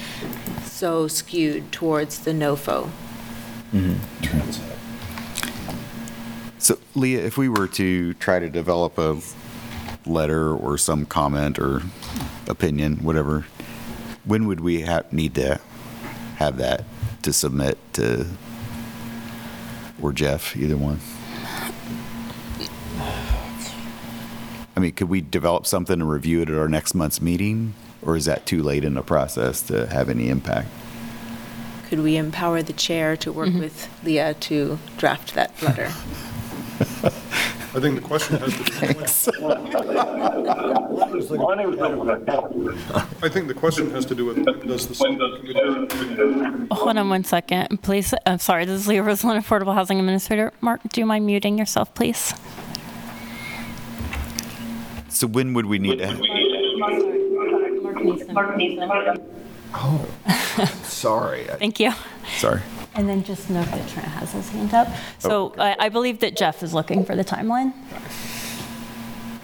[0.63, 2.89] so skewed towards the NOFO.
[3.71, 4.73] Mm-hmm.
[6.57, 9.21] So, Leah, if we were to try to develop a
[10.07, 11.83] letter or some comment or
[12.47, 13.45] opinion, whatever,
[14.25, 15.59] when would we have, need to
[16.37, 16.83] have that
[17.27, 18.25] to submit to,
[20.01, 20.99] or Jeff, either one?
[24.75, 27.73] I mean, could we develop something and review it at our next month's meeting?
[28.01, 30.69] Or is that too late in the process to have any impact?
[31.89, 33.59] Could we empower the chair to work mm-hmm.
[33.59, 35.91] with Leah to draft that letter?
[37.77, 38.71] I think the question has to do.
[43.21, 45.53] I think the question has to do with, does the subcommittee
[46.73, 48.15] Hold on one second, please.
[48.25, 50.53] I'm sorry, this is Leah Roslin, Affordable Housing Administrator.
[50.59, 52.33] Mark, do you mind muting yourself, please?
[55.09, 56.17] So when would we need to?
[59.75, 60.07] Oh,
[60.81, 61.43] sorry.
[61.43, 61.91] Thank you.
[62.37, 62.61] Sorry.
[62.97, 64.87] And then just note that Trent has his hand up.
[65.19, 67.71] So I I believe that Jeff is looking for the timeline.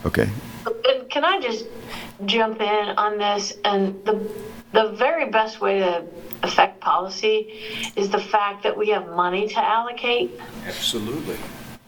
[0.05, 0.27] Okay.
[0.65, 1.65] And Can I just
[2.25, 3.53] jump in on this?
[3.63, 4.27] And the,
[4.71, 6.03] the very best way to
[6.41, 10.39] affect policy is the fact that we have money to allocate.
[10.65, 11.37] Absolutely.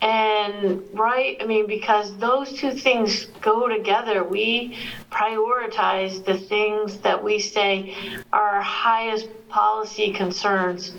[0.05, 4.77] And, right, I mean, because those two things go together, we
[5.11, 7.95] prioritize the things that we say
[8.31, 10.93] are our highest policy concerns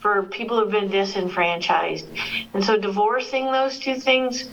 [0.00, 2.06] for people who've been disenfranchised.
[2.52, 4.48] And so divorcing those two things,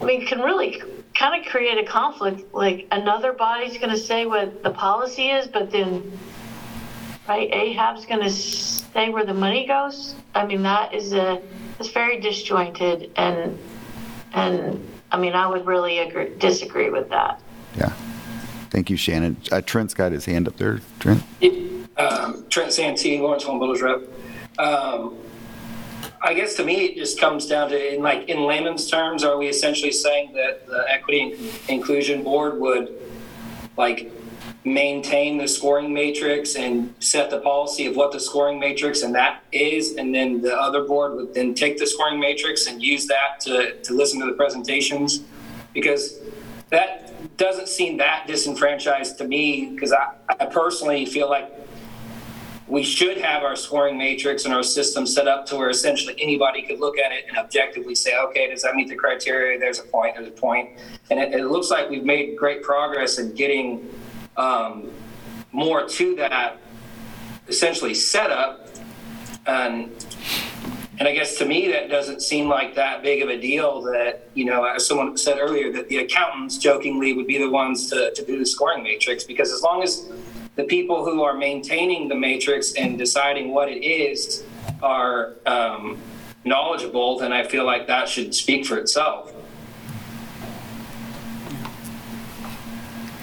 [0.00, 0.80] I mean, can really
[1.14, 2.54] kind of create a conflict.
[2.54, 6.16] Like another body's going to say what the policy is, but then,
[7.28, 10.14] right, AHAB's going to say where the money goes.
[10.32, 11.42] I mean, that is a
[11.78, 13.58] it's very disjointed, and
[14.32, 17.40] and I mean, I would really agree, disagree with that.
[17.76, 17.92] Yeah.
[18.70, 19.36] Thank you, Shannon.
[19.52, 20.80] Uh, Trent's got his hand up there.
[20.98, 21.22] Trent?
[21.96, 24.02] Um, Trent Santee, Lawrence Home Builders Rep.
[24.58, 25.16] Um,
[26.20, 29.36] I guess to me, it just comes down to, in like in layman's terms, are
[29.36, 33.00] we essentially saying that the Equity and Inclusion Board would
[33.76, 34.10] like
[34.64, 39.42] maintain the scoring matrix and set the policy of what the scoring matrix and that
[39.52, 43.40] is, and then the other board would then take the scoring matrix and use that
[43.40, 45.22] to, to listen to the presentations?
[45.74, 46.18] Because
[46.70, 51.52] that doesn't seem that disenfranchised to me, because I, I personally feel like
[52.66, 56.62] we should have our scoring matrix and our system set up to where essentially anybody
[56.62, 59.58] could look at it and objectively say, okay, does that meet the criteria?
[59.58, 60.70] There's a point, there's a point.
[61.10, 63.90] And it, it looks like we've made great progress in getting
[64.36, 64.90] um,
[65.52, 66.58] more to that
[67.48, 68.68] essentially setup.
[69.46, 69.90] And,
[70.98, 74.28] and I guess to me, that doesn't seem like that big of a deal that,
[74.34, 78.12] you know, as someone said earlier, that the accountants jokingly would be the ones to,
[78.14, 79.24] to do the scoring matrix.
[79.24, 80.10] Because as long as
[80.56, 84.44] the people who are maintaining the matrix and deciding what it is
[84.82, 85.98] are um,
[86.44, 89.33] knowledgeable, then I feel like that should speak for itself.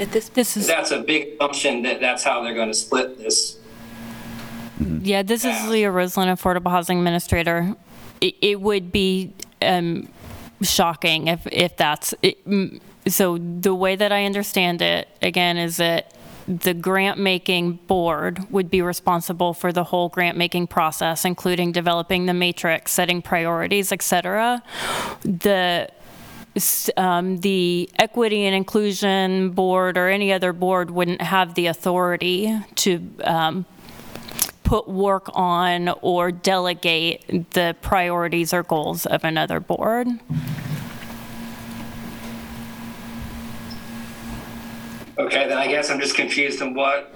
[0.01, 3.19] At this, this is That's a big assumption that that's how they're going to split
[3.19, 3.59] this.
[4.79, 7.75] Yeah, this is Leah Roslin, Affordable Housing Administrator.
[8.19, 10.09] It, it would be um,
[10.63, 12.39] shocking if, if that's, it,
[13.05, 16.15] so the way that I understand it, again, is that
[16.47, 22.91] the grant-making board would be responsible for the whole grant-making process, including developing the matrix,
[22.91, 24.63] setting priorities, et cetera.
[25.21, 25.89] The
[26.97, 33.09] um, the Equity and Inclusion Board or any other board wouldn't have the authority to
[33.23, 33.65] um,
[34.63, 40.07] put work on or delegate the priorities or goals of another board.
[45.17, 47.13] Okay, then I guess I'm just confused on what,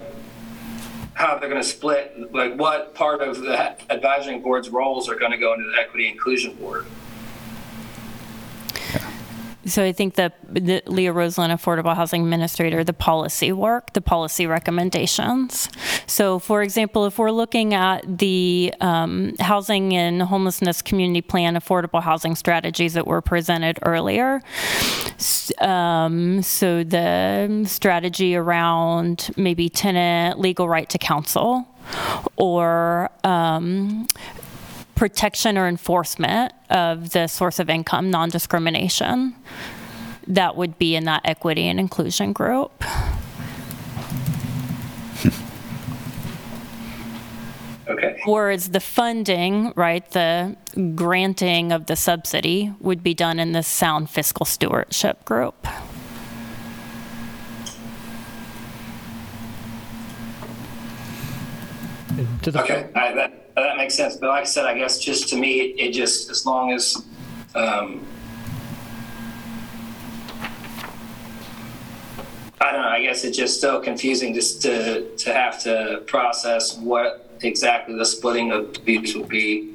[1.14, 5.32] how they're going to split, like what part of the advisory board's roles are going
[5.32, 6.86] to go into the equity inclusion board.
[9.66, 10.32] So I think the,
[10.86, 15.68] Leah Roslin, Affordable Housing Administrator, the policy work, the policy recommendations.
[16.06, 22.02] So for example, if we're looking at the um, housing and homelessness community plan affordable
[22.02, 24.40] housing strategies that were presented earlier,
[25.58, 31.66] um, so the strategy around maybe tenant legal right to counsel
[32.36, 34.06] or um,
[34.96, 39.36] protection or enforcement of the source of income, non-discrimination,
[40.26, 42.82] that would be in that equity and inclusion group.
[47.88, 48.20] Okay.
[48.24, 50.56] Whereas the funding, right, the
[50.96, 55.66] granting of the subsidy would be done in the sound fiscal stewardship group.
[62.44, 64.16] Okay, I, that, that makes sense.
[64.16, 66.96] But like I said, I guess just to me, it, just, as long as,
[67.54, 68.06] um,
[72.60, 76.76] I don't know, I guess it's just so confusing just to, to have to process
[76.78, 79.74] what exactly the splitting of these would be.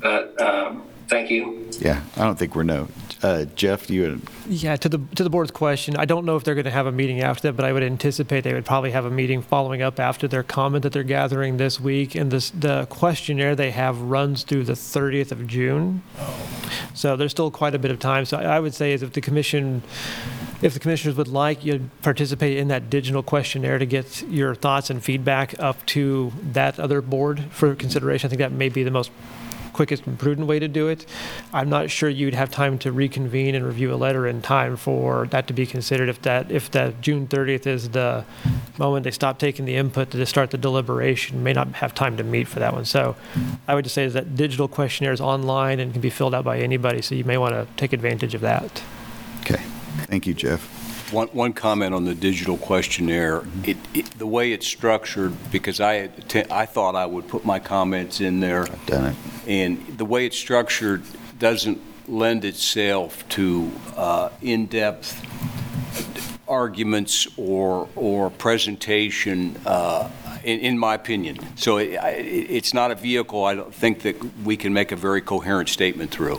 [0.00, 1.68] But, um, thank you.
[1.78, 2.88] Yeah, I don't think we're no.
[3.22, 6.54] Uh, Jeff, you Yeah, to the, to the board's question, I don't know if they're
[6.54, 9.04] going to have a meeting after that, but I would anticipate they would probably have
[9.04, 12.14] a meeting following up after their comment that they're gathering this week.
[12.14, 16.02] And this, the questionnaire they have runs through the 30th of June.
[16.94, 18.24] So there's still quite a bit of time.
[18.24, 19.84] So I I would say is if the commission,
[20.62, 24.90] if the commissioners would like, you'd participate in that digital questionnaire to get your thoughts
[24.90, 28.26] and feedback up to that other board for consideration.
[28.26, 29.12] I think that may be the most
[29.78, 31.06] quickest and prudent way to do it.
[31.52, 35.28] I'm not sure you'd have time to reconvene and review a letter in time for
[35.28, 38.24] that to be considered if that, if that June 30th is the
[38.76, 42.24] moment they stop taking the input to start the deliberation, may not have time to
[42.24, 42.86] meet for that one.
[42.86, 43.14] So
[43.68, 46.42] I would just say is that digital questionnaire is online and can be filled out
[46.42, 48.82] by anybody, so you may want to take advantage of that.
[49.42, 49.62] Okay.
[50.08, 50.77] Thank you, Jeff.
[51.10, 53.42] One, one comment on the digital questionnaire.
[53.64, 57.58] It, it, the way it's structured, because I, atten- I thought I would put my
[57.58, 58.66] comments in there.
[58.86, 59.16] Done it.
[59.46, 61.02] And the way it's structured
[61.38, 65.24] doesn't lend itself to uh, in-depth
[66.46, 70.10] arguments or, or presentation, uh,
[70.44, 71.38] in, in my opinion.
[71.56, 74.92] So it, I- it- it's not a vehicle, I don't think that we can make
[74.92, 76.38] a very coherent statement through.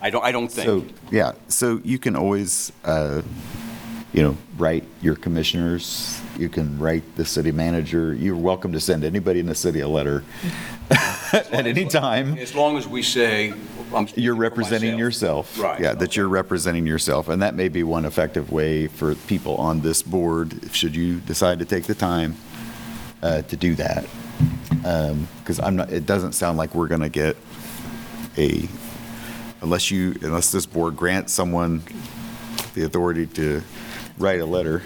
[0.00, 0.66] I don't, I don't think.
[0.66, 3.22] So, yeah, so you can always, uh,
[4.14, 8.14] you know, write your commissioners, you can write the city manager.
[8.14, 10.22] You're welcome to send anybody in the city a letter
[11.32, 12.38] at any time.
[12.38, 13.52] As long as we say,
[13.92, 15.58] I'm You're representing yourself.
[15.58, 17.28] Right, Yeah, that you're representing yourself.
[17.28, 21.58] And that may be one effective way for people on this board, should you decide
[21.58, 22.36] to take the time
[23.20, 24.06] uh, to do that.
[25.40, 27.36] Because I'm not, it doesn't sound like we're going to get
[28.38, 28.68] a,
[29.60, 31.82] unless you, unless this board grants someone
[32.74, 33.62] the authority to
[34.18, 34.82] write a letter.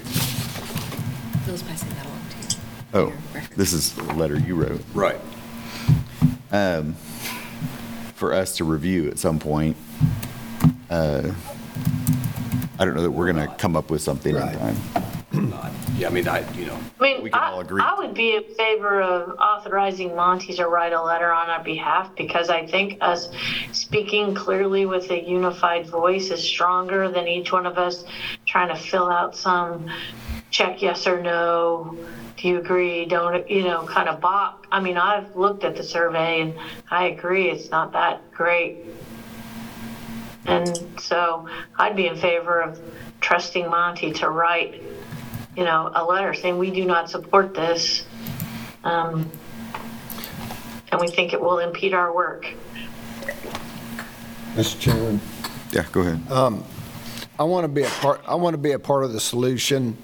[1.46, 2.62] Bill's passing that along to you.
[2.94, 3.12] Oh,
[3.56, 4.82] this is a letter you wrote.
[4.94, 5.20] Right.
[6.50, 6.94] Um,
[8.14, 9.76] For us to review at some point.
[10.90, 11.32] Uh,
[12.78, 14.76] I don't know that we're going to come up with something in time.
[15.98, 16.78] Yeah, I mean, I, you know.
[17.00, 17.82] I mean, We can I, all agree.
[17.82, 22.14] I would be in favor of authorizing Monty to write a letter on our behalf
[22.16, 23.28] because I think us
[23.72, 28.05] speaking clearly with a unified voice is stronger than each one of us
[28.46, 29.90] trying to fill out some
[30.50, 31.98] check yes or no.
[32.36, 33.05] Do you agree?
[33.05, 34.68] Don't, you know, kind of box.
[34.70, 36.55] I mean, I've looked at the survey and
[36.88, 38.84] I agree it's not that great.
[40.46, 42.80] And so I'd be in favor of
[43.20, 44.80] trusting Monty to write
[45.59, 48.05] you know, a letter saying we do not support this.
[48.85, 49.28] Um,
[50.93, 52.47] and we think it will impede our work.
[54.55, 54.78] Mr.
[54.78, 55.20] Chairman,
[55.72, 56.22] Yeah, go ahead.
[57.40, 59.97] I want to be a part, I want to be a part of the solution,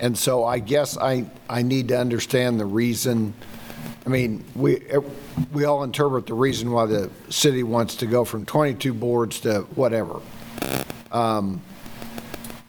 [0.00, 3.34] and so I guess I, I need to understand the reason.
[4.06, 4.82] I mean, we,
[5.52, 9.60] we all interpret the reason why the city wants to go from 22 boards to
[9.74, 10.20] whatever.
[11.12, 11.60] Um,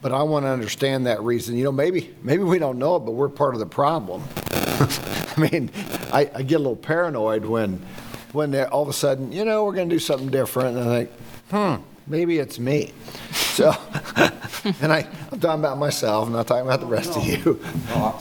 [0.07, 1.57] But I want to understand that reason.
[1.57, 4.23] You know, maybe, maybe we don't know it, but we're part of the problem.
[4.53, 5.69] I mean,
[6.13, 7.81] I, I get a little paranoid when,
[8.31, 10.89] when they're all of a sudden, you know, we're going to do something different, and
[10.89, 11.11] I think,
[11.49, 12.93] hmm, maybe it's me.
[13.33, 13.75] So,
[14.79, 17.61] and I, I'm talking about myself, I'm not talking about the rest of you.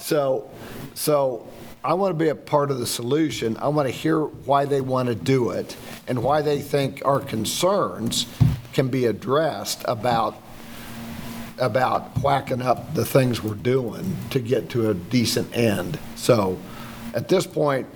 [0.01, 0.51] So,
[0.95, 1.47] so
[1.85, 3.57] I want to be a part of the solution.
[3.59, 5.77] I want to hear why they want to do it
[6.09, 8.27] and why they think our concerns
[8.73, 10.37] can be addressed about,
[11.59, 15.99] about whacking up the things we're doing to get to a decent end.
[16.15, 16.59] So
[17.15, 17.87] at this point,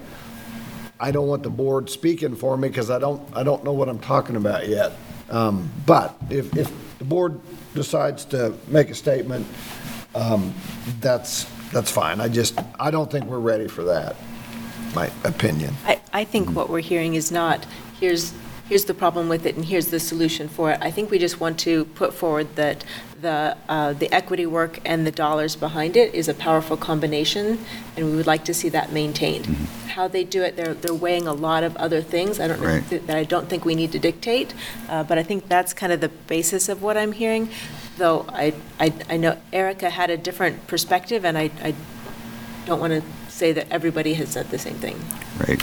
[0.99, 3.89] I don't want the board speaking for me because I don't, I don't know what
[3.89, 4.93] I'm talking about yet.
[5.31, 7.41] Um, But if, if, the board
[7.75, 9.47] decides to make a statement,
[10.15, 10.53] um,
[11.01, 12.21] that's, that's fine.
[12.21, 14.17] I just, I don't think we're ready for that,
[14.95, 15.75] my opinion.
[15.87, 17.65] I, I think what we're hearing is not,
[17.99, 18.35] here's,
[18.71, 20.79] here's the problem with it and here's the solution for it.
[20.81, 22.85] I think we just want to put forward that
[23.21, 27.59] the, uh, the equity work and the dollars behind it is a powerful combination,
[27.97, 29.47] and we would like to see that maintained.
[29.89, 32.39] How they do it, they're, they're weighing a lot of other things.
[32.39, 32.89] I don't know, Right.
[32.91, 34.55] that that I don't think we need to dictate,
[34.89, 37.51] uh, but I think that's kind of the basis of what I'm hearing.
[37.99, 41.75] Though I, I, I know Erica had a different perspective, and I, I
[42.67, 44.97] don't want to say that everybody has said the same thing.
[45.47, 45.61] Right.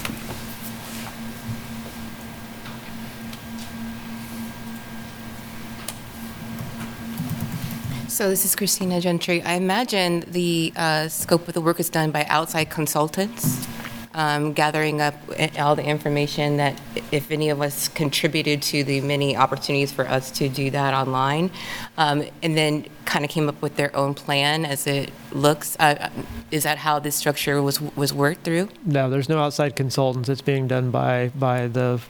[8.18, 9.44] So this is Christina Gentry.
[9.44, 13.68] I imagine the uh, scope of the work is done by outside consultants,
[14.16, 15.14] um, gathering up
[15.60, 16.82] all the information that
[17.12, 21.52] if any of us contributed to the many opportunities for us to do that online,
[22.00, 25.78] um, and then kind of came up with their own plan as it looks.
[25.80, 26.10] Uh,
[26.50, 28.68] Is that how this structure was, was worked through?
[28.84, 30.28] No, there's no outside consultants.
[30.28, 32.02] It's being done by, by the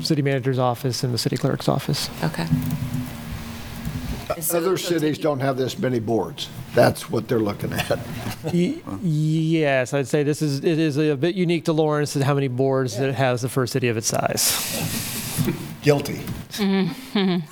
[0.00, 2.08] city manager's office and the city clerk's office.
[2.22, 2.46] Okay.
[4.52, 6.48] Other cities don't have this many boards.
[6.74, 7.98] That's what they're looking at.
[8.52, 12.34] Y- Yes, I'd say this is, it is a bit unique to Lawrence and how
[12.34, 14.56] many boards that it has the first city of its size.
[15.82, 16.20] Guilty.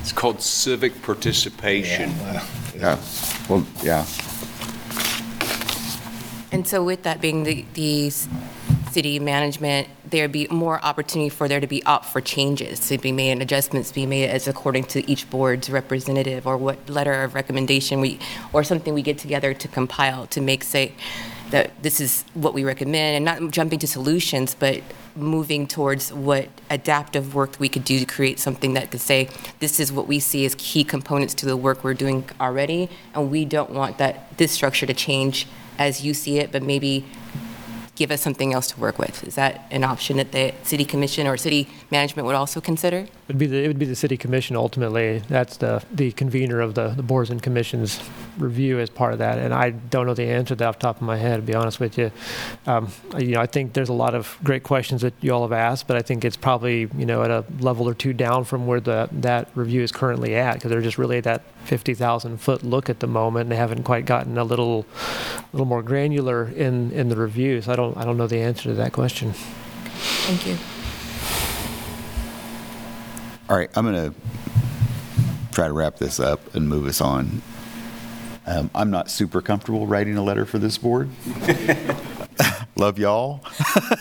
[0.00, 2.10] It's called civic participation.
[2.76, 2.98] Yeah,
[3.48, 4.04] well, yeah.
[6.50, 8.26] And so with that being the, the s-
[8.98, 13.12] city management, there'd be more opportunity for there to be opt for changes, to be
[13.12, 17.32] made and adjustments be made as according to each board's representative or what letter of
[17.32, 18.18] recommendation we,
[18.52, 20.90] or something we get together to compile to make say
[21.50, 24.82] that this is what we recommend and not jumping to solutions, but
[25.14, 29.28] moving towards what adaptive work we could do to create something that could say,
[29.60, 33.30] this is what we see as key components to the work we're doing already, and
[33.30, 35.46] we don't want that, this structure to change
[35.78, 37.04] as you see it, but maybe
[37.98, 39.24] give us something else to work with.
[39.24, 43.08] Is that an option that the city commission or city management would also consider?
[43.26, 45.18] It'd be the, it would be the city commission ultimately.
[45.28, 48.00] That's the, the convener of the, the boards and commissions
[48.38, 49.38] review as part of that.
[49.38, 51.42] And I don't know the answer to that off the top of my head, to
[51.42, 52.12] be honest with you.
[52.66, 55.52] Um, you know, I think there's a lot of great questions that you all have
[55.52, 58.68] asked, but I think it's probably, you know, at a level or two down from
[58.68, 62.62] where the, that review is currently at, because they're just really at that 50,000 foot
[62.62, 63.42] look at the moment.
[63.42, 64.86] and They haven't quite gotten a little,
[65.52, 67.60] little more granular in, in the review.
[67.60, 69.32] So I don't, I don't know the answer to that question.
[69.32, 70.56] Thank you.
[73.50, 74.18] All right, I'm going to
[75.52, 77.42] try to wrap this up and move us on.
[78.46, 81.10] Um, I'm not super comfortable writing a letter for this board.
[82.76, 83.44] Love y'all.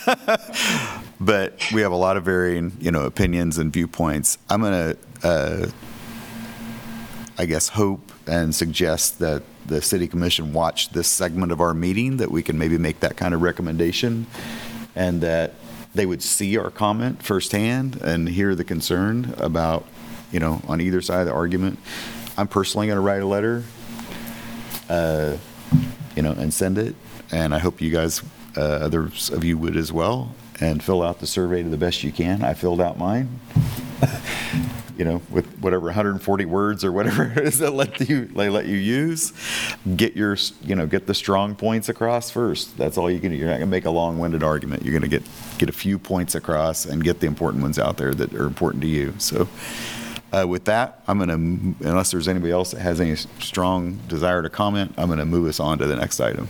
[1.20, 4.38] but we have a lot of varying, you know, opinions and viewpoints.
[4.50, 5.70] I'm going to, uh,
[7.38, 12.18] I guess, hope and suggest that the city commission watch this segment of our meeting,
[12.18, 14.26] that we can maybe make that kind of recommendation,
[14.96, 15.54] and that
[15.94, 19.86] they would see our comment firsthand and hear the concern about,
[20.32, 21.78] you know, on either side of the argument.
[22.38, 23.64] I'm personally going to write a letter,
[24.90, 25.38] uh,
[26.16, 26.96] you know, and send it,
[27.32, 28.24] and I hope you guys,
[28.56, 32.04] uh, others of you would as well, and fill out the survey to the best
[32.04, 32.44] you can.
[32.44, 33.40] I filled out mine.
[34.98, 38.66] you know, with whatever 140 words or whatever it is that let you they let
[38.66, 39.32] you use.
[39.96, 42.78] Get your, you know, get the strong points across first.
[42.78, 43.38] That's all you can do.
[43.38, 44.84] You're not going to make a long-winded argument.
[44.84, 45.24] You're going to get
[45.58, 48.82] get a few points across and get the important ones out there that are important
[48.82, 49.14] to you.
[49.20, 49.48] So.
[50.30, 54.42] Uh, with that, I'm going to, unless there's anybody else that has any strong desire
[54.42, 56.50] to comment, I'm going to move us on to the next item.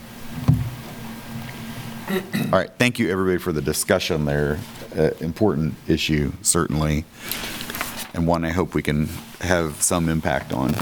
[2.10, 4.58] All right, thank you everybody for the discussion there.
[4.96, 7.04] Uh, important issue, certainly
[8.14, 9.08] and one I hope we can
[9.40, 10.74] have some impact on.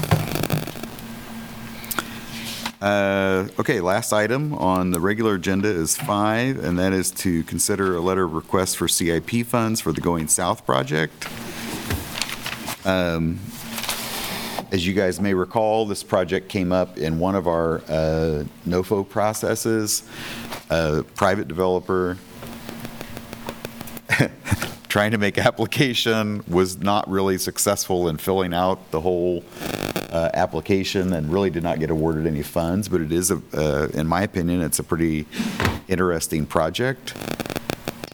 [2.81, 7.95] Uh, Okay, last item on the regular agenda is five, and that is to consider
[7.95, 11.27] a letter of request for CIP funds for the Going South project.
[12.85, 13.39] Um,
[14.71, 19.07] As you guys may recall, this project came up in one of our uh, NOFO
[19.07, 20.03] processes.
[20.69, 22.17] A private developer
[24.89, 29.43] trying to make application, was not really successful in filling out the whole
[30.11, 33.87] uh, application and really did not get awarded any funds, but it is, a, uh,
[33.93, 35.25] in my opinion, it's a pretty
[35.87, 37.13] interesting project.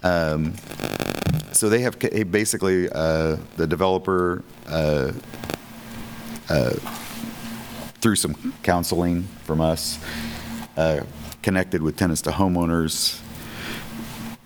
[0.03, 0.55] Um,
[1.53, 1.97] So they have,
[2.31, 5.13] basically, uh, the developer, uh,
[6.49, 6.71] uh,
[8.01, 9.99] through some counseling from us,
[10.75, 11.01] uh,
[11.41, 13.21] connected with tenants to homeowners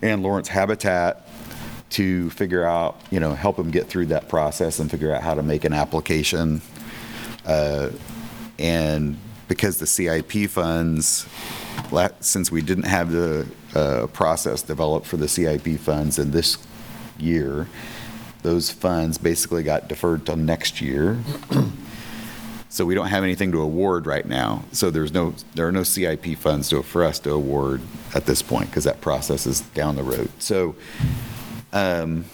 [0.02, 1.27] and Lawrence Habitat
[1.90, 5.34] to figure out, you know, help them get through that process and figure out how
[5.34, 6.60] to make an application.
[7.46, 7.90] Uh,
[8.58, 9.16] And
[9.46, 11.26] because the CIP funds,
[12.20, 16.58] since we didn't have the uh, process developed for the CIP funds in this
[17.18, 17.68] year,
[18.42, 21.18] those funds basically got deferred till next year.
[22.70, 24.62] So we don't have anything to award right now.
[24.72, 27.80] So there's no, there are no CIP funds to, for us to award
[28.14, 30.28] at this point because that process is down the road.
[30.38, 30.76] So
[31.72, 32.24] um,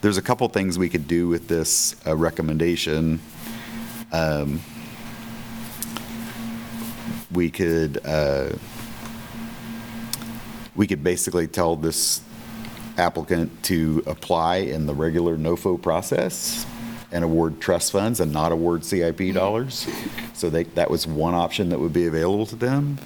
[0.00, 3.20] there's a couple things we could do with this uh, recommendation.
[4.12, 4.60] Um,
[7.32, 8.50] We could, uh,
[10.74, 12.22] we could basically tell this
[12.98, 16.66] applicant to apply in the regular NOFO process
[17.12, 19.86] and award trust funds and not award CIP dollars.
[20.34, 22.98] So they, that was one option that would be available to them.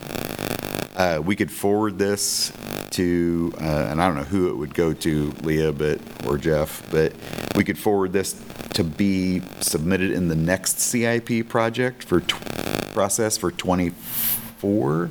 [0.94, 2.52] Uh, We could forward this
[2.90, 6.88] to, uh, and I don't know who it would go to, Leah, but, or Jeff,
[6.90, 7.12] but
[7.56, 8.40] we could forward this
[8.74, 12.20] to be submitted in the next CIP project for,
[12.92, 15.10] process for '24.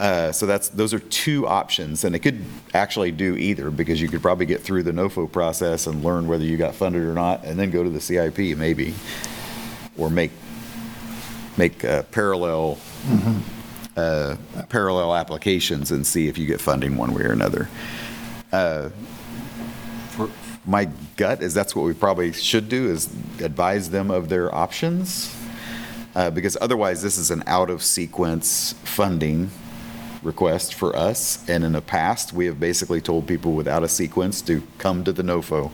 [0.00, 2.42] Uh, So that's, those are two options, and it could
[2.72, 6.44] actually do either, because you could probably get through the NOFO process and learn whether
[6.44, 8.94] you got funded or not, and then go to the CIP maybe,
[9.98, 10.30] or make,
[11.58, 11.80] make
[12.10, 12.78] parallel,
[13.96, 14.36] uh,
[14.68, 17.68] parallel applications and see if you get funding one way or another.
[18.52, 18.90] Uh,
[20.66, 20.88] My
[21.18, 25.30] gut is that's what we probably should do, is advise them of their options,
[26.14, 29.50] uh, because otherwise, this is an out-of-sequence funding
[30.22, 34.40] request for us, and in the past, we have basically told people without a sequence
[34.40, 35.70] to come to the NOFO.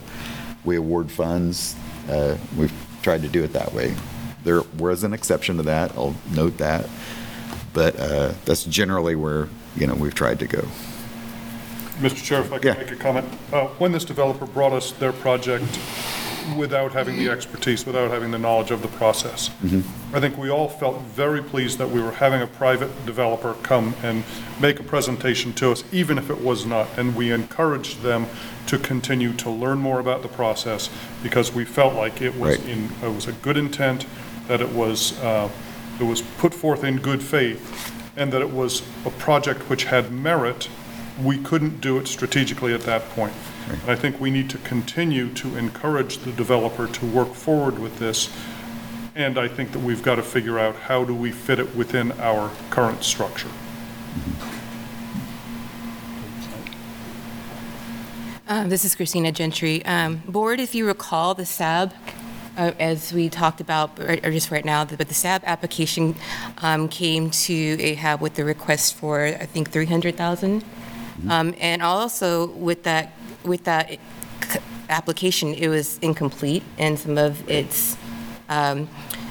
[0.65, 1.77] We award funds,
[2.09, 3.95] uh, we've tried to do it that way.
[4.43, 6.89] There was an exception to that, I'll note that,
[7.73, 10.65] but uh, that's generally where, you know, we've tried to go.
[12.01, 12.23] Mr.
[12.23, 12.75] Chair, if I Yeah.
[12.75, 13.27] could make a comment.
[13.53, 15.65] Uh, When this developer brought us their project
[16.57, 19.51] without having the expertise, without having the knowledge of the process,
[20.15, 23.95] I think we all felt very pleased that we were having a private developer come
[24.03, 24.25] and
[24.59, 26.89] make a presentation to us, even if it was not.
[26.97, 28.27] And we encouraged them
[28.67, 30.89] to continue to learn more about the process
[31.23, 32.69] because we felt like it was Right.
[32.69, 34.07] in, it was a good intent,
[34.49, 35.49] that it was, uh,
[36.01, 40.11] it was put forth in good faith, and that it was a project which had
[40.13, 40.69] merit.
[41.23, 43.35] We couldn't do it strategically at that point.
[43.69, 47.99] And I think we need to continue to encourage the developer to work forward with
[47.99, 48.33] this.
[49.15, 52.13] And I think that we've got to figure out how do we fit it within
[52.13, 53.51] our current structure.
[58.49, 59.85] Um, This is Christina Gentry.
[59.85, 61.93] Um, Board, if you recall, the SAB,
[62.57, 66.15] uh, as we talked about, or or just right now, but the SAB application
[66.59, 70.65] um, came to AHAB with the request for, I think, 300,000.
[71.29, 73.13] Um, And also with that,
[73.45, 73.99] with that
[74.43, 74.59] c-
[74.89, 77.97] application, it was incomplete in some of its
[78.49, 78.89] um,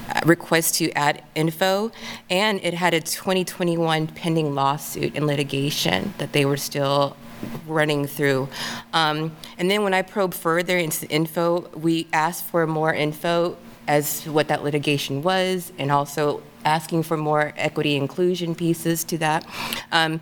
[0.10, 1.92] uh, requests to add info,
[2.30, 7.16] and it had a 2021 pending lawsuit and litigation that they were still
[7.68, 8.48] running through.
[8.94, 13.58] Um, And then when I probe further into the info, we asked for more info
[13.88, 19.18] as to what that litigation was, and also asking for more equity inclusion pieces to
[19.18, 19.46] that.
[19.92, 20.22] Um,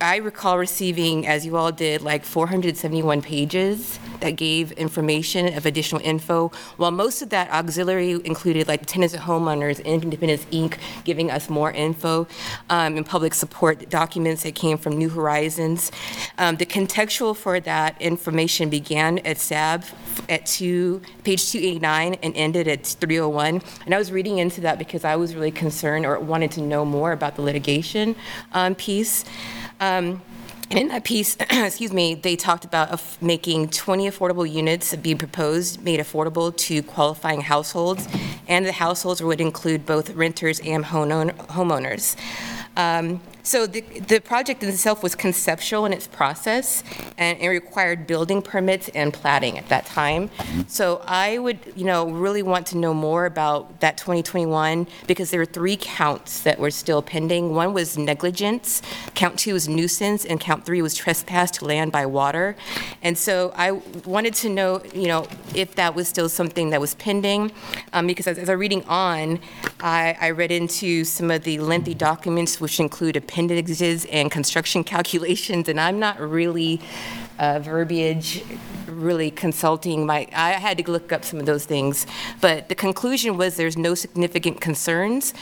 [0.00, 6.00] I recall receiving, as you all did, like 471 pages that gave information of additional
[6.02, 10.78] info, while most of that auxiliary included like tenants and homeowners, Independence Inc.
[11.04, 12.26] giving us more info,
[12.70, 15.90] um, and public support documents that came from New Horizons.
[16.38, 19.84] Um, The contextual for that information began at SAB
[20.28, 23.62] at two, page 289 and ended at 301.
[23.84, 26.84] And I was reading into that because I was really concerned or wanted to know
[26.84, 28.14] more about the litigation
[28.52, 29.24] um, piece.
[29.80, 30.20] Um,
[30.70, 35.14] and in that piece, excuse me, they talked about of making 20 affordable units be
[35.14, 38.06] proposed, made affordable to qualifying households,
[38.46, 42.14] and the households would include both renters and homeowner- homeowners.
[42.76, 46.82] Um, So the, the project in itself was conceptual in its process,
[47.18, 50.30] and it required building permits and platting at that time.
[50.66, 55.40] So I would, you know, really want to know more about that 2021, because there
[55.40, 57.54] were three counts that were still pending.
[57.54, 58.80] One was negligence,
[59.14, 62.56] count two was nuisance, and count three was trespass to land by water.
[63.02, 63.72] And so I
[64.06, 67.52] wanted to know, you know, if that was still something that was pending,
[67.92, 69.38] um, because as, as I'm reading on,
[69.80, 74.84] I, I read into some of the lengthy documents, which include a appendages and construction
[74.94, 76.80] calculations, and I'm not really
[77.38, 78.44] uh, verbiage
[78.86, 82.06] really consulting my i had to look up some of those things.
[82.40, 85.34] But the conclusion was there's no significant concerns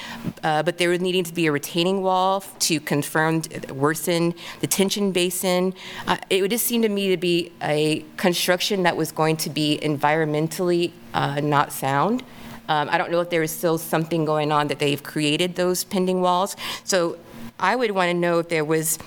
[0.42, 3.42] uh, but there was needing to be a retaining wall to confirm
[3.74, 5.74] worsen detention basin.
[6.06, 9.50] Uh, it would just seem to me to be a construction that was going to
[9.50, 12.22] be environmentally uh, not sound.
[12.68, 15.84] Um, I don't know if there is still something going on that they've created those
[15.84, 16.56] pending walls.
[16.84, 17.18] So
[17.58, 18.98] I would want to know if there was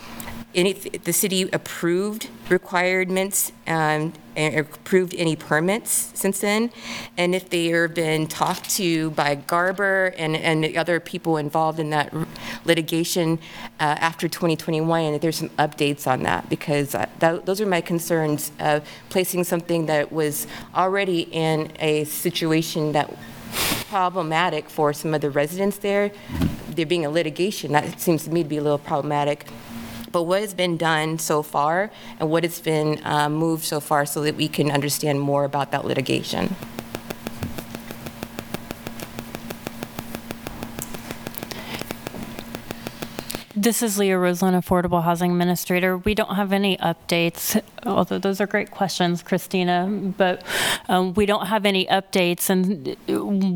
[0.56, 6.72] any, the city approved requirements um, and approved any permits since then,
[7.18, 11.80] and if they have been talked to by Garber and, and the other people involved
[11.80, 12.14] in that
[12.64, 13.40] litigation
[13.80, 17.82] uh, after 2021, and if there's some updates on that, because uh, those are my
[17.82, 23.14] concerns of placing something that was already in a situation that
[23.90, 26.12] problematic for some of the residents there.
[26.70, 29.48] There being a litigation, that seems to me to be a little problematic.
[30.12, 34.06] But what has been done so far and what has been uh, moved so far
[34.06, 36.56] so that we can understand more about that litigation?
[43.58, 45.98] This is Leah Roslin, Affordable Housing Administrator.
[45.98, 49.88] We don't have any updates, although those are great questions, Christina,
[50.18, 50.44] but
[50.90, 52.50] um, we don't have any updates.
[52.50, 52.98] And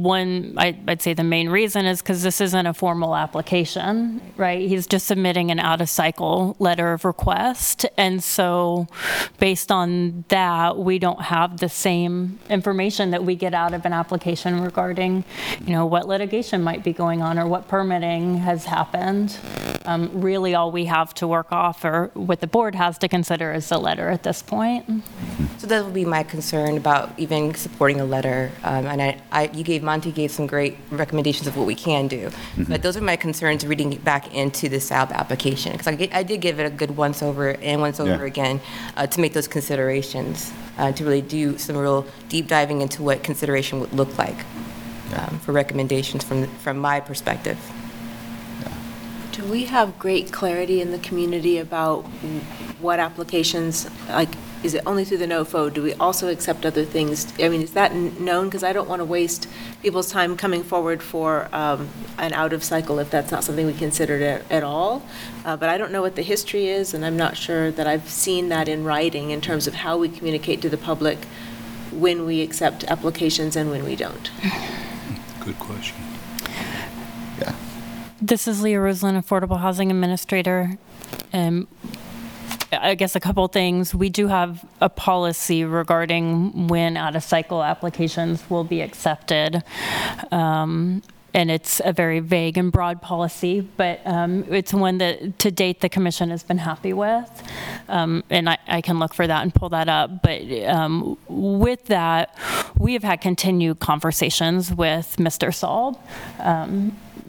[0.01, 4.65] one, I, I'd say the main reason is because this isn't a formal application, right?
[4.65, 7.85] He's just submitting an out of cycle letter of request.
[7.97, 8.87] And so,
[9.37, 13.91] based on that, we don't have the same information that we get out of an
[13.91, 15.25] application regarding,
[15.59, 19.37] you know, what litigation might be going on or what permitting has happened.
[19.89, 23.51] Um, really, all we have to work off, or what the board has to consider,
[23.51, 24.85] is the letter at this point.
[25.57, 28.51] So that would be my concern about even supporting a letter.
[28.63, 32.07] Um, and I, I, you gave Monty gave some great recommendations of what we can
[32.07, 32.29] do,
[32.67, 36.21] but those are my concerns reading it back into the SALB application because I, I
[36.21, 38.33] did give it a good once over and once over Yeah.
[38.33, 38.61] again
[38.95, 43.23] uh, to make those considerations uh, to really do some real deep diving into what
[43.23, 44.37] consideration would look like
[45.15, 47.57] um, for recommendations from from my perspective.
[49.39, 52.01] Do we have great clarity in the community about
[52.81, 54.27] what applications, like,
[54.63, 55.73] is it only through the NOFO?
[55.73, 57.31] Do we also accept other things?
[57.39, 58.49] I mean, is that kn- known?
[58.49, 59.47] Because I don't want to waste
[59.81, 61.87] people's time coming forward for um,
[62.17, 65.03] an out-of-cycle if that's not something we considered at at all.
[65.45, 68.09] Uh, But I don't know what the history is, and I'm not sure that I've
[68.09, 71.19] seen that in writing in terms of how we communicate to the public
[71.93, 74.31] when we accept applications and when we don't.
[75.39, 75.95] Good question.
[78.21, 80.77] This is Leah Roslin, Affordable Housing Administrator.
[81.31, 81.67] Um,
[82.71, 83.95] I guess a couple things.
[83.95, 89.63] We do have a policy regarding when out-of-cycle applications will be accepted.
[90.31, 91.01] Um,
[91.31, 95.79] And it's a very vague and broad policy, but um, it's one that, to date,
[95.79, 97.29] the commission has been happy with.
[97.87, 100.23] Um, And I I can look for that and pull that up.
[100.23, 102.35] But um, with that,
[102.79, 105.53] we have had continued conversations with Mr.
[105.53, 106.01] Saul.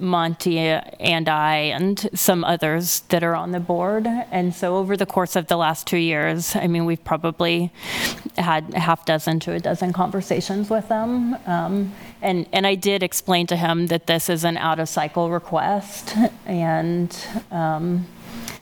[0.01, 4.07] Monty and I and some others that are on the board.
[4.07, 7.73] And so over the course of the last two years, I mean, we've probably
[8.37, 11.37] had half dozen to a dozen conversations with them.
[11.47, 15.31] Um, and, and I did explain to him that this is an out of cycle
[15.31, 16.15] request.
[16.47, 17.17] And
[17.51, 18.07] um,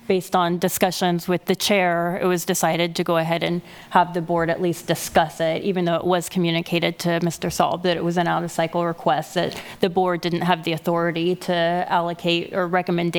[0.09, 4.21] based on discussions with the chair, it was decided to go ahead and have the
[4.23, 7.53] board at least discuss it, even though it was communicated to Mr.
[7.53, 11.55] Saul that it was an out-of-cycle request, that the board didn't have the authority to
[11.89, 13.17] allocate or recommend,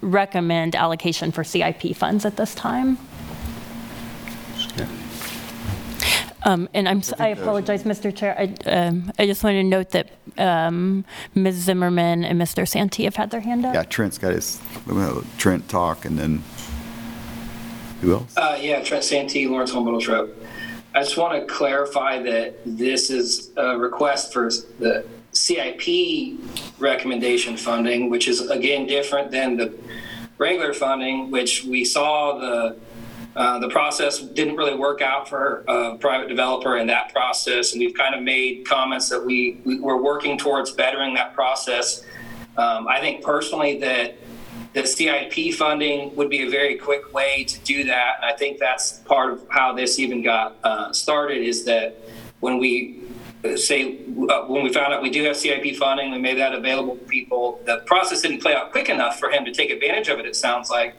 [0.00, 2.96] recommend allocation for CIP funds at this time.
[6.44, 8.14] Um, And I'm, s- I apologize, Mr.
[8.14, 11.04] Chair, I, um, I just wanted to note that um,
[11.34, 11.56] Ms.
[11.56, 12.66] Zimmerman and Mr.
[12.66, 13.74] Santee have had their hand up.
[13.74, 16.42] Yeah, Trent's got his, well, Trent talk, and then,
[18.00, 18.36] who else?
[18.36, 20.08] Uh, yeah, Trent Santee, Lawrence Home Builders.
[20.94, 24.48] I just want to clarify that this is a request for
[24.78, 26.38] the CIP
[26.78, 29.74] recommendation funding, which is again different than the
[30.38, 32.76] regular funding, which we saw the
[33.36, 37.80] uh, the process didn't really work out for a private developer in that process, and
[37.80, 42.04] we've kind of made comments that we, we we're working towards bettering that process.
[42.56, 44.16] Um, I think personally that
[44.72, 48.16] the CIP funding would be a very quick way to do that.
[48.20, 51.96] And I think that's part of how this even got uh, started is that
[52.40, 53.17] when we uh,
[53.56, 53.98] say,
[54.28, 57.04] uh, when we found out we do have CIP funding, we made that available to
[57.04, 60.26] people, the process didn't play out quick enough for him to take advantage of it,
[60.26, 60.94] it sounds like.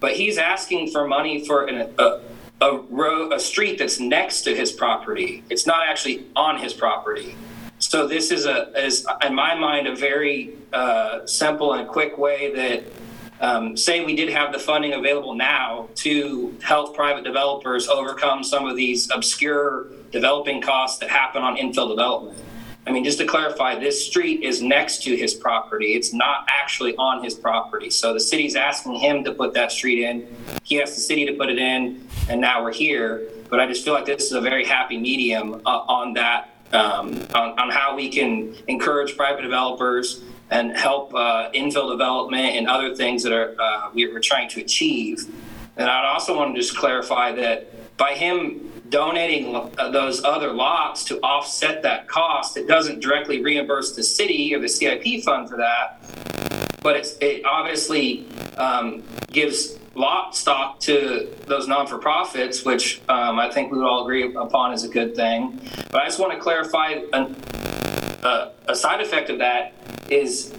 [0.00, 2.20] But he's asking for money for an, a,
[2.60, 5.44] a road, a street that's next to his property.
[5.50, 7.36] It's not actually on his property.
[7.78, 12.54] So this is a, is in my mind, a very uh, simple and quick way
[12.54, 12.84] that
[13.40, 18.66] um, say we did have the funding available now to help private developers overcome some
[18.66, 22.38] of these obscure developing costs that happen on infill development.
[22.86, 25.94] I mean, just to clarify, this street is next to his property.
[25.94, 27.90] It's not actually on his property.
[27.90, 30.28] So the city's asking him to put that street in.
[30.62, 33.28] He asked the city to put it in, and now we're here.
[33.50, 37.26] But I just feel like this is a very happy medium uh, on that, um,
[37.34, 42.94] on, on how we can encourage private developers and help uh, infill development and other
[42.94, 45.24] things that are uh, we- we're trying to achieve.
[45.76, 51.04] And I'd also want to just clarify that by him donating uh, those other lots
[51.04, 55.56] to offset that cost, it doesn't directly reimburse the city or the CIP fund for
[55.56, 56.00] that,
[56.82, 59.02] but it obviously um,
[59.32, 64.72] gives lot stock to those non-for-profits, which um, I think we would all agree upon
[64.72, 65.58] is a good thing.
[65.90, 67.34] But I just want to clarify an,
[68.26, 69.72] uh, a side effect of that
[70.10, 70.52] is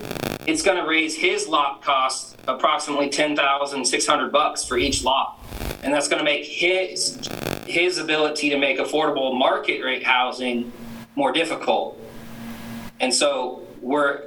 [0.45, 5.39] it's going to raise his lot cost approximately 10,600 bucks for each lot.
[5.83, 7.19] And that's going to make his
[7.65, 10.71] his ability to make affordable market rate housing
[11.17, 12.01] more difficult.
[13.01, 14.23] And so we're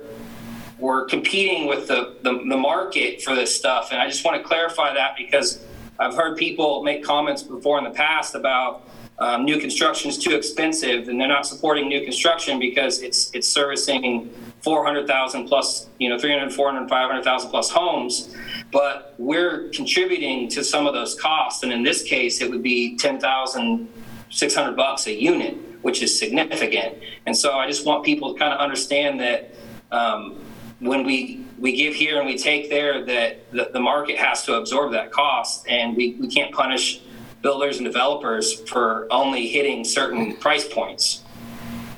[0.79, 3.93] we're competing with the, the, the market for this stuff.
[3.93, 5.63] And I just want to clarify that because
[5.99, 8.89] I've heard people make comments before in the past about
[9.21, 13.47] um, new construction is too expensive and they're not supporting new construction because it's it's
[13.47, 14.31] servicing
[14.63, 18.35] 400,000 plus, you know, 300, 400, 500,000 plus homes.
[18.73, 21.63] But we're contributing to some of those costs.
[21.63, 26.99] And in this case, it would be 10,600 bucks a unit, which is significant.
[27.27, 29.55] And so I just want people to kind of understand that
[29.91, 30.41] um,
[30.81, 34.55] when we we give here and we take there, that the, the market has to
[34.55, 37.03] absorb that cost, and we, we can't punish
[37.43, 41.23] builders and developers for only hitting certain price points.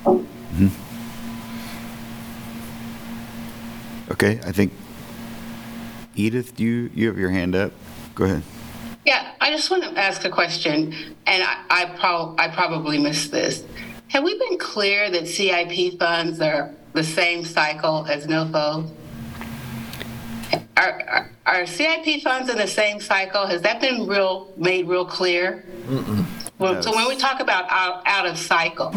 [0.04, 0.68] Mm-hmm.
[4.12, 4.72] Okay, I think,
[6.14, 7.72] Edith, you, you have your hand up.
[8.14, 8.42] Go ahead.
[9.04, 10.94] Yeah, I just want to ask a question,
[11.26, 13.64] and I, I, prob- I probably missed this.
[14.08, 18.88] Have we been clear that CIP funds are the same cycle as NOFO?
[20.76, 23.46] Are, are, are CIP funds in the same cycle?
[23.46, 25.64] Has that been real made real clear?
[26.58, 28.92] Well, So when we talk about out, out of cycle,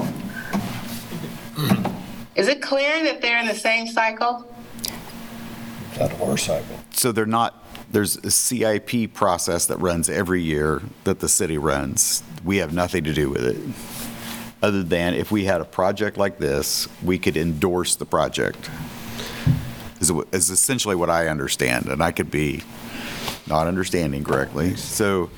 [2.36, 4.52] is it clear that they're in the same cycle?
[6.00, 6.80] Out of our cycle.
[6.92, 12.24] So they're not, there's a CIP process that runs every year that the city runs.
[12.44, 13.58] We have nothing to do with it.
[14.62, 18.70] Other than if we had a project like this, we could endorse the project.
[20.00, 22.64] Is, is essentially what I understand, and I could be
[23.48, 24.76] not understanding correctly.
[24.76, 25.30] So,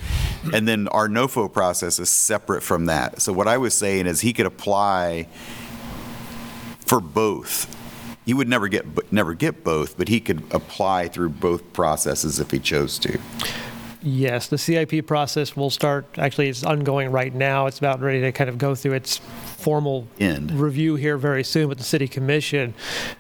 [0.54, 3.22] and then our NOFO process is separate from that.
[3.22, 5.28] So what I was saying is he could apply
[6.80, 7.76] for both.
[8.26, 12.52] He would never get, never get both, but he could apply through both processes if
[12.52, 13.20] he chose to.
[14.02, 17.66] Yes, the CIP process will start, actually, it's ongoing right now.
[17.68, 19.20] It's about ready to kind of go through its
[19.58, 20.52] formal End.
[20.52, 22.74] review here very soon with the city commission.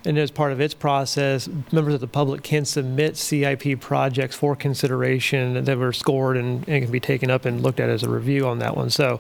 [0.06, 4.56] And as part of its process, members of the public can submit CIP projects for
[4.56, 8.10] consideration that were scored and, and can be taken up and looked at as a
[8.10, 8.90] review on that one.
[8.92, 9.20] So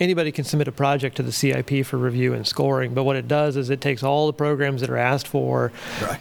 [0.00, 2.94] anybody can submit a project to the CIP for review and scoring.
[2.94, 5.70] But what it does is it takes all the programs that are asked for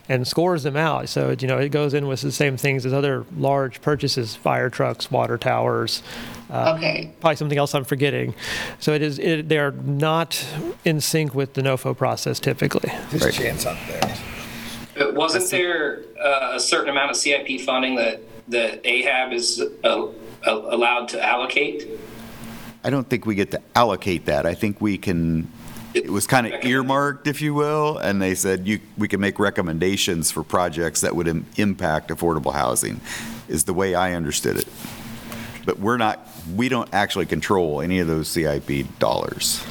[0.10, 1.08] and scores them out.
[1.10, 4.36] So, it- you know, it goes in with the same things as other large purchases,
[4.36, 6.04] fire trucks, water towers.
[6.54, 7.12] Uh, Okay.
[7.20, 8.36] Probably something else I'm forgetting.
[8.80, 10.46] So it is, it, they're not
[10.86, 12.92] in sync with the NOFO process typically.
[13.12, 14.18] Just a chance up there.
[14.96, 20.06] But wasn't there uh, a certain amount of CIP funding that, that AHAB is uh,
[20.06, 20.12] uh,
[20.46, 21.88] allowed to allocate?
[22.84, 24.46] I don't think we get to allocate that.
[24.46, 25.50] I think we can,
[25.94, 29.40] it was kind of earmarked, if you will, and they said you, we can make
[29.40, 33.00] recommendations for projects that would im- impact affordable housing,
[33.48, 34.68] is the way I understood it.
[35.66, 39.64] But we're not, we don't actually control any of those CIP dollars.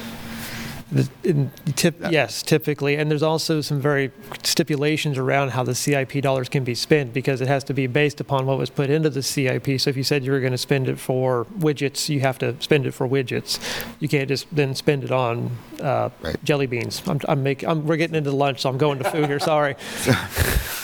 [0.93, 4.11] The- in tip, yes, typically, and there's also some very
[4.43, 8.21] stipulations around how the CIP dollars can be spent because it has to be based
[8.21, 9.79] upon what was put into the CIP.
[9.79, 12.55] So if you said you were going to spend it for widgets, you have to
[12.61, 13.59] spend it for widgets.
[13.99, 16.09] You can't just then spend it on uh,
[16.43, 17.01] jelly beans.
[17.07, 19.39] I'm, I'm making, I'm, we're getting into lunch, so I'm going to food here.
[19.39, 19.75] Sorry.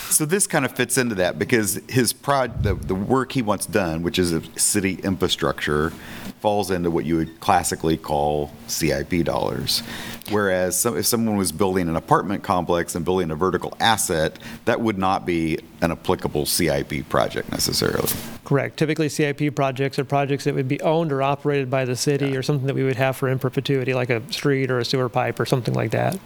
[0.09, 3.67] So this kind of fits into that because his prod, the, the work he wants
[3.67, 5.93] done, which is a city infrastructure,
[6.39, 9.83] falls into what you would classically call CIP dollars.
[10.29, 14.79] Whereas some, if someone was building an apartment complex and building a vertical asset, that
[14.79, 18.09] would not be an applicable CIP project necessarily.
[18.45, 18.77] Correct.
[18.77, 22.43] Typically, CIP projects are projects that would be owned or operated by the city or
[22.43, 25.39] something that we would have for in perpetuity, like a street or a sewer pipe
[25.39, 26.17] or something like that.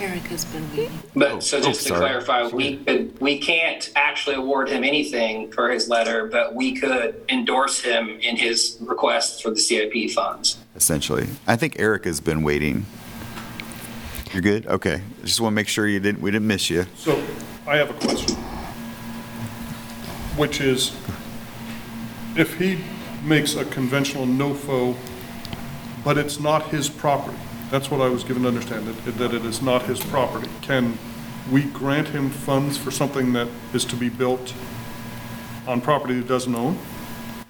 [0.00, 1.02] Erica's been waiting.
[1.14, 2.00] But so oh, just to sorry.
[2.00, 7.22] clarify, we could, we can't actually award him anything for his letter, but we could
[7.28, 10.56] endorse him in his request for the CIP funds.
[10.74, 11.28] essentially.
[11.46, 12.86] I think Erica's been waiting.
[14.32, 14.66] You're good?
[14.66, 15.02] Okay.
[15.24, 16.86] Just want to make sure you didn't, we didn't miss you.
[16.96, 17.22] So
[17.66, 18.36] I have a question,
[20.36, 20.96] which is,
[22.36, 22.78] if he
[23.24, 24.96] makes a conventional NOFO,
[26.04, 27.36] but it's not his property,
[27.70, 30.98] that's what I was given to understand, that, that it is not his property, can
[31.50, 34.52] we grant him funds for something that is to be built
[35.66, 36.78] on property he doesn't own?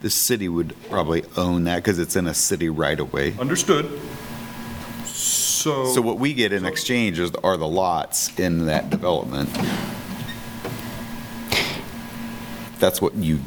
[0.02, 3.34] The city would probably own that because it's in a city right away.
[3.38, 4.00] Understood.
[5.04, 5.86] So.
[5.86, 9.50] So what we get in exchange is, are the lots in that development.
[12.78, 13.40] That's what you,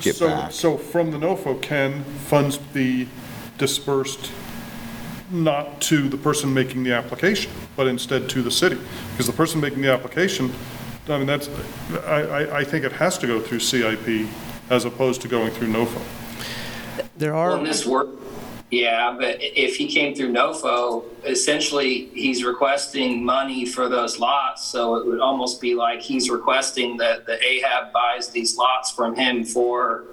[0.00, 0.52] Get so, back.
[0.52, 3.08] so from the NOFO, can funds be
[3.56, 4.30] dispersed
[5.34, 8.78] not to the person making the application, but instead to the city?
[9.10, 10.52] Because the person making the application,
[11.08, 11.48] I mean, that's,
[12.06, 14.28] I, I, I think it has to go through CIP
[14.70, 16.00] as opposed to going through NOFO.
[17.16, 18.08] There are, in this work,
[18.70, 24.64] yeah, but if he came through NOFO, essentially, he's requesting money for those lots.
[24.64, 29.14] So it would almost be like he's requesting that the AHAB buys these lots from
[29.14, 30.04] him for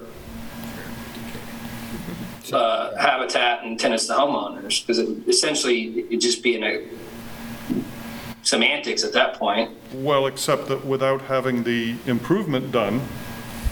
[2.53, 6.85] uh, Habitat and tenants to homeowners, because essentially, it'd just be in a
[8.43, 9.71] semantics at that point.
[9.93, 13.01] Well, except that without having the improvement done,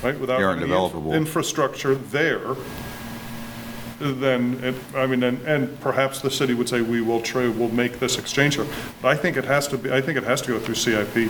[0.03, 1.13] right, without They aren't any inf- developable.
[1.15, 2.55] infrastructure there,
[3.99, 7.69] then, it- I mean, and, and perhaps the city would say, we will trade, we'll
[7.69, 8.65] make this exchange here.
[9.01, 11.29] But I think it has to be, I think it has to go through CIP.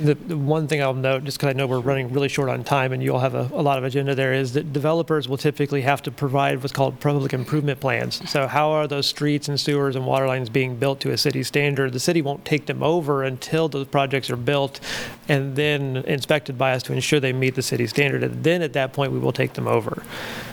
[0.00, 2.62] The, the one thing I'll note, just because I know we're running really short on
[2.64, 5.36] time and you all have a, a lot of agenda there, is that developers will
[5.36, 8.28] typically have to provide what's called public improvement plans.
[8.30, 11.42] So how are those streets and sewers and water lines being built to a city
[11.42, 11.92] standard?
[11.92, 14.80] The city won't take them over until those projects are built
[15.28, 18.22] and then inspected by us to ensure they meet the city standard.
[18.22, 20.02] And then at that point, we will take them over.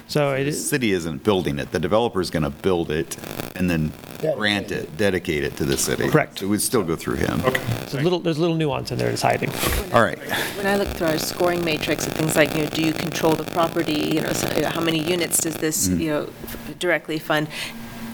[0.07, 1.72] So it the is, city isn't building it.
[1.72, 3.18] The developer's going to build it
[3.56, 3.91] and then
[4.36, 6.07] grant it, dedicate it to the city.
[6.10, 6.40] Correct.
[6.40, 7.40] So it would still go through him.
[7.41, 9.49] there's a little, there's a little nuance in there that's hiding.
[9.94, 10.19] All right.
[10.57, 13.34] When I look through our scoring matrix and things like, you know, do you control
[13.34, 16.02] the property, you know, so, you know, how many units does this, Mm-hmm.
[16.02, 17.48] you know, f- directly fund?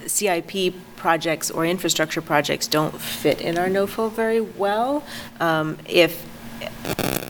[0.07, 5.03] CIP projects or infrastructure projects don't fit in our NOFO very well.
[5.39, 6.25] Um, If,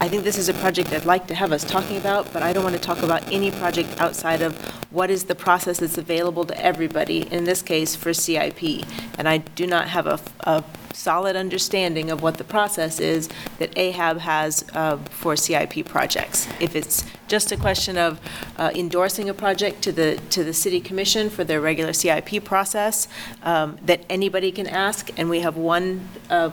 [0.01, 2.53] I think this is a project I'd like to have us talking about, but I
[2.53, 4.57] don't want to talk about any project outside of
[4.91, 8.83] what is the process that's available to everybody, in this case for CIP.
[9.17, 10.63] And I do not have a, a
[10.93, 13.29] solid understanding of what the process is
[13.59, 16.47] that AHAB has uh, for CIP projects.
[16.59, 18.19] If it's just a question of
[18.57, 23.07] uh, endorsing a project to the, to the city commission for their regular CIP process,
[23.43, 26.49] um, that anybody can ask, and we have one uh,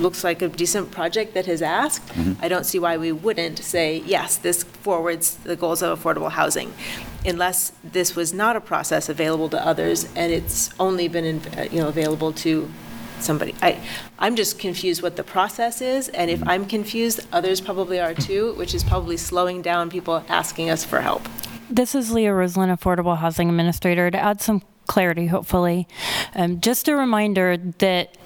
[0.00, 2.10] looks like a decent project that has asked,
[2.40, 6.72] I don't see why we wouldn't say, yes, this forwards the goals of affordable housing,
[7.24, 11.68] unless this was not a process available to others, and it's only been, in- uh,
[11.70, 12.70] you know, available to
[13.20, 13.54] somebody.
[13.60, 13.78] I,
[14.18, 18.54] I'm just confused what the process is, and if I'm confused, others probably are too,
[18.54, 21.28] which is probably slowing down people asking us for help.
[21.68, 24.10] This is Leah Roslin, Affordable Housing Administrator.
[24.10, 25.86] To add some clarity, hopefully,
[26.34, 28.16] um, just a reminder that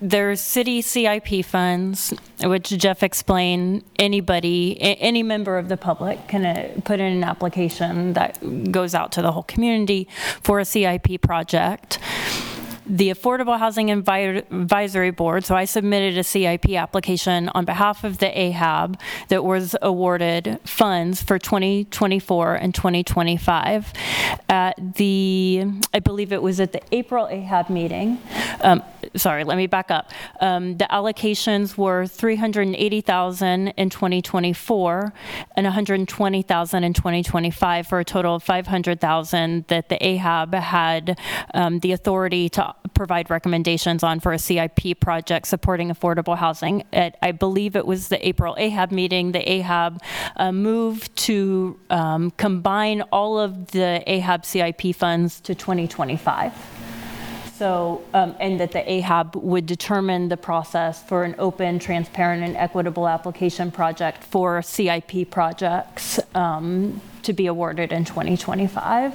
[0.00, 2.12] there's city CIP funds,
[2.42, 7.24] which Jeff explained, anybody, a- any member of the public can uh, put in an
[7.24, 8.38] application that
[8.72, 10.06] goes out to the whole community
[10.42, 11.98] for a CIP project
[12.88, 18.26] the Affordable Housing Advisory Board, so I submitted a CIP application on behalf of the
[18.26, 18.98] AHAB
[19.28, 23.92] that was awarded funds for 2024 and 2025.
[24.48, 28.18] At the, I believe it was at the April AHAB meeting,
[28.60, 28.82] um,
[29.16, 30.10] sorry, let me back up.
[30.40, 35.12] Um, The allocations were 380,000 in 2024
[35.56, 41.18] and 120,000 in 2025 for a total of 500,000 that the AHAB had
[41.52, 46.84] um, the authority to provide recommendations on for a CIP project supporting affordable housing.
[46.92, 50.00] At, I believe it was the April AHAB meeting, the AHAB
[50.36, 56.52] uh, moved to um, combine all of the AHAB CIP funds to 2025.
[57.56, 62.54] So, um, and that the AHAB would determine the process for an open, transparent, and
[62.54, 69.14] equitable application project for CIP projects um, to be awarded in 2025.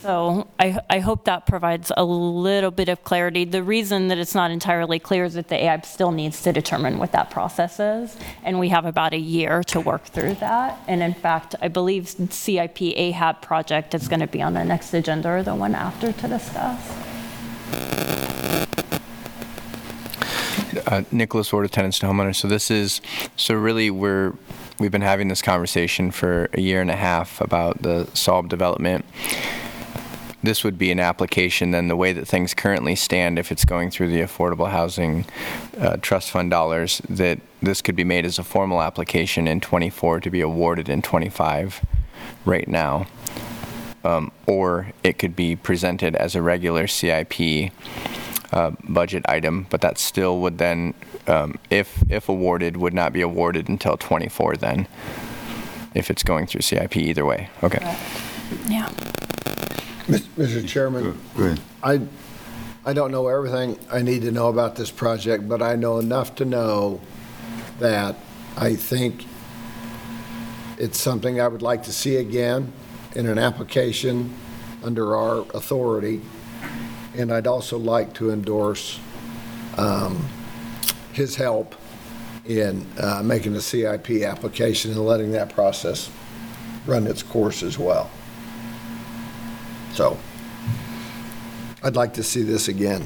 [0.00, 3.44] So I, I hope that provides a little bit of clarity.
[3.44, 6.98] The reason that it's not entirely clear is that the AHAB still needs to determine
[6.98, 10.78] what that process is, and we have about a year to work through that.
[10.88, 14.94] And in fact, I believe CIP AHAB project is going to be on the next
[14.94, 16.90] agenda or the one after to discuss.
[20.86, 22.36] Uh, Nicholas Ward of Tenants to Homeowners.
[22.36, 23.02] So this is,
[23.36, 24.32] so really we're,
[24.78, 29.04] we've been having this conversation for a year and a half about the Solve development.
[30.42, 33.90] This would be an application, then the way that things currently stand, if it's going
[33.90, 35.26] through the Affordable Housing
[35.78, 40.20] uh, Trust Fund dollars, that this could be made as a formal application in '24
[40.20, 41.84] to be awarded in '25
[42.46, 43.06] right now.
[44.02, 47.70] Um, Or it could be presented as a regular CIP
[48.50, 50.94] uh, budget item, but that still would then,
[51.26, 54.86] um, if, if awarded, would not be awarded until '24 then,
[55.94, 57.50] if it's going through CIP either way.
[57.62, 57.80] Okay.
[58.68, 58.90] Yeah.
[60.06, 60.66] Mr.
[60.66, 61.60] Chairman, Go ahead.
[61.82, 62.00] I,
[62.84, 66.34] I don't know everything I need to know about this project, but I know enough
[66.36, 67.00] to know
[67.78, 68.16] that
[68.56, 69.24] I think
[70.78, 72.72] it's something I would like to see again
[73.14, 74.34] in an application
[74.82, 76.20] under our authority.
[77.14, 78.98] And I'd also like to endorse
[79.76, 80.26] um,
[81.12, 81.74] his help
[82.46, 86.10] in uh, making the CIP application and letting that process
[86.86, 88.10] run its course as well.
[89.92, 90.18] So
[91.82, 93.02] I'd like to see this again.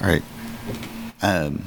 [0.00, 0.22] All right.
[1.22, 1.64] Um,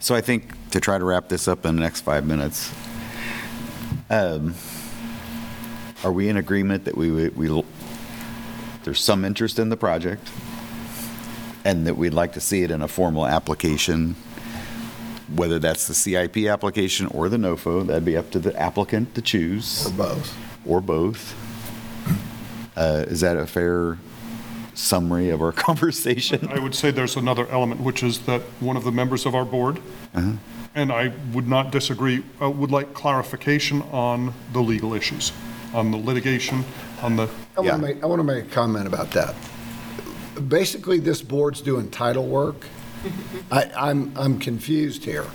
[0.00, 2.72] So I think to try to wrap this up in the next five minutes,
[4.08, 4.54] um,
[6.02, 7.64] are we in agreement that we, we,
[8.84, 10.26] there's some interest in the project
[11.64, 14.14] and that we'd like to see it in a formal application,
[15.34, 19.20] whether that's the CIP application or the NOFO, that'd be up to the applicant to
[19.20, 19.86] choose.
[19.86, 20.47] Or both.
[20.66, 21.34] Or both.
[22.76, 23.98] Uh, Is that a fair
[24.74, 26.48] summary of our conversation?
[26.48, 29.44] I would say there's another element, which is that one of the members of our
[29.44, 29.78] board,
[30.14, 30.32] Uh-huh.
[30.74, 35.32] and I would not disagree, uh, would like clarification on the legal issues,
[35.74, 36.64] on the litigation,
[37.02, 39.34] on the, I want to make, I want to make a comment about that.
[40.48, 42.64] Basically, this board's doing title work.
[43.50, 45.26] I, I'm, I'm confused here.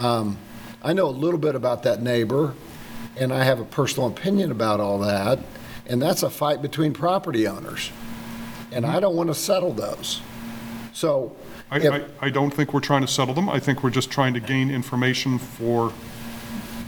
[0.00, 0.38] Um,
[0.82, 2.54] I know a little bit about that neighbor,
[3.18, 5.38] and I have a personal opinion about all that,
[5.86, 7.90] and that's a fight between property owners.
[8.70, 10.20] And I don't want to settle those.
[10.92, 11.34] So,
[11.70, 13.48] I, I, I don't think we're trying to settle them.
[13.48, 15.92] I think we're just trying to gain information for,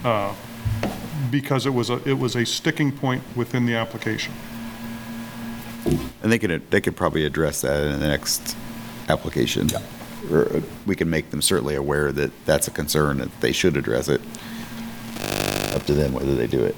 [0.04, 0.34] uh,
[1.30, 4.32] because it was a, it was a sticking point within the application.
[6.22, 8.56] And they could, they could probably address that in the next
[9.08, 9.68] application.
[10.30, 13.76] Or uh, we can make them certainly aware that that's a concern, that they should
[13.76, 14.20] address it.
[15.74, 16.74] Up to them whether they do it.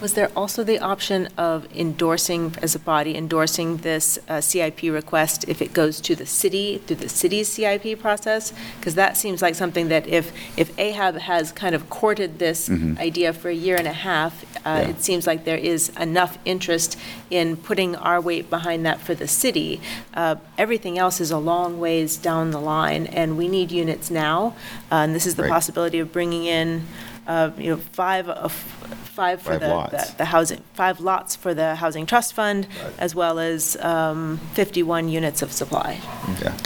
[0.00, 5.44] Was there also the option of endorsing, as a body, endorsing this uh, CIP request
[5.46, 8.54] if it goes to the city, through the city's CIP process?
[8.78, 12.98] Because that seems like something that if, if AHAB has kind of courted this Mhm.
[12.98, 14.88] idea for a year and a half, uh, Yeah.
[14.88, 16.96] it seems like there is enough interest
[17.28, 19.82] in putting our weight behind that for the city.
[20.14, 24.54] Uh, Everything else is a long ways down the line, and we need units now.
[24.90, 25.50] Uh, And this is the Right.
[25.52, 26.86] possibility of bringing in,
[27.26, 30.10] uh, you know, five, of five for Five the, lots.
[30.10, 32.66] the- the housing, five lots for the Housing Trust Fund,
[32.98, 35.98] as well as um, 51 units of supply.
[36.42, 36.56] Yeah.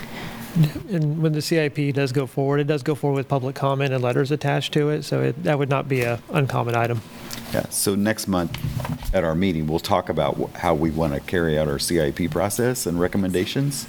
[0.88, 4.02] And when the CIP does go forward, it does go forward with public comment and
[4.04, 7.02] letters attached to it, so it, that would not be a uncommon item.
[7.52, 8.56] Yeah, so next month
[9.12, 12.30] at our meeting, we'll talk about wh- how we want to carry out our CIP
[12.30, 13.88] process and recommendations.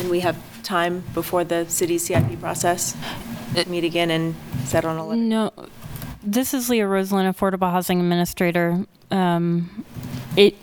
[0.00, 2.96] And we have time before the city CIP process,
[3.68, 5.20] meet again and settle on a letter.
[5.20, 5.50] No,
[6.22, 8.84] this is Leah Roslin, Affordable Housing Administrator.
[9.10, 9.84] Um,
[10.36, 10.56] It,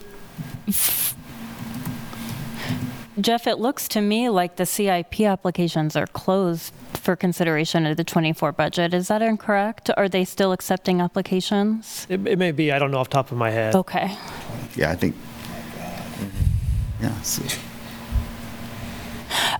[3.19, 8.03] Jeff, it looks to me like the CIP applications are closed for consideration of the
[8.03, 8.93] 24 budget.
[8.93, 9.89] Is that incorrect?
[9.97, 12.05] Are they still accepting applications?
[12.09, 13.75] It, it may be, I don't know off the top of my head.
[13.75, 14.15] Okay.
[14.75, 15.15] Yeah, I think,
[17.01, 17.43] yeah, so-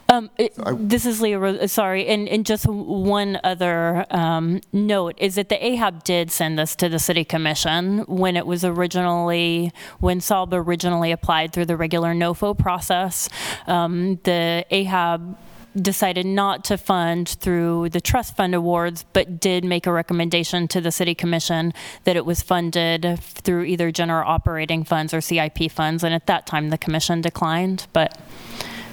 [0.10, 5.16] Um, it- This is Leah, Ro- uh, sorry, and, and just one other um, note
[5.18, 9.72] is that the AHAB did send this to the city commission when it was originally,
[10.00, 13.30] when Salb originally applied through the regular NOFO process.
[13.68, 15.36] Um, The AHAB
[15.80, 20.82] decided not to fund through the trust fund awards, but did make a recommendation to
[20.82, 21.72] the city commission
[22.04, 26.48] that it was funded through either general operating funds or CIP funds, and at that
[26.48, 28.18] time, the commission declined, but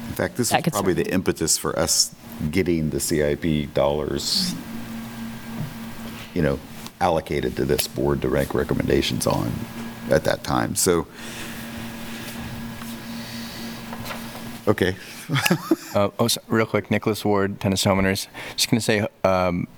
[0.09, 2.14] in fact, this That is could probably the impetus for us
[2.51, 4.55] getting the CIP dollars,
[6.35, 6.59] you know,
[7.01, 9.52] allocated to this board to make recommendations on
[10.10, 10.74] at that time.
[10.74, 11.06] So,
[14.68, 14.97] okay.
[15.94, 18.26] Uh, oh, so- real quick, Nicholas Ward, tennis homeowners.
[18.56, 19.68] Just going to say, um,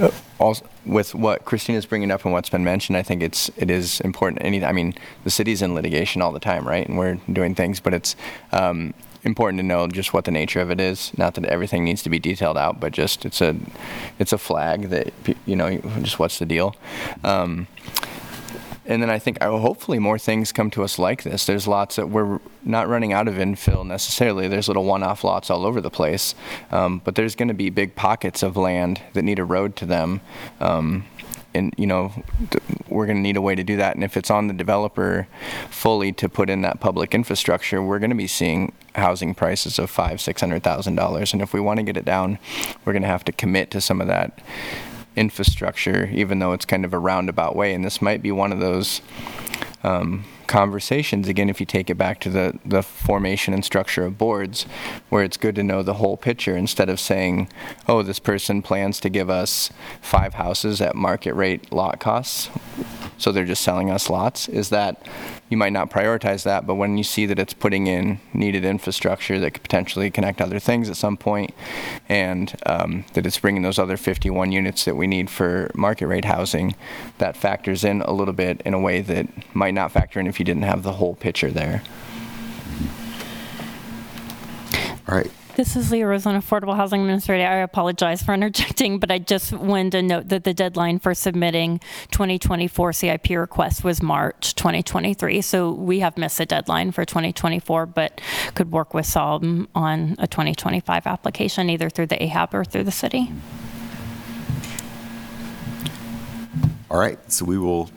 [0.00, 3.70] uh, also with what Christina's bringing up and what's been mentioned, I think it's it
[3.70, 4.42] is important.
[4.42, 4.94] Any, I mean,
[5.24, 6.86] the city's in litigation all the time, right?
[6.86, 8.16] And we're doing things, but it's
[8.52, 8.94] um,
[9.24, 11.16] important to know just what the nature of it is.
[11.18, 13.56] Not that everything needs to be detailed out, but just it's a
[14.18, 15.12] it's a flag that
[15.44, 16.76] you know just what's the deal.
[17.24, 17.66] Um,
[18.86, 21.46] and then I think uh, hopefully more things come to us like this.
[21.46, 24.48] There's lots that we're not running out of infill necessarily.
[24.48, 26.34] There's little one-off lots all over the place,
[26.70, 29.86] um, but there's going to be big pockets of land that need a road to
[29.86, 30.20] them.
[30.60, 31.04] Um,
[31.54, 32.12] and you know,
[32.88, 33.94] we're going to need a way to do that.
[33.94, 35.26] And if it's on the developer
[35.70, 39.90] fully to put in that public infrastructure, we're going to be seeing housing prices of
[39.90, 41.32] five, six hundred thousand dollars.
[41.32, 42.38] And if we want to get it down,
[42.84, 44.38] we're going to have to commit to some of that
[45.16, 47.74] infrastructure, even though it's kind of a roundabout way.
[47.74, 49.00] And this might be one of those
[49.82, 54.18] um, conversations, again, if you take it back to the, the formation and structure of
[54.18, 54.66] boards,
[55.08, 57.48] where it's good to know the whole picture instead of saying,
[57.88, 59.70] oh, this person plans to give us
[60.00, 62.50] five houses at market rate lot costs.
[63.18, 64.48] So they're just selling us lots.
[64.48, 65.06] Is that
[65.48, 69.38] you might not prioritize that, but when you see that it's putting in needed infrastructure
[69.38, 71.54] that could potentially connect other things at some point,
[72.08, 76.24] and um, that it's bringing those other 51 units that we need for market rate
[76.24, 76.74] housing,
[77.18, 80.38] that factors in a little bit in a way that might not factor in if
[80.38, 81.82] you didn't have the whole picture there.
[85.08, 85.30] All right.
[85.56, 87.46] This is Leah Roslin, Affordable Housing Administrator.
[87.46, 91.80] I apologize for interjecting, but I just wanted to note that the deadline for submitting
[92.10, 95.40] 2024 CIP request was March 2023.
[95.40, 98.20] So we have missed the deadline for 2024, but
[98.54, 102.90] could work with SOLM on a 2025 application, either through the AHAB or through the
[102.90, 103.32] city.
[106.90, 107.88] All right, so we will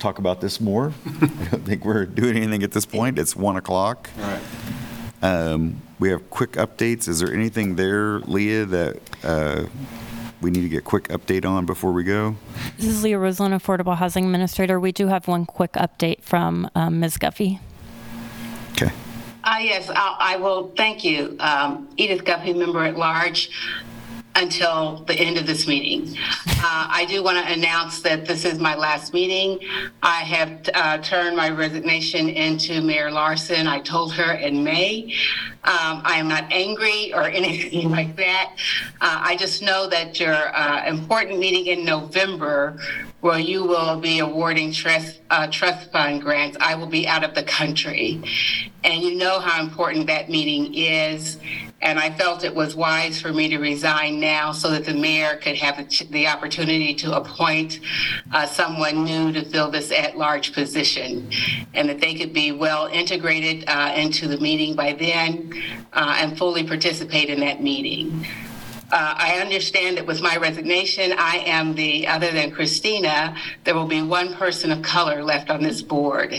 [0.00, 0.92] talk about this more.
[1.06, 3.16] I don't think we're doing anything at this point.
[3.16, 4.10] It's 1 o'clock.
[4.18, 4.42] All right.
[5.22, 7.08] Um, We have quick updates.
[7.08, 9.64] Is there anything there, Leah, that uh,
[10.40, 12.36] we need to get quick update on before we go?
[12.76, 14.78] This is Leah Roslin, Affordable Housing Administrator.
[14.78, 17.18] We do have one quick update from um, Ms.
[17.18, 17.58] Guffey.
[18.72, 18.92] Okay.
[19.42, 20.72] Uh, yes, I, I will.
[20.76, 23.50] Thank you, um, Edith Guffey, member at large,
[24.38, 26.16] until the end of this meeting.
[26.46, 29.58] Uh, I do want to announce that this is my last meeting.
[30.02, 33.66] I have uh, turned my resignation into Mayor Larsen.
[33.66, 35.12] I told her in May.
[35.64, 38.54] Um, I am not angry or anything like that.
[39.00, 42.78] Uh, I just know that your uh, important meeting in November,
[43.20, 47.34] where you will be awarding trust uh, trust fund grants, I will be out of
[47.34, 48.22] the country,
[48.84, 51.38] and you know how important that meeting is.
[51.80, 55.36] And I felt it was wise for me to resign now so that the mayor
[55.36, 55.76] could have
[56.10, 57.78] the, opportunity to appoint
[58.32, 61.30] uh, someone new to fill this at large position
[61.74, 65.52] and that they could be well integrated uh, into the meeting by then
[65.92, 68.26] uh, and fully participate in that meeting.
[68.90, 73.86] Uh, I understand that with my resignation, I am the, other than Christina, there will
[73.86, 76.32] be one person of color left on this board.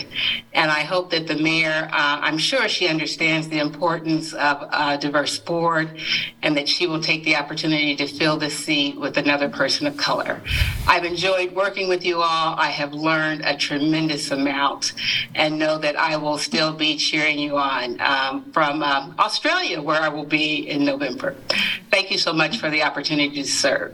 [0.52, 4.98] And I hope that the mayor, uh, I'm sure she understands the importance of a
[4.98, 5.96] diverse board
[6.42, 9.96] and that she will take the opportunity to fill this seat with another person of
[9.96, 10.40] color.
[10.88, 12.56] I've enjoyed working with you all.
[12.58, 14.94] I have learned a tremendous amount
[15.36, 20.00] and know that I will still be cheering you on um, from um, Australia, where
[20.00, 21.36] I will be in November.
[21.92, 23.92] Thank you so much for the opportunity to serve.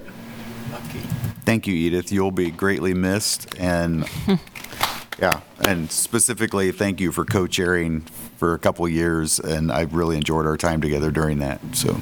[1.45, 2.11] Thank you, Edith.
[2.11, 3.55] You'll be greatly missed.
[3.59, 4.09] And
[5.19, 8.01] yeah, and specifically, thank you for co chairing
[8.37, 9.39] for a couple years.
[9.39, 11.61] And I really enjoyed our time together during that.
[11.73, 12.01] So,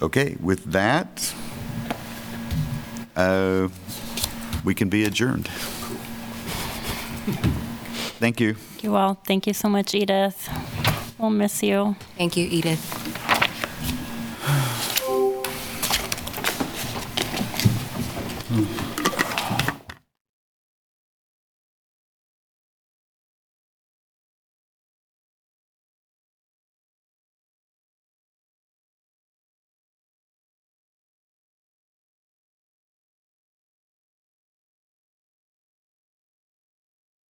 [0.00, 1.34] okay, with that,
[3.16, 3.68] uh,
[4.64, 5.48] we can be adjourned.
[8.18, 8.54] Thank you.
[8.54, 9.14] Thank you all.
[9.26, 10.48] Thank you so much, Edith.
[11.22, 11.94] We'll miss you.
[12.18, 13.31] Thank you, Edith.